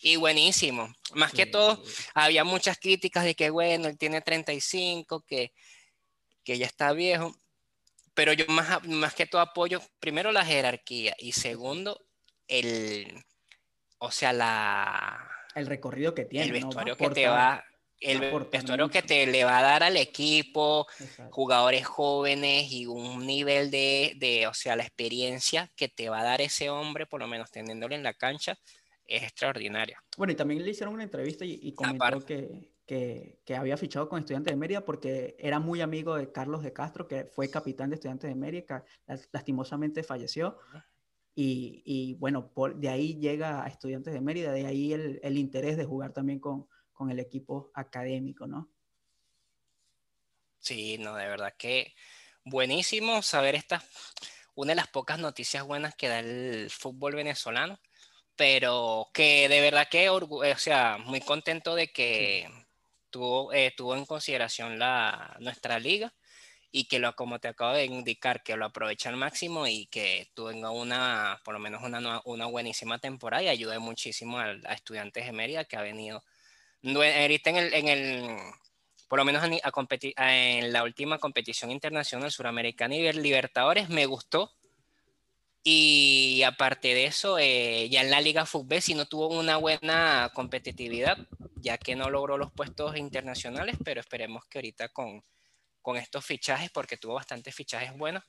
Y 0.00 0.16
buenísimo. 0.16 0.94
Más 1.14 1.32
que 1.32 1.46
todo, 1.46 1.82
había 2.14 2.44
muchas 2.44 2.78
críticas 2.78 3.24
de 3.24 3.34
que, 3.34 3.48
bueno, 3.48 3.88
él 3.88 3.96
tiene 3.96 4.20
35, 4.20 5.22
que, 5.22 5.52
que 6.44 6.58
ya 6.58 6.66
está 6.66 6.92
viejo. 6.92 7.34
Pero 8.12 8.34
yo 8.34 8.44
más, 8.48 8.86
más 8.86 9.14
que 9.14 9.26
todo 9.26 9.40
apoyo, 9.40 9.80
primero, 9.98 10.32
la 10.32 10.44
jerarquía 10.44 11.16
y 11.18 11.32
segundo, 11.32 12.06
el, 12.46 13.24
o 13.98 14.10
sea, 14.10 14.32
la, 14.32 15.35
el 15.56 15.66
recorrido 15.66 16.14
que 16.14 16.24
tiene. 16.24 16.46
El 16.46 16.52
vestuario 16.52 16.96
que 16.96 17.10
te 17.10 17.26
va, 17.26 17.64
el 18.00 18.20
vestuario 18.50 18.88
que 18.88 19.02
te 19.02 19.26
le 19.26 19.44
va 19.44 19.58
a 19.58 19.62
dar 19.62 19.82
al 19.82 19.96
equipo, 19.96 20.86
jugadores 21.30 21.86
jóvenes 21.86 22.70
y 22.70 22.86
un 22.86 23.26
nivel 23.26 23.70
de, 23.70 24.14
de, 24.16 24.46
o 24.46 24.54
sea, 24.54 24.76
la 24.76 24.82
experiencia 24.82 25.70
que 25.76 25.88
te 25.88 26.08
va 26.08 26.20
a 26.20 26.24
dar 26.24 26.40
ese 26.40 26.70
hombre, 26.70 27.06
por 27.06 27.20
lo 27.20 27.26
menos 27.26 27.50
teniéndolo 27.50 27.94
en 27.94 28.02
la 28.02 28.14
cancha, 28.14 28.56
es 29.06 29.22
extraordinaria. 29.22 30.02
Bueno, 30.16 30.32
y 30.32 30.36
también 30.36 30.62
le 30.62 30.70
hicieron 30.70 30.94
una 30.94 31.04
entrevista 31.04 31.44
y, 31.44 31.72
comentó 31.72 32.20
que, 32.20 32.72
que, 32.84 33.40
que, 33.44 33.56
había 33.56 33.76
fichado 33.76 34.08
con 34.08 34.18
Estudiantes 34.18 34.52
de 34.52 34.56
Mérida 34.56 34.84
porque 34.84 35.36
era 35.38 35.58
muy 35.58 35.80
amigo 35.80 36.16
de 36.16 36.32
Carlos 36.32 36.62
de 36.62 36.72
Castro, 36.72 37.06
que 37.06 37.24
fue 37.24 37.48
capitán 37.48 37.90
de 37.90 37.94
Estudiantes 37.94 38.28
de 38.28 38.34
Mérida, 38.34 38.84
lastimosamente 39.32 40.02
falleció. 40.02 40.58
Y, 41.38 42.14
bueno, 42.14 42.50
por, 42.54 42.76
de 42.76 42.88
ahí 42.88 43.18
llega 43.20 43.62
a 43.62 43.68
Estudiantes 43.68 44.14
de 44.14 44.22
Mérida, 44.22 44.52
de 44.52 44.66
ahí 44.66 44.94
el, 44.94 45.36
interés 45.36 45.76
de 45.76 45.84
jugar 45.84 46.14
también 46.14 46.40
con, 46.40 46.66
el 47.10 47.18
equipo 47.18 47.70
académico, 47.74 48.46
¿no? 48.46 48.70
Sí, 50.58 50.96
no, 50.96 51.14
de 51.14 51.26
verdad 51.26 51.52
que 51.58 51.94
buenísimo 52.42 53.20
saber 53.20 53.54
esta, 53.54 53.84
una 54.54 54.70
de 54.70 54.76
las 54.76 54.88
pocas 54.88 55.18
noticias 55.18 55.62
buenas 55.62 55.94
que 55.94 56.08
da 56.08 56.20
el 56.20 56.70
fútbol 56.70 57.14
venezolano, 57.14 57.78
pero 58.34 59.10
que 59.12 59.50
de 59.50 59.60
verdad 59.60 59.88
que, 59.90 60.08
o 60.08 60.56
sea, 60.56 60.96
muy 60.96 61.20
contento 61.20 61.74
de 61.74 61.92
que 61.92 62.48
tuvo, 63.10 63.52
eh, 63.52 63.74
tuvo 63.76 63.94
en 63.94 64.06
consideración 64.06 64.78
la, 64.78 65.36
nuestra 65.40 65.78
liga 65.78 66.14
y 66.72 66.84
que 66.88 66.98
lo, 66.98 67.14
como 67.14 67.38
te 67.38 67.48
acabo 67.48 67.72
de 67.72 67.84
indicar, 67.84 68.42
que 68.42 68.56
lo 68.56 68.66
aproveche 68.66 69.08
al 69.08 69.16
máximo 69.16 69.66
y 69.66 69.86
que 69.86 70.28
tenga 70.34 70.70
una, 70.70 71.40
por 71.44 71.54
lo 71.54 71.60
menos 71.60 71.82
una, 71.82 72.20
una 72.24 72.46
buenísima 72.46 72.98
temporada 72.98 73.42
y 73.44 73.48
ayude 73.48 73.78
muchísimo 73.78 74.38
a, 74.38 74.52
estudiantes 74.72 75.26
de 75.26 75.32
Mérida 75.32 75.64
que 75.64 75.76
ha 75.76 75.82
venido 75.82 76.22
ahorita 76.84 77.50
en 77.50 77.56
el, 77.56 77.74
en 77.74 77.88
el 77.88 78.36
por 79.08 79.18
lo 79.18 79.24
menos 79.24 79.44
en, 79.44 79.58
en 80.16 80.72
la 80.72 80.82
última 80.82 81.18
competición 81.18 81.70
internacional 81.70 82.30
suramericana 82.30 82.94
y 82.96 83.12
Libertadores 83.12 83.88
me 83.88 84.06
gustó. 84.06 84.52
Y 85.62 86.42
aparte 86.44 86.94
de 86.94 87.06
eso, 87.06 87.38
eh, 87.38 87.88
ya 87.88 88.02
en 88.02 88.10
la 88.10 88.20
Liga 88.20 88.46
Fútbol 88.46 88.80
sí 88.82 88.94
no 88.94 89.06
tuvo 89.06 89.28
una 89.28 89.56
buena 89.56 90.30
competitividad, 90.32 91.18
ya 91.56 91.76
que 91.76 91.96
no 91.96 92.08
logró 92.08 92.38
los 92.38 92.52
puestos 92.52 92.96
internacionales, 92.96 93.76
pero 93.84 94.00
esperemos 94.00 94.44
que 94.46 94.58
ahorita 94.58 94.90
con, 94.90 95.24
con 95.86 95.96
estos 95.98 96.26
fichajes, 96.26 96.68
porque 96.72 96.96
tuvo 96.96 97.14
bastantes 97.14 97.54
fichajes 97.54 97.96
buenos, 97.96 98.24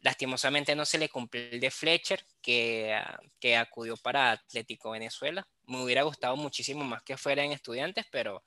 lastimosamente 0.00 0.76
no 0.76 0.84
se 0.84 0.98
le 0.98 1.08
cumplió 1.08 1.42
el 1.50 1.58
de 1.58 1.70
Fletcher, 1.70 2.22
que, 2.42 2.94
que 3.40 3.56
acudió 3.56 3.96
para 3.96 4.32
Atlético 4.32 4.90
Venezuela. 4.90 5.48
Me 5.66 5.82
hubiera 5.82 6.02
gustado 6.02 6.36
muchísimo 6.36 6.84
más 6.84 7.02
que 7.02 7.16
fuera 7.16 7.42
en 7.44 7.52
estudiantes, 7.52 8.04
pero 8.12 8.42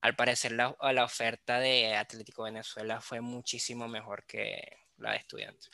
al 0.00 0.16
parecer 0.16 0.52
la, 0.52 0.74
la 0.80 1.04
oferta 1.04 1.58
de 1.58 1.94
Atlético 1.94 2.44
Venezuela 2.44 3.02
fue 3.02 3.20
muchísimo 3.20 3.88
mejor 3.88 4.24
que 4.24 4.78
la 4.96 5.10
de 5.10 5.18
estudiantes. 5.18 5.70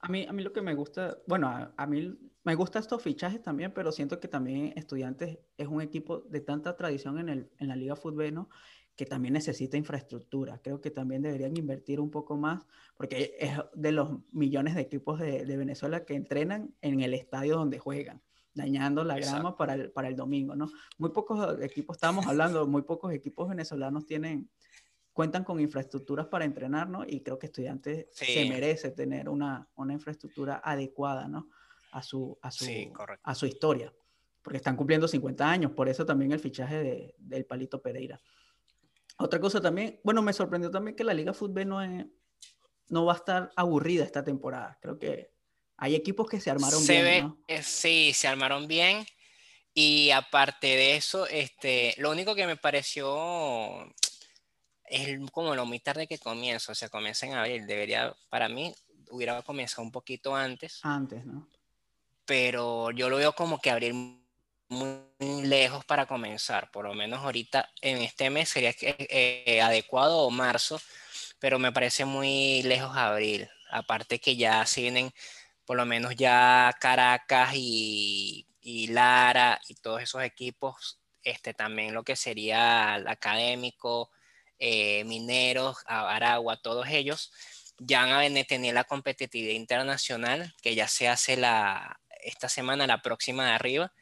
A 0.00 0.08
mí, 0.10 0.26
a 0.28 0.32
mí 0.34 0.42
lo 0.42 0.52
que 0.52 0.60
me 0.60 0.74
gusta, 0.74 1.16
bueno, 1.26 1.72
a, 1.74 1.86
mí 1.86 2.18
me 2.44 2.54
gustan 2.54 2.82
estos 2.82 3.02
fichajes 3.02 3.40
también, 3.40 3.72
pero 3.72 3.92
siento 3.92 4.20
que 4.20 4.28
también 4.28 4.74
estudiantes 4.76 5.38
es 5.56 5.68
un 5.68 5.80
equipo 5.80 6.18
de 6.18 6.42
tanta 6.42 6.76
tradición 6.76 7.18
en, 7.18 7.30
el, 7.30 7.50
en 7.56 7.68
la 7.68 7.76
liga 7.76 7.96
fútbol, 7.96 8.34
¿no? 8.34 8.50
Que 8.98 9.06
también 9.06 9.34
necesita 9.34 9.76
infraestructura. 9.76 10.60
Creo 10.60 10.80
que 10.80 10.90
también 10.90 11.22
deberían 11.22 11.56
invertir 11.56 12.00
un 12.00 12.10
poco 12.10 12.36
más, 12.36 12.66
porque 12.96 13.36
es 13.38 13.52
de 13.72 13.92
los 13.92 14.18
millones 14.32 14.74
de 14.74 14.80
equipos 14.80 15.20
de, 15.20 15.46
de 15.46 15.56
Venezuela 15.56 16.04
que 16.04 16.16
entrenan 16.16 16.74
en 16.82 17.00
el 17.00 17.14
estadio 17.14 17.54
donde 17.54 17.78
juegan 17.78 18.20
dañando 18.54 19.04
la 19.04 19.16
grama 19.16 19.56
para 19.56 19.74
el, 19.74 19.92
para 19.92 20.08
el 20.08 20.16
domingo, 20.16 20.56
¿no? 20.56 20.68
Muy 20.96 21.10
pocos 21.10 21.62
equipos, 21.62 21.96
estábamos 21.96 22.26
hablando, 22.26 22.66
muy 22.66 22.82
pocos 22.82 23.12
equipos 23.12 23.48
venezolanos 23.48 24.04
tienen, 24.04 24.50
cuentan 25.12 25.44
con 25.44 25.60
infraestructuras 25.60 26.26
para 26.26 26.44
entrenar, 26.44 26.90
¿no? 26.90 27.04
Y 27.06 27.20
creo 27.20 27.38
que 27.38 27.46
estudiantes 27.46 28.06
se 28.10 28.48
merece 28.48 28.90
tener 28.90 29.28
una, 29.28 29.68
una 29.76 29.92
infraestructura 29.92 30.60
adecuada, 30.64 31.28
¿no? 31.28 31.48
A 31.92 32.02
su, 32.02 32.36
a 32.42 32.50
su, 32.50 32.66
a 33.22 33.34
su 33.36 33.46
historia, 33.46 33.94
porque 34.42 34.56
están 34.56 34.74
cumpliendo 34.74 35.06
50 35.06 35.48
años, 35.48 35.70
por 35.70 35.88
eso 35.88 36.04
también 36.04 36.32
el 36.32 36.40
fichaje 36.40 36.82
de, 36.82 37.14
del 37.16 37.44
Palito 37.44 37.80
Pereira. 37.80 38.20
Otra 39.18 39.40
cosa 39.40 39.60
también, 39.60 40.00
bueno, 40.04 40.22
me 40.22 40.32
sorprendió 40.32 40.70
también 40.70 40.96
que 40.96 41.02
la 41.02 41.12
Liga 41.12 41.34
Fútbol 41.34 41.66
no, 41.66 41.80
no 42.88 43.04
va 43.04 43.12
a 43.12 43.16
estar 43.16 43.50
aburrida 43.56 44.04
esta 44.04 44.22
temporada. 44.22 44.78
Creo 44.80 44.98
que 44.98 45.32
hay 45.76 45.96
equipos 45.96 46.28
que 46.28 46.40
se 46.40 46.50
armaron 46.50 46.86
bien. 46.86 47.36
Sí, 47.62 48.12
se 48.14 48.28
armaron 48.28 48.68
bien. 48.68 49.04
Y 49.74 50.10
aparte 50.10 50.68
de 50.68 50.96
eso, 50.96 51.26
este, 51.26 51.94
lo 51.98 52.10
único 52.10 52.34
que 52.34 52.46
me 52.46 52.56
pareció 52.56 53.92
es 54.84 55.18
como 55.30 55.54
lo 55.54 55.66
muy 55.66 55.80
tarde 55.80 56.06
que 56.06 56.18
comienza, 56.18 56.72
o 56.72 56.74
sea, 56.74 56.88
comienza 56.88 57.26
en 57.26 57.34
abril. 57.34 57.66
Debería, 57.66 58.14
para 58.28 58.48
mí, 58.48 58.74
hubiera 59.10 59.40
comenzado 59.42 59.82
un 59.82 59.92
poquito 59.92 60.34
antes. 60.34 60.80
Antes, 60.82 61.26
¿no? 61.26 61.48
Pero 62.24 62.90
yo 62.92 63.08
lo 63.08 63.16
veo 63.16 63.32
como 63.32 63.60
que 63.60 63.70
abril 63.70 64.20
muy 64.68 65.00
lejos 65.44 65.84
para 65.84 66.06
comenzar. 66.06 66.70
Por 66.70 66.86
lo 66.86 66.94
menos 66.94 67.20
ahorita 67.20 67.70
en 67.80 67.98
este 67.98 68.30
mes 68.30 68.48
sería 68.48 68.74
eh, 68.80 69.60
adecuado 69.62 70.18
o 70.18 70.30
marzo, 70.30 70.80
pero 71.38 71.58
me 71.58 71.72
parece 71.72 72.04
muy 72.04 72.62
lejos 72.62 72.96
abril. 72.96 73.48
Aparte 73.70 74.18
que 74.20 74.36
ya 74.36 74.64
se 74.66 74.82
vienen 74.82 75.12
por 75.68 75.76
lo 75.76 75.84
menos 75.84 76.16
ya 76.16 76.74
Caracas 76.80 77.50
y, 77.54 78.46
Lara 78.90 79.60
y 79.68 79.74
todos 79.74 80.02
esos 80.02 80.22
equipos, 80.22 80.98
este, 81.22 81.52
también 81.52 81.92
lo 81.92 82.04
que 82.04 82.16
sería 82.16 82.96
el 82.96 83.06
académico, 83.06 84.10
eh, 84.58 85.04
mineros, 85.04 85.76
Aragua, 85.86 86.56
todos 86.62 86.88
ellos, 86.88 87.32
ya 87.78 88.06
van 88.06 88.36
a 88.36 88.44
tener 88.44 88.74
la 88.74 88.84
competitividad 88.84 89.54
internacional 89.54 90.54
que 90.62 90.74
ya 90.74 90.88
se 90.88 91.06
hace 91.08 91.36
la, 91.36 92.00
esta 92.22 92.48
semana, 92.48 92.86
la 92.86 93.02
próxima 93.02 93.46
de 93.46 93.52
arriba, 93.52 93.92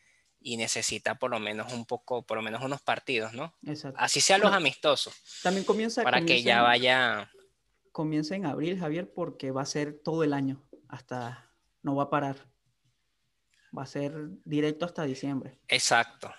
y 0.47 0.57
necesita 0.57 1.17
por 1.17 1.33
lo 1.33 1.41
menos 1.41 1.73
un 1.73 1.85
poco, 1.85 2.23
por 2.23 2.37
lo 2.37 2.43
menos 2.43 2.63
unos 2.63 2.81
partidos, 2.81 3.33
¿no? 3.33 3.53
Exacto. 3.67 3.99
Así 4.01 4.21
sean 4.21 4.41
los 4.41 4.53
amistosos. 4.53 5.13
También 5.43 5.65
comienza. 5.65 6.05
Para 6.05 6.25
que 6.25 6.41
ya 6.41 6.63
vaya. 6.63 7.29
Comienza 7.91 8.37
en 8.37 8.47
abril, 8.47 8.79
Javier, 8.79 9.13
porque 9.13 9.51
va 9.51 9.63
a 9.63 9.67
ser 9.67 9.99
todo 10.05 10.23
el 10.23 10.33
año, 10.33 10.63
hasta 10.87 11.51
no 11.83 11.97
va 11.97 12.05
a 12.05 12.11
parar. 12.11 12.37
Va 13.77 13.83
a 13.83 13.87
ser 13.87 14.13
directo 14.45 14.87
hasta 14.87 15.03
diciembre. 15.03 15.59
Exacto. 15.67 16.33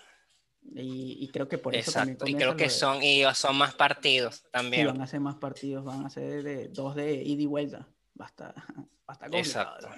Y, 0.74 1.30
creo 1.34 1.50
que 1.50 1.58
por 1.58 1.76
eso 1.76 1.92
también 1.92 2.18
Y 2.26 2.36
creo 2.36 2.56
que 2.56 2.70
son, 2.70 3.04
y 3.04 3.24
son 3.36 3.58
más 3.58 3.76
partidos 3.76 4.46
también. 4.54 4.88
Van 4.88 5.02
a 5.02 5.08
ser 5.08 5.20
más 5.20 5.36
partidos, 5.36 5.84
van 5.84 6.06
a 6.06 6.10
ser 6.10 6.44
de, 6.44 6.70
dos 6.70 6.96
de 6.96 7.14
ida 7.14 7.42
y 7.42 7.46
vuelta. 7.46 7.90
Basta, 8.14 8.56
basta 9.06 9.28
Exacto. 9.34 9.90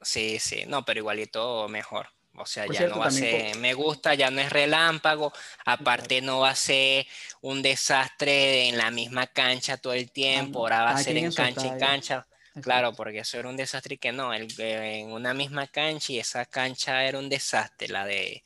Sí, 0.00 0.38
sí, 0.38 0.64
no, 0.66 0.82
pero 0.82 1.00
igualito 1.00 1.68
mejor. 1.68 2.06
O 2.36 2.46
sea, 2.46 2.66
ya 2.66 2.88
no 2.88 2.98
va 2.98 3.06
a 3.06 3.10
ser, 3.10 3.56
me 3.58 3.74
gusta, 3.74 4.14
ya 4.14 4.30
no 4.30 4.40
es 4.40 4.50
relámpago, 4.50 5.32
aparte 5.64 6.20
no 6.20 6.40
va 6.40 6.50
a 6.50 6.54
ser 6.54 7.06
un 7.42 7.62
desastre 7.62 8.68
en 8.68 8.76
la 8.76 8.90
misma 8.90 9.28
cancha 9.28 9.76
todo 9.76 9.92
el 9.92 10.10
tiempo, 10.10 10.60
ahora 10.60 10.82
va 10.82 10.90
a 10.90 10.98
ser 10.98 11.16
en 11.16 11.32
cancha 11.32 11.76
y 11.76 11.78
cancha. 11.78 12.26
Claro, 12.60 12.92
porque 12.92 13.20
eso 13.20 13.38
era 13.38 13.48
un 13.48 13.56
desastre 13.56 13.98
que 13.98 14.12
no, 14.12 14.32
el, 14.32 14.48
en 14.58 15.10
una 15.10 15.34
misma 15.34 15.66
cancha 15.66 16.12
y 16.12 16.18
esa 16.18 16.44
cancha 16.46 17.04
era 17.04 17.18
un 17.18 17.28
desastre, 17.28 17.88
la 17.88 18.06
de 18.06 18.44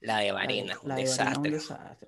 la 0.00 0.18
de 0.18 0.30
Barinas, 0.32 0.78
un, 0.82 0.94
desastre. 0.94 1.58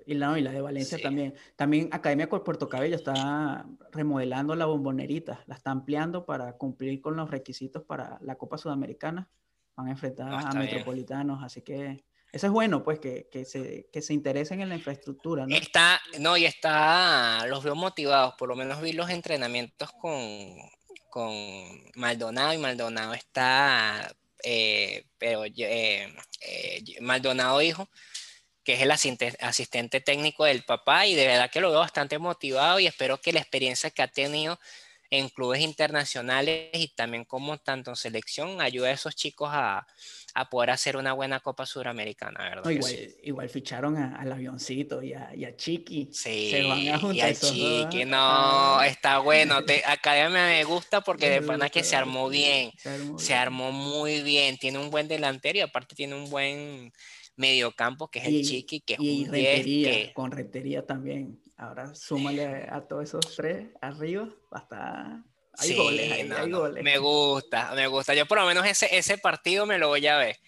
Y, 0.05 0.13
la, 0.13 0.39
y 0.39 0.41
la 0.41 0.51
de 0.51 0.61
Valencia 0.61 0.97
también. 1.01 1.33
También 1.57 1.89
Academia 1.91 2.29
Puerto 2.29 2.69
Cabello 2.69 2.95
está 2.95 3.65
remodelando 3.91 4.55
la 4.55 4.65
bombonerita, 4.65 5.43
la 5.45 5.55
está 5.55 5.71
ampliando 5.71 6.25
para 6.25 6.53
cumplir 6.53 7.01
con 7.01 7.17
los 7.17 7.29
requisitos 7.29 7.83
para 7.83 8.17
la 8.21 8.35
Copa 8.35 8.57
Sudamericana. 8.57 9.29
Van 9.75 9.87
a 9.87 9.91
enfrentar 9.91 10.33
a 10.33 10.53
metropolitanos, 10.53 11.43
así 11.43 11.61
que 11.61 12.03
eso 12.31 12.47
es 12.47 12.53
bueno, 12.53 12.81
pues, 12.83 12.99
que, 12.99 13.27
que, 13.29 13.43
se, 13.43 13.89
que 13.91 14.01
se 14.01 14.13
interesen 14.13 14.61
en 14.61 14.69
la 14.69 14.75
infraestructura, 14.75 15.45
¿no? 15.45 15.55
Está, 15.55 15.99
no, 16.19 16.37
y 16.37 16.45
está, 16.45 17.45
los 17.47 17.63
veo 17.63 17.75
motivados, 17.75 18.35
por 18.37 18.47
lo 18.47 18.55
menos 18.55 18.81
vi 18.81 18.93
los 18.93 19.09
entrenamientos 19.09 19.91
con, 19.93 20.55
con 21.09 21.33
Maldonado 21.95 22.53
y 22.53 22.57
Maldonado 22.57 23.13
está, 23.13 24.15
eh, 24.43 25.03
pero 25.17 25.43
eh, 25.43 25.51
eh, 26.39 26.83
Maldonado 27.01 27.61
hijo, 27.61 27.89
que 28.63 28.73
es 28.75 28.81
el 28.81 28.91
asistente, 28.91 29.99
técnico 29.99 30.45
del 30.45 30.63
papá 30.63 31.07
y 31.07 31.15
de 31.15 31.27
verdad 31.27 31.51
que 31.51 31.59
lo 31.59 31.69
veo 31.69 31.79
bastante 31.79 32.17
motivado 32.17 32.79
y 32.79 32.87
espero 32.87 33.19
que 33.19 33.33
la 33.33 33.41
experiencia 33.41 33.89
que 33.89 34.03
ha 34.03 34.07
tenido 34.07 34.57
en 35.11 35.27
clubes 35.29 35.61
internacionales 35.61 36.69
y 36.73 36.87
también 36.95 37.25
como 37.25 37.57
tanto 37.57 37.91
en 37.91 37.97
selección 37.97 38.61
ayude 38.61 38.89
a 38.89 38.93
esos 38.93 39.13
chicos 39.13 39.49
a, 39.51 39.85
a 40.33 40.49
poder 40.49 40.69
hacer 40.69 40.95
una 40.95 41.11
buena 41.11 41.41
Copa 41.41 41.65
Suramericana, 41.65 42.39
¿verdad? 42.39 42.71
igual, 43.21 43.49
ficharon 43.49 43.97
al 43.97 44.31
avioncito 44.31 45.03
y 45.03 45.13
a, 45.13 45.35
y 45.35 45.43
a 45.43 45.55
Chiqui. 45.55 46.09
Sí, 46.13 46.51
Se 46.51 46.63
van 46.63 46.87
a 46.87 46.97
juntar 46.97 47.15
y 47.15 47.21
a 47.21 47.33
Chiqui, 47.33 48.05
no, 48.05 48.81
está 48.83 49.19
bueno. 49.19 49.63
Te, 49.65 49.83
Academia 49.85 50.45
me 50.45 50.63
gusta 50.63 51.01
porque 51.01 51.29
de 51.29 51.41
pana 51.41 51.69
que 51.69 51.83
se 51.83 51.97
armó 51.97 52.29
bien. 52.29 52.71
Se 53.17 53.33
armó, 53.33 53.73
muy 53.73 54.21
bien. 54.21 54.57
Tiene 54.57 54.79
un 54.79 54.89
buen 54.89 55.09
delantero 55.09 55.57
y 55.57 55.61
aparte 55.61 55.93
tiene 55.93 56.15
un 56.15 56.29
buen 56.29 56.93
mediocampo 57.35 58.07
que 58.07 58.19
es 58.19 58.25
el 58.25 58.41
Chiqui, 58.43 58.81
que 58.81 58.93
es 58.93 58.99
y 59.01 59.25
un 59.25 59.31
que... 59.31 60.11
con 60.13 60.31
Rentería 60.31 60.85
también. 60.85 61.40
Ahora 61.61 61.93
súmale 61.93 62.67
a 62.71 62.81
todos 62.87 63.03
esos 63.03 63.35
tres 63.35 63.67
arriba, 63.81 64.27
hasta 64.49 65.23
hay 65.59 65.75
goles, 65.75 66.11
hay, 66.11 66.49
goles. 66.49 66.83
Me 66.83 66.97
gusta, 66.97 67.75
me 67.75 67.85
gusta. 67.85 68.15
Yo 68.15 68.25
por 68.25 68.39
lo 68.39 68.47
menos 68.47 68.65
ese, 68.65 68.97
ese 68.97 69.19
partido 69.19 69.67
me 69.67 69.77
lo 69.77 69.89
voy 69.89 70.07
a 70.07 70.17
ver. 70.17 70.39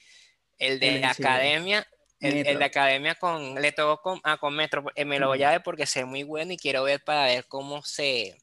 El 0.58 0.80
de 0.80 0.98
la 0.98 1.12
academia, 1.12 1.86
el, 2.20 2.44
de 2.44 2.66
academia 2.66 3.14
con, 3.14 3.54
le 3.62 3.72
tocó 3.72 4.02
con, 4.02 4.22
ah, 4.24 4.38
con 4.38 4.56
Metro, 4.56 4.86
eh, 4.96 5.06
me 5.06 5.20
lo 5.20 5.28
voy 5.28 5.44
a 5.44 5.52
ver 5.52 5.62
porque 5.62 5.86
sé 5.86 6.04
muy 6.04 6.24
bueno 6.24 6.54
y 6.54 6.58
quiero 6.58 6.82
ver 6.82 7.04
para 7.04 7.26
ver 7.28 7.46
cómo 7.48 7.84
se, 7.84 8.36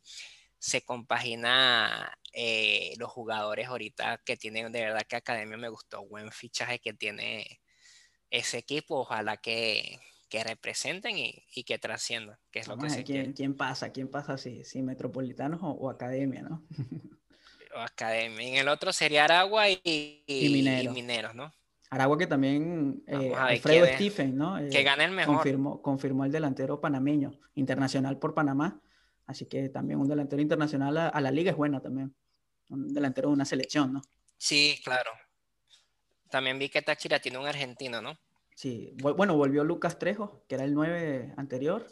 se 0.60 0.82
compagina 0.82 2.16
eh, 2.32 2.92
los 2.98 3.10
jugadores 3.10 3.66
ahorita 3.66 4.22
que 4.24 4.36
tienen, 4.36 4.70
de 4.70 4.82
verdad 4.82 5.02
que 5.08 5.16
Academia 5.16 5.56
me 5.56 5.70
gustó, 5.70 6.06
buen 6.06 6.30
fichaje 6.30 6.78
que 6.78 6.92
tiene 6.92 7.62
ese 8.30 8.58
equipo, 8.58 9.00
ojalá 9.00 9.38
que, 9.38 9.98
que 10.30 10.44
representen 10.44 11.18
y, 11.18 11.44
y, 11.54 11.64
que 11.64 11.78
trasciendan, 11.78 12.38
que 12.52 12.60
es 12.60 12.68
lo 12.68 12.78
que 12.78 12.88
se 12.88 13.02
¿quién, 13.02 13.32
¿Quién 13.32 13.56
pasa? 13.56 13.90
¿Quién 13.90 14.08
pasa 14.08 14.38
si, 14.38 14.64
si 14.64 14.80
Metropolitanos 14.80 15.58
o, 15.62 15.90
Academia, 15.90 16.42
no? 16.42 16.62
o 17.76 17.80
Academia. 17.80 18.48
En 18.48 18.54
el 18.54 18.68
otro 18.68 18.92
sería 18.92 19.24
Aragua 19.24 19.68
y, 19.68 20.22
Mineros, 20.94 21.34
¿no? 21.34 21.52
Aragua 21.90 22.16
que 22.16 22.28
también 22.28 23.02
eh, 23.08 23.34
Alfredo 23.36 23.84
Stephen, 23.86 24.36
¿no? 24.36 24.56
que 24.70 24.82
gane 24.84 25.04
el 25.04 25.10
mejor. 25.10 25.34
Confirmó, 25.34 25.82
confirmó 25.82 26.24
el 26.24 26.30
delantero 26.30 26.80
panameño, 26.80 27.32
internacional 27.56 28.16
por 28.18 28.32
Panamá. 28.32 28.80
Así 29.26 29.46
que 29.46 29.68
también 29.68 29.98
un 29.98 30.08
delantero 30.08 30.40
internacional 30.40 30.96
a, 30.96 31.08
a 31.08 31.20
la 31.20 31.32
liga 31.32 31.50
es 31.50 31.56
bueno 31.56 31.82
también. 31.82 32.14
Un 32.68 32.94
delantero 32.94 33.28
de 33.28 33.34
una 33.34 33.44
selección, 33.44 33.92
¿no? 33.92 34.02
Sí, 34.38 34.80
claro. 34.84 35.10
También 36.30 36.60
vi 36.60 36.68
que 36.68 36.82
Táchira 36.82 37.18
tiene 37.18 37.38
un 37.38 37.46
argentino, 37.46 38.00
¿no? 38.00 38.16
Sí, 38.60 38.94
bueno, 39.00 39.36
volvió 39.36 39.64
Lucas 39.64 39.98
Trejo, 39.98 40.44
que 40.46 40.56
era 40.56 40.64
el 40.64 40.74
9 40.74 41.32
anterior, 41.38 41.86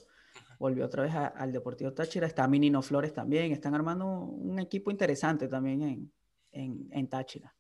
volvió 0.59 0.85
otra 0.85 1.03
vez 1.03 1.15
al 1.15 1.51
Deportivo 1.51 1.95
Táchira, 1.95 2.27
está 2.27 2.47
Minino 2.47 2.83
Flores 2.83 3.15
también, 3.15 3.53
están 3.53 3.75
armando 3.75 4.05
un 4.07 4.59
equipo 4.59 4.91
interesante 4.91 5.49
también 5.49 6.13
en, 6.53 6.91
en, 6.93 7.09
Táchira. 7.09 7.55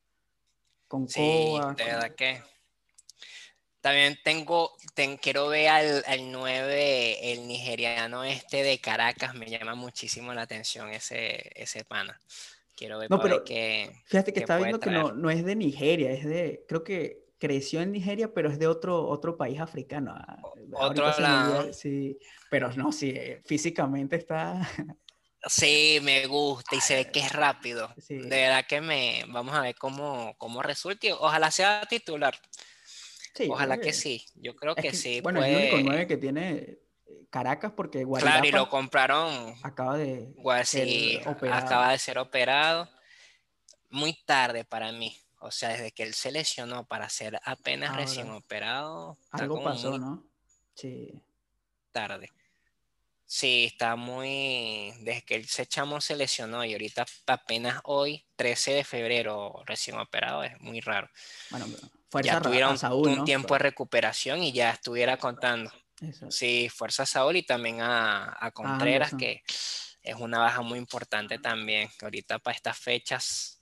Con 0.88 1.08
sí, 1.08 1.22
de 1.78 1.84
verdad 1.84 2.14
que 2.14 2.42
también 3.80 4.18
tengo, 4.22 4.72
quiero 5.22 5.48
ver 5.48 5.70
al, 5.70 6.04
al 6.06 6.30
9, 6.30 7.32
el 7.32 7.48
nigeriano 7.48 8.24
este 8.24 8.62
de 8.62 8.78
Caracas, 8.78 9.34
me 9.34 9.46
llama 9.46 9.74
muchísimo 9.74 10.34
la 10.34 10.42
atención 10.42 10.90
ese, 10.90 11.50
ese 11.54 11.82
pana. 11.82 12.20
Quiero 12.76 12.98
ver 12.98 13.10
no, 13.10 13.18
pero 13.22 13.42
que, 13.42 13.90
fíjate 14.04 14.34
que 14.34 14.40
está 14.40 14.58
viendo 14.58 14.78
que 14.78 14.90
no, 14.90 15.12
no, 15.12 15.30
es 15.30 15.46
de 15.46 15.56
Nigeria, 15.56 16.10
es 16.10 16.26
de, 16.26 16.66
creo 16.68 16.84
que 16.84 17.27
creció 17.38 17.80
en 17.80 17.92
Nigeria, 17.92 18.32
pero 18.34 18.50
es 18.50 18.58
de 18.58 18.66
otro, 18.66 19.06
otro 19.08 19.36
país 19.36 19.60
africano. 19.60 20.14
Ah, 20.14 20.38
otro 20.72 21.10
lado. 21.18 21.72
Sí, 21.72 22.18
pero 22.50 22.72
no, 22.72 22.92
sí, 22.92 23.14
físicamente 23.44 24.16
está... 24.16 24.60
Sí, 25.46 26.00
me 26.02 26.26
gusta 26.26 26.74
y 26.74 26.80
se 26.80 26.96
ve 26.96 27.10
que 27.12 27.20
es 27.20 27.32
rápido. 27.32 27.94
De 28.08 28.26
verdad 28.28 28.66
que 28.66 28.80
me 28.80 29.24
vamos 29.28 29.54
a 29.54 29.60
ver 29.60 29.76
cómo, 29.76 30.34
cómo 30.36 30.62
resulta. 30.62 31.06
Ojalá 31.14 31.52
sea 31.52 31.86
titular. 31.88 32.36
Ojalá 33.48 33.78
que 33.78 33.92
sí. 33.92 34.26
Yo 34.34 34.56
creo 34.56 34.74
que, 34.74 34.92
sí. 34.92 35.20
Bueno, 35.20 35.44
es 35.44 35.56
el 35.56 35.74
único 35.74 35.90
9 35.90 36.06
que 36.08 36.16
tiene 36.16 36.50
eh, 36.50 36.80
Caracas 37.30 37.72
porque 37.76 38.04
Guarirapa 38.04 38.40
Claro, 38.40 38.48
y 38.48 38.52
lo 38.52 38.68
compraron. 38.68 39.54
Acaba 39.62 39.96
de 39.96 40.34
ser 40.64 41.28
operado. 41.28 41.66
Acaba 41.66 41.92
de 41.92 41.98
ser 41.98 42.18
operado. 42.18 42.88
Muy 43.90 44.14
tarde 44.24 44.64
para 44.64 44.90
mí. 44.92 45.16
O 45.40 45.50
sea, 45.50 45.70
desde 45.70 45.92
que 45.92 46.02
él 46.02 46.14
se 46.14 46.32
lesionó 46.32 46.86
para 46.86 47.08
ser 47.08 47.40
apenas 47.44 47.96
recién 47.96 48.30
operado. 48.30 49.16
Algo 49.30 49.62
pasó, 49.62 49.98
¿no? 49.98 50.24
Sí. 50.74 51.22
Tarde. 51.92 52.30
Sí, 53.30 53.66
está 53.66 53.94
muy. 53.94 54.94
Desde 55.00 55.22
que 55.22 55.34
el 55.34 55.46
Sechamo 55.46 56.00
se 56.00 56.16
lesionó 56.16 56.64
y 56.64 56.72
ahorita 56.72 57.04
apenas 57.26 57.80
hoy, 57.84 58.24
13 58.36 58.72
de 58.72 58.84
febrero, 58.84 59.62
recién 59.66 59.98
operado, 59.98 60.42
es 60.42 60.58
muy 60.60 60.80
raro. 60.80 61.10
Bueno, 61.50 61.66
fuerza 62.10 62.32
ya 62.32 62.40
tuvieron 62.40 62.78
un 62.90 63.24
tiempo 63.26 63.52
de 63.54 63.58
recuperación 63.58 64.42
y 64.42 64.52
ya 64.52 64.70
estuviera 64.70 65.18
contando. 65.18 65.70
Sí, 66.30 66.70
fuerza 66.70 67.02
a 67.02 67.06
Saúl 67.06 67.36
y 67.36 67.42
también 67.42 67.82
a, 67.82 68.34
a 68.40 68.50
Contreras, 68.50 69.12
que 69.18 69.42
es 70.02 70.14
una 70.16 70.38
baja 70.38 70.62
muy 70.62 70.78
importante 70.78 71.38
también. 71.38 71.90
Ahorita 72.00 72.38
para 72.38 72.56
estas 72.56 72.78
fechas. 72.78 73.57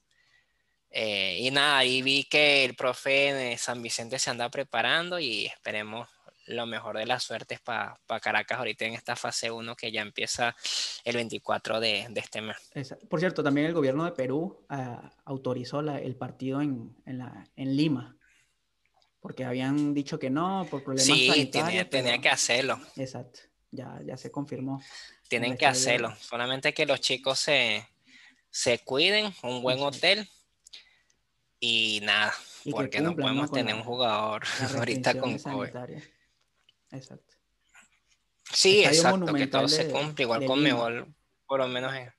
Eh, 0.99 1.41
y 1.41 1.51
nada, 1.51 1.77
ahí 1.77 2.01
vi 2.01 2.25
que 2.25 2.65
el 2.65 2.75
profe 2.75 3.35
de 3.35 3.59
San 3.59 3.83
Vicente 3.83 4.19
se 4.19 4.31
anda 4.31 4.49
preparando 4.49 5.21
y 5.21 5.45
esperemos 5.45 6.09
lo 6.47 6.65
mejor 6.65 6.97
de 6.97 7.05
las 7.05 7.23
suertes 7.23 7.61
para 7.61 7.99
Caracas 8.23 8.59
ahorita 8.59 8.87
en 8.87 8.95
esta 8.95 9.15
fase 9.15 9.51
1 9.51 9.77
que 9.77 9.93
ya 9.93 10.01
empieza 10.01 10.57
el 11.05 11.17
24 11.17 11.81
de, 11.81 12.09
este 12.15 12.41
mes. 12.41 12.57
Por 13.11 13.21
cierto, 13.21 13.43
también 13.43 13.67
el 13.67 13.75
gobierno 13.75 14.07
de 14.07 14.13
Perú 14.13 14.65
ah, 14.71 15.13
autorizó 15.27 15.81
el 15.81 16.17
partido 16.17 16.63
en, 16.63 16.97
en, 17.05 17.77
Lima, 17.77 18.17
porque 19.21 19.45
habían 19.45 19.93
dicho 19.93 20.19
que 20.19 20.31
no, 20.31 20.67
por 20.71 20.83
problemas 20.83 21.05
sí, 21.05 21.51
tenía, 21.53 22.19
que 22.23 22.29
hacerlo. 22.31 22.81
Exacto, 22.97 23.41
ya, 23.71 24.01
ya 24.03 24.17
se 24.17 24.31
confirmó. 24.31 24.81
Tienen 25.29 25.59
que 25.59 25.67
hacerlo, 25.67 26.17
solamente 26.21 26.73
que 26.73 26.87
los 26.87 27.03
chicos 27.03 27.39
se, 27.39 27.87
se 28.49 28.79
cuiden, 28.79 29.35
un 29.43 29.61
buen 29.61 29.79
hotel 29.81 30.27
y 31.61 32.01
nada, 32.03 32.35
porque 32.71 33.01
no 33.01 33.15
podemos 33.15 33.51
tener 33.51 33.75
un 33.75 33.85
jugador 33.85 34.45
ahorita 34.77 35.19
con 35.19 35.39
COVID. 35.39 35.71
Exacto. 36.91 37.35
Sí, 38.53 38.85
exacto, 38.85 39.35
que 39.35 39.47
todo 39.49 39.69
se 39.69 39.91
cumple, 39.91 40.23
igual 40.23 40.47
con 40.47 40.63
Mebol, 40.63 41.15
por 41.47 41.61
lo 41.61 41.69
menos 41.69 41.95
es... 41.95 42.13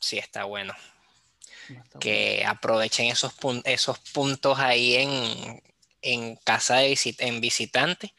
Sí, 0.00 0.18
está 0.18 0.44
bueno. 0.44 0.74
que 2.00 2.44
aprovechen 2.46 3.06
esos, 3.06 3.34
esos 3.64 3.98
puntos 3.98 4.58
ahí 4.58 4.96
en, 4.96 5.62
en 6.02 6.36
casa 6.36 6.76
de 6.76 6.98
en 7.18 7.40
visitante 7.40 8.14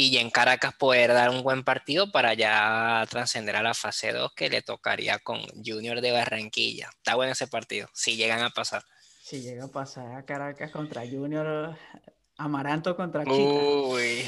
y 0.00 0.16
en 0.18 0.30
Caracas 0.30 0.74
poder 0.74 1.12
dar 1.12 1.28
un 1.28 1.42
buen 1.42 1.64
partido 1.64 2.12
para 2.12 2.32
ya 2.32 3.04
trascender 3.10 3.56
a 3.56 3.64
la 3.64 3.74
fase 3.74 4.12
2 4.12 4.32
que 4.32 4.48
le 4.48 4.62
tocaría 4.62 5.18
con 5.18 5.40
Junior 5.66 6.00
de 6.00 6.12
Barranquilla. 6.12 6.88
Está 6.98 7.16
bueno 7.16 7.32
ese 7.32 7.48
partido, 7.48 7.88
si 7.94 8.14
llegan 8.14 8.42
a 8.42 8.50
pasar. 8.50 8.84
Si 9.24 9.40
llega 9.40 9.64
a 9.64 9.68
pasar 9.68 10.14
a 10.14 10.24
Caracas 10.24 10.70
contra 10.70 11.04
Junior, 11.04 11.76
Amaranto 12.36 12.94
contra 12.94 13.24
Chita. 13.24 13.34
Uy, 13.34 14.24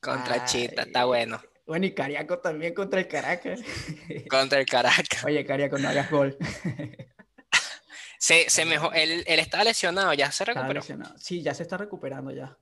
contra 0.00 0.44
Chita, 0.44 0.82
está 0.82 1.04
bueno. 1.04 1.40
Bueno, 1.66 1.86
y 1.86 1.94
Cariaco 1.94 2.40
también 2.40 2.74
contra 2.74 2.98
el 2.98 3.06
Caracas. 3.06 3.60
Contra 4.28 4.58
el 4.58 4.66
Caracas. 4.66 5.24
Oye, 5.24 5.46
Cariaco, 5.46 5.78
no 5.78 5.88
hagas 5.88 6.10
gol. 6.10 6.36
se, 8.18 8.50
se 8.50 8.64
mejor, 8.64 8.96
él, 8.96 9.22
él 9.24 9.38
está 9.38 9.62
lesionado, 9.62 10.12
ya 10.14 10.32
se 10.32 10.44
recuperó. 10.44 10.82
Sí, 11.16 11.42
ya 11.42 11.54
se 11.54 11.62
está 11.62 11.76
recuperando 11.76 12.32
ya. 12.32 12.58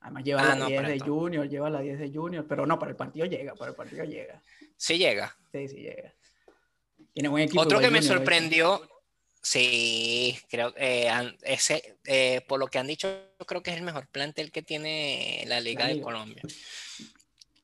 Además 0.00 0.24
lleva 0.24 0.52
ah, 0.52 0.56
la 0.56 0.66
10 0.66 0.86
de 0.86 0.98
Junior, 1.00 1.48
lleva 1.48 1.70
la 1.70 1.80
10 1.80 1.98
de 1.98 2.10
Junior, 2.10 2.46
pero 2.48 2.66
no, 2.66 2.78
para 2.78 2.90
el 2.90 2.96
partido 2.96 3.26
llega, 3.26 3.54
para 3.54 3.70
el 3.70 3.76
partido 3.76 4.04
llega. 4.04 4.42
Sí 4.76 4.96
llega. 4.96 5.36
Sí, 5.52 5.68
sí 5.68 5.76
llega. 5.76 6.14
Tiene 7.12 7.28
buen 7.28 7.44
equipo. 7.44 7.60
Otro 7.60 7.80
que 7.80 7.90
me 7.90 8.00
sorprendió, 8.00 8.80
Sí, 9.42 10.38
creo 10.50 10.74
que 10.74 11.06
eh, 11.06 11.36
ese, 11.42 11.98
eh, 12.04 12.42
por 12.46 12.60
lo 12.60 12.66
que 12.66 12.78
han 12.78 12.86
dicho, 12.86 13.08
yo 13.38 13.46
creo 13.46 13.62
que 13.62 13.70
es 13.70 13.76
el 13.76 13.82
mejor 13.82 14.06
plantel 14.08 14.52
que 14.52 14.62
tiene 14.62 15.44
la 15.46 15.60
Liga, 15.60 15.86
de 15.86 16.00
Colombia. 16.00 16.42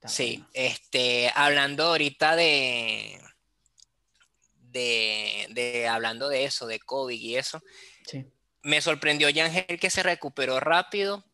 sí, 0.06 0.42
este, 0.54 1.30
hablando 1.34 1.84
ahorita 1.84 2.34
de, 2.34 3.20
de, 4.62 5.86
hablando 5.88 6.28
de 6.30 6.44
eso, 6.44 6.66
de 6.66 6.80
COVID 6.80 7.20
y 7.20 7.36
eso, 7.36 7.62
me 8.62 8.80
sorprendió 8.80 9.28
Yangel 9.28 9.78
que 9.78 9.90
se 9.90 10.02
recuperó 10.02 10.60
rápido, 10.60 11.25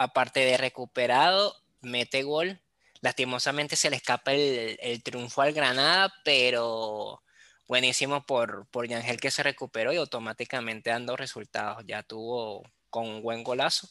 aparte 0.00 0.40
de 0.40 0.56
recuperado, 0.56 1.54
mete 1.82 2.22
gol. 2.22 2.58
Lastimosamente 3.02 3.76
se 3.76 3.90
le 3.90 3.96
escapa 3.96 4.32
el, 4.32 4.78
el 4.80 5.02
triunfo 5.02 5.42
al 5.42 5.52
Granada, 5.52 6.10
pero 6.24 7.22
buenísimo 7.68 8.24
por, 8.24 8.66
por 8.70 8.88
Yangel 8.88 9.20
que 9.20 9.30
se 9.30 9.42
recuperó 9.42 9.92
y 9.92 9.96
automáticamente 9.96 10.88
dando 10.88 11.16
resultados. 11.16 11.84
Ya 11.86 12.02
tuvo 12.02 12.62
con 12.88 13.06
un 13.08 13.22
buen 13.22 13.44
golazo. 13.44 13.90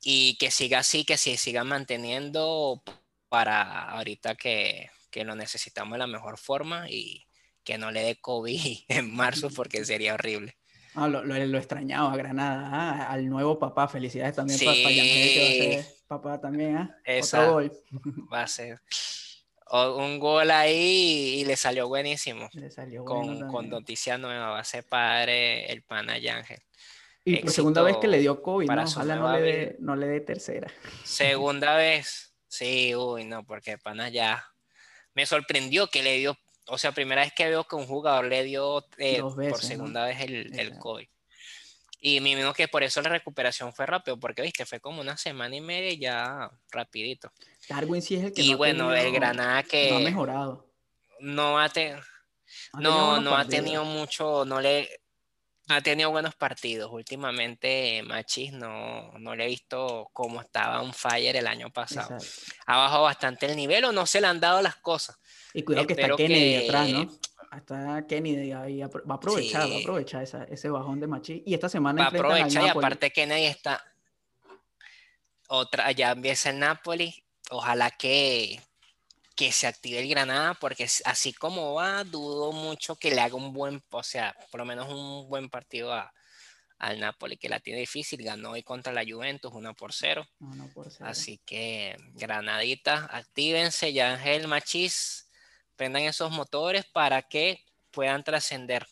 Y 0.00 0.38
que 0.38 0.52
siga 0.52 0.78
así, 0.78 1.04
que 1.04 1.18
se 1.18 1.36
siga 1.36 1.64
manteniendo 1.64 2.80
para 3.28 3.90
ahorita 3.90 4.36
que, 4.36 4.90
que 5.10 5.24
lo 5.24 5.34
necesitamos 5.34 5.94
de 5.94 5.98
la 5.98 6.06
mejor 6.06 6.38
forma 6.38 6.88
y 6.88 7.26
que 7.64 7.78
no 7.78 7.90
le 7.90 8.02
dé 8.02 8.20
COVID 8.20 8.78
en 8.88 9.12
marzo 9.12 9.50
porque 9.50 9.84
sería 9.84 10.14
horrible. 10.14 10.59
Ah, 10.94 11.08
lo, 11.08 11.22
lo, 11.22 11.58
extrañaba 11.58 12.12
a 12.12 12.16
Granada, 12.16 12.68
ah, 12.72 13.12
al 13.12 13.28
nuevo 13.28 13.58
papá. 13.58 13.88
Felicidades 13.88 14.34
también 14.34 14.58
para, 14.58 14.90
Yangel, 14.90 15.32
que 15.32 15.40
va 15.40 15.80
a 15.80 15.84
ser 15.84 15.94
papá 16.06 16.40
también. 16.40 16.76
¿ah? 16.76 16.96
Va 18.32 18.42
a 18.42 18.46
ser 18.46 18.80
un 19.72 20.18
gol 20.18 20.50
ahí 20.50 21.40
y 21.40 21.44
le 21.44 21.56
salió 21.56 21.88
buenísimo. 21.88 22.48
Le 22.52 22.70
salió 22.70 23.04
con, 23.04 23.48
con 23.48 23.68
noticia 23.68 24.18
nueva, 24.18 24.50
va 24.50 24.60
a 24.60 24.64
ser 24.64 24.84
padre 24.84 25.70
el 25.70 25.82
pana 25.82 26.18
Yángel. 26.18 26.60
Y 27.24 27.36
por 27.36 27.50
segunda 27.50 27.82
vez 27.82 27.98
que 27.98 28.08
le 28.08 28.18
dio 28.18 28.42
COVID, 28.42 28.68
¿no? 28.68 28.82
ojalá 28.82 29.16
no 29.16 29.32
le, 29.32 29.42
dé, 29.42 29.76
no 29.78 29.94
le 29.94 30.06
dé 30.06 30.20
tercera. 30.20 30.68
Segunda 31.04 31.76
vez, 31.76 32.34
sí, 32.48 32.94
uy, 32.96 33.24
no, 33.24 33.44
porque 33.44 33.78
pana 33.78 34.08
ya 34.08 34.42
me 35.14 35.26
sorprendió 35.26 35.86
que 35.88 36.02
le 36.02 36.16
dio, 36.16 36.36
o 36.70 36.78
sea, 36.78 36.92
primera 36.92 37.22
vez 37.22 37.32
que 37.34 37.48
veo 37.48 37.64
que 37.64 37.76
un 37.76 37.86
jugador 37.86 38.26
le 38.26 38.44
dio 38.44 38.86
eh, 38.98 39.20
por 39.20 39.60
segunda 39.60 40.04
vez 40.04 40.20
el, 40.20 40.58
el 40.58 40.78
COVID. 40.78 41.06
Y 42.02 42.20
me 42.20 42.30
imagino 42.30 42.54
que 42.54 42.68
por 42.68 42.82
eso 42.82 43.02
la 43.02 43.10
recuperación 43.10 43.72
fue 43.74 43.84
rápido, 43.84 44.18
porque 44.18 44.40
viste, 44.40 44.64
fue 44.64 44.80
como 44.80 45.00
una 45.00 45.16
semana 45.16 45.54
y 45.54 45.60
media 45.60 45.90
y 45.90 45.98
ya 45.98 46.50
rapidito. 46.70 47.30
Darwin 47.68 48.00
sí 48.00 48.14
es 48.14 48.24
el 48.24 48.32
que 48.32 48.42
Y 48.42 48.54
bueno, 48.54 48.94
el 48.94 49.12
Granada 49.12 49.62
que 49.64 49.90
no 49.90 49.96
ha 49.96 50.00
mejorado. 50.00 50.66
No 51.18 51.58
ha, 51.58 51.70
no, 52.78 53.20
no 53.20 53.36
ha 53.36 53.44
tenido 53.44 53.84
mucho, 53.84 54.44
no 54.46 54.60
le 54.60 54.99
ha 55.70 55.80
tenido 55.80 56.10
buenos 56.10 56.34
partidos. 56.34 56.90
Últimamente 56.92 58.02
Machis 58.02 58.52
no, 58.52 59.12
no 59.18 59.34
le 59.34 59.44
he 59.44 59.48
visto 59.48 60.10
cómo 60.12 60.40
estaba 60.40 60.82
un 60.82 60.92
fire 60.92 61.36
el 61.36 61.46
año 61.46 61.70
pasado. 61.70 62.18
Ha 62.66 62.76
bajado 62.76 63.02
bastante 63.04 63.46
el 63.46 63.56
nivel 63.56 63.84
o 63.84 63.92
no 63.92 64.06
se 64.06 64.20
le 64.20 64.26
han 64.26 64.40
dado 64.40 64.62
las 64.62 64.76
cosas. 64.76 65.18
Y 65.54 65.62
cuidado 65.62 65.86
que 65.86 65.94
está 65.94 66.14
Kennedy 66.16 66.54
detrás, 66.54 66.88
¿no? 66.88 67.08
Hasta 67.50 68.06
Kennedy 68.06 68.52
ahí 68.52 68.80
va 68.80 68.86
a 68.86 69.14
aprovechar, 69.14 69.68
va 69.68 69.76
a 69.76 69.80
aprovechar 69.80 70.22
ese 70.22 70.70
bajón 70.70 71.00
de 71.00 71.06
Machis. 71.06 71.42
Y 71.44 71.54
esta 71.54 71.68
semana 71.68 72.02
va 72.02 72.06
a 72.06 72.10
aprovechar 72.10 72.64
y 72.64 72.68
aparte 72.68 73.10
Kennedy 73.10 73.46
está 73.46 73.84
otra, 75.48 75.90
ya 75.90 76.12
empieza 76.12 76.50
el 76.50 76.60
Napoli. 76.60 77.24
Ojalá 77.50 77.90
que, 77.90 78.60
que 79.40 79.52
se 79.52 79.66
active 79.66 80.00
el 80.00 80.08
Granada, 80.10 80.52
porque 80.52 80.86
así 81.06 81.32
como 81.32 81.72
va, 81.72 82.04
dudo 82.04 82.52
mucho 82.52 82.96
que 82.96 83.10
le 83.10 83.22
haga 83.22 83.36
un 83.36 83.54
buen, 83.54 83.82
o 83.88 84.02
sea, 84.02 84.36
por 84.50 84.60
lo 84.60 84.66
menos 84.66 84.92
un 84.92 85.30
buen 85.30 85.48
partido 85.48 85.94
a, 85.94 86.12
al 86.78 87.00
Napoli, 87.00 87.38
que 87.38 87.48
la 87.48 87.58
tiene 87.58 87.80
difícil. 87.80 88.22
Ganó 88.22 88.50
hoy 88.50 88.62
contra 88.62 88.92
la 88.92 89.02
Juventus 89.02 89.50
1 89.50 89.72
por 89.72 89.94
0. 89.94 90.26
Así 91.00 91.38
que, 91.46 91.96
Granadita, 92.16 93.06
actívense, 93.06 93.94
ya 93.94 94.12
Ángel 94.12 94.46
Machis, 94.46 95.30
prendan 95.74 96.02
esos 96.02 96.30
motores 96.30 96.84
para 96.84 97.22
que 97.22 97.64
puedan 97.92 98.22
trascender. 98.22 98.86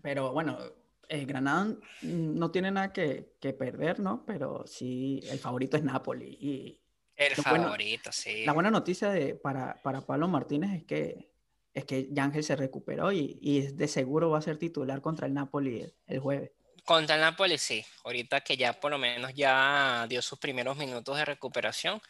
Pero 0.00 0.32
bueno, 0.32 0.60
el 1.08 1.26
Granada 1.26 1.74
no 2.02 2.50
tiene 2.52 2.70
nada 2.70 2.92
que, 2.92 3.32
perder, 3.58 3.98
¿no? 3.98 4.24
Pero 4.24 4.64
sí, 4.64 5.18
el 5.24 5.40
favorito 5.40 5.76
es 5.76 5.82
Napoli. 5.82 6.38
Y 6.40 6.81
el 7.26 7.34
favorito, 7.36 8.10
sí. 8.12 8.44
La 8.44 8.52
buena 8.52 8.70
noticia 8.70 9.10
de, 9.10 9.34
para, 9.34 9.80
para 9.82 10.00
Pablo 10.00 10.28
Martínez 10.28 10.80
es 10.80 10.84
que 10.84 11.32
es 11.74 11.86
que 11.86 12.08
Yángel 12.10 12.44
se 12.44 12.54
recuperó 12.54 13.12
y, 13.12 13.38
y, 13.40 13.62
de 13.62 13.88
seguro 13.88 14.30
va 14.30 14.38
a 14.38 14.42
ser 14.42 14.58
titular 14.58 15.00
contra 15.00 15.26
el 15.26 15.32
Napoli 15.32 15.90
el, 16.06 16.18
jueves. 16.18 16.50
Contra 16.84 17.14
el 17.14 17.22
Napoli, 17.22 17.56
sí. 17.56 17.84
Ahorita 18.04 18.42
que 18.42 18.56
ya 18.56 18.78
por 18.78 18.90
lo 18.90 18.98
menos 18.98 19.32
ya 19.34 20.06
dio 20.08 20.20
sus 20.20 20.38
primeros 20.38 20.76
minutos 20.76 21.16
de 21.16 21.24
recuperación 21.24 22.00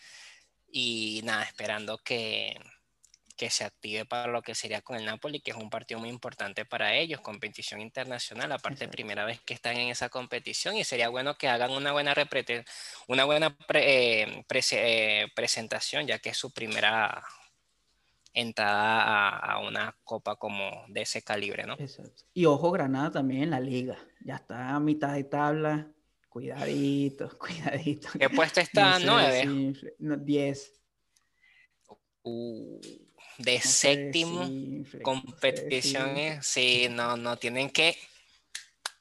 y 0.70 1.20
nada, 1.24 1.44
esperando 1.44 1.98
que, 1.98 2.58
que 3.42 3.50
se 3.50 3.64
active 3.64 4.04
para 4.04 4.30
lo 4.30 4.40
que 4.40 4.54
sería 4.54 4.82
con 4.82 4.94
el 4.94 5.04
Napoli, 5.04 5.40
que 5.40 5.50
es 5.50 5.56
un 5.56 5.68
partido 5.68 5.98
muy 5.98 6.08
importante 6.10 6.64
para 6.64 6.94
ellos, 6.94 7.20
competición 7.20 7.80
internacional, 7.80 8.52
aparte 8.52 8.86
primera 8.86 9.24
vez 9.24 9.40
que 9.40 9.52
están 9.52 9.76
en 9.76 9.88
esa 9.88 10.08
competición 10.10 10.76
y 10.76 10.84
sería 10.84 11.08
bueno 11.08 11.36
que 11.36 11.48
hagan 11.48 11.72
una 11.72 11.90
buena, 11.90 12.14
una 13.08 13.24
buena 13.24 13.56
eh, 13.74 14.44
eh, 14.70 15.26
presentación, 15.34 16.06
ya 16.06 16.20
que 16.20 16.28
es 16.28 16.36
su 16.36 16.52
primera 16.52 17.20
entrada 18.32 19.38
a, 19.38 19.58
una 19.58 19.92
copa 20.04 20.36
como 20.36 20.84
de 20.86 21.02
ese 21.02 21.22
calibre, 21.22 21.64
¿no? 21.64 21.74
Exacto. 21.80 22.22
Y 22.32 22.44
ojo, 22.44 22.70
Granada 22.70 23.10
también 23.10 23.42
en 23.42 23.50
la 23.50 23.58
liga. 23.58 23.98
Ya 24.20 24.36
está 24.36 24.68
a 24.68 24.78
mitad 24.78 25.14
de 25.14 25.24
tabla. 25.24 25.90
Cuidadito, 26.28 27.28
cuidadito. 27.40 28.06
¿Qué 28.16 28.30
puesto 28.30 28.60
está? 28.60 29.00
¿Nueve? 29.00 29.74
diez. 29.98 30.78
Uh, 32.22 32.80
de 33.38 33.60
séptimo 33.60 34.48
competiciones, 35.02 36.46
sí, 36.46 36.88
no, 36.90 37.16
no, 37.16 37.36
tienen 37.36 37.70
que 37.70 37.96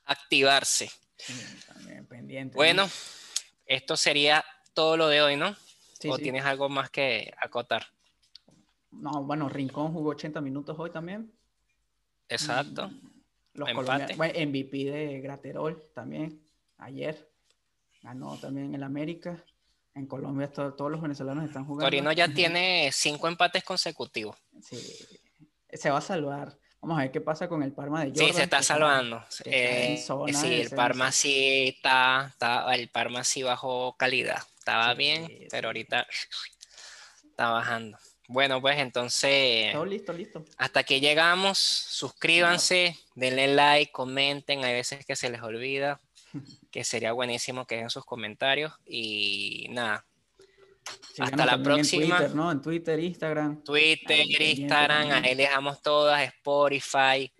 activarse. 0.05 0.89
también 1.67 2.05
pendiente. 2.05 2.55
Bueno, 2.55 2.89
esto 3.65 3.95
sería 3.95 4.43
todo 4.73 4.97
lo 4.97 5.07
de 5.07 5.21
hoy, 5.21 5.35
¿no? 5.35 5.55
¿O 6.09 6.17
tienes 6.17 6.43
algo 6.45 6.69
más 6.69 6.89
que 6.89 7.31
acotar? 7.37 7.85
No, 8.91 9.23
bueno, 9.23 9.47
Rincón 9.47 9.93
jugó 9.93 10.09
80 10.09 10.41
minutos 10.41 10.75
hoy 10.77 10.91
también. 10.91 11.31
Exacto. 12.27 12.89
Mm, 12.89 13.01
los 13.53 13.71
colombianos, 13.71 14.17
bueno, 14.17 14.33
MVP 14.39 14.77
de 14.85 15.21
Graterol 15.21 15.89
también, 15.93 16.41
ayer. 16.77 17.29
Ganó 18.01 18.37
también 18.37 18.73
el 18.73 18.83
América. 18.83 19.43
En 19.93 20.07
Colombia 20.07 20.51
todos 20.51 20.89
los 20.91 21.01
venezolanos 21.01 21.45
están 21.45 21.65
jugando. 21.65 21.85
Torino 21.85 22.11
ya 22.13 22.27
tiene 22.27 22.89
cinco 22.93 23.27
empates 23.27 23.63
consecutivos. 23.63 24.37
Sí, 24.61 24.77
se 25.73 25.89
va 25.89 25.97
a 25.97 26.01
salvar. 26.01 26.57
Vamos 26.81 26.97
a 26.97 27.01
ver 27.03 27.11
qué 27.11 27.21
pasa 27.21 27.47
con 27.47 27.61
el 27.61 27.73
Parma 27.73 28.03
de 28.03 28.09
Jordan. 28.09 28.27
Sí, 28.27 28.33
se 28.33 28.43
está 28.43 28.63
salvando. 28.63 29.23
Eh, 29.45 30.03
sí, 30.33 30.61
el 30.61 30.69
Parma 30.71 31.11
sí 31.11 31.75
está, 31.75 32.29
está, 32.31 32.73
el 32.73 32.89
Parma 32.89 33.23
sí 33.23 33.43
bajó 33.43 33.95
calidad. 33.97 34.41
Estaba 34.57 34.93
bien, 34.95 35.27
pero 35.51 35.67
ahorita 35.67 36.07
está 37.29 37.49
bajando. 37.49 37.99
Bueno, 38.27 38.61
pues 38.61 38.79
entonces. 38.79 39.73
Todo 39.73 39.85
listo, 39.85 40.13
listo. 40.13 40.45
Hasta 40.57 40.83
que 40.83 40.99
llegamos, 40.99 41.57
suscríbanse, 41.57 42.97
denle 43.13 43.53
like, 43.53 43.91
comenten. 43.91 44.63
Hay 44.63 44.73
veces 44.73 45.05
que 45.05 45.15
se 45.15 45.29
les 45.29 45.41
olvida, 45.41 45.99
que 46.71 46.83
sería 46.83 47.11
buenísimo 47.11 47.67
que 47.67 47.75
dejen 47.75 47.89
sus 47.89 48.05
comentarios. 48.05 48.73
Y 48.85 49.67
nada. 49.69 50.05
hasta 51.19 51.45
la 51.45 51.61
próxima. 51.61 52.03
En 52.03 52.09
Twitter, 52.09 52.35
¿no? 52.35 52.51
En 52.51 52.61
Twitter, 52.61 52.99
Instagram. 52.99 53.63
Twitter, 53.63 54.41
Instagram, 54.41 55.23
ahí 55.23 55.35
dejamos 55.35 55.81
todas, 55.81 56.23
Spotify. 56.23 57.31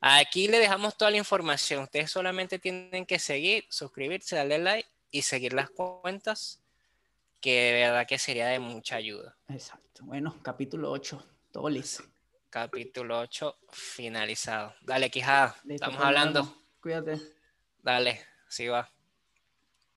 Aquí 0.00 0.48
le 0.48 0.58
dejamos 0.58 0.96
toda 0.96 1.10
la 1.10 1.16
información. 1.16 1.84
Ustedes 1.84 2.10
solamente 2.10 2.58
tienen 2.58 3.06
que 3.06 3.18
seguir, 3.18 3.64
suscribirse, 3.70 4.36
darle 4.36 4.58
like 4.58 4.88
y 5.10 5.22
seguir 5.22 5.52
las 5.52 5.70
cuentas 5.70 6.60
que 7.40 7.50
de 7.50 7.72
verdad 7.72 8.06
que 8.06 8.18
sería 8.18 8.46
de 8.48 8.58
mucha 8.58 8.96
ayuda. 8.96 9.36
Exacto. 9.48 10.04
Bueno, 10.04 10.38
capítulo 10.42 10.90
8, 10.90 11.24
todo 11.50 11.68
listo. 11.68 12.04
Capítulo 12.50 13.18
8 13.20 13.56
finalizado. 13.70 14.74
Dale, 14.82 15.10
Quijada, 15.10 15.56
estamos 15.68 16.00
hablando. 16.00 16.64
Cuídate. 16.80 17.20
Dale, 17.78 18.20
sí 18.58 18.68
va. 18.68 18.82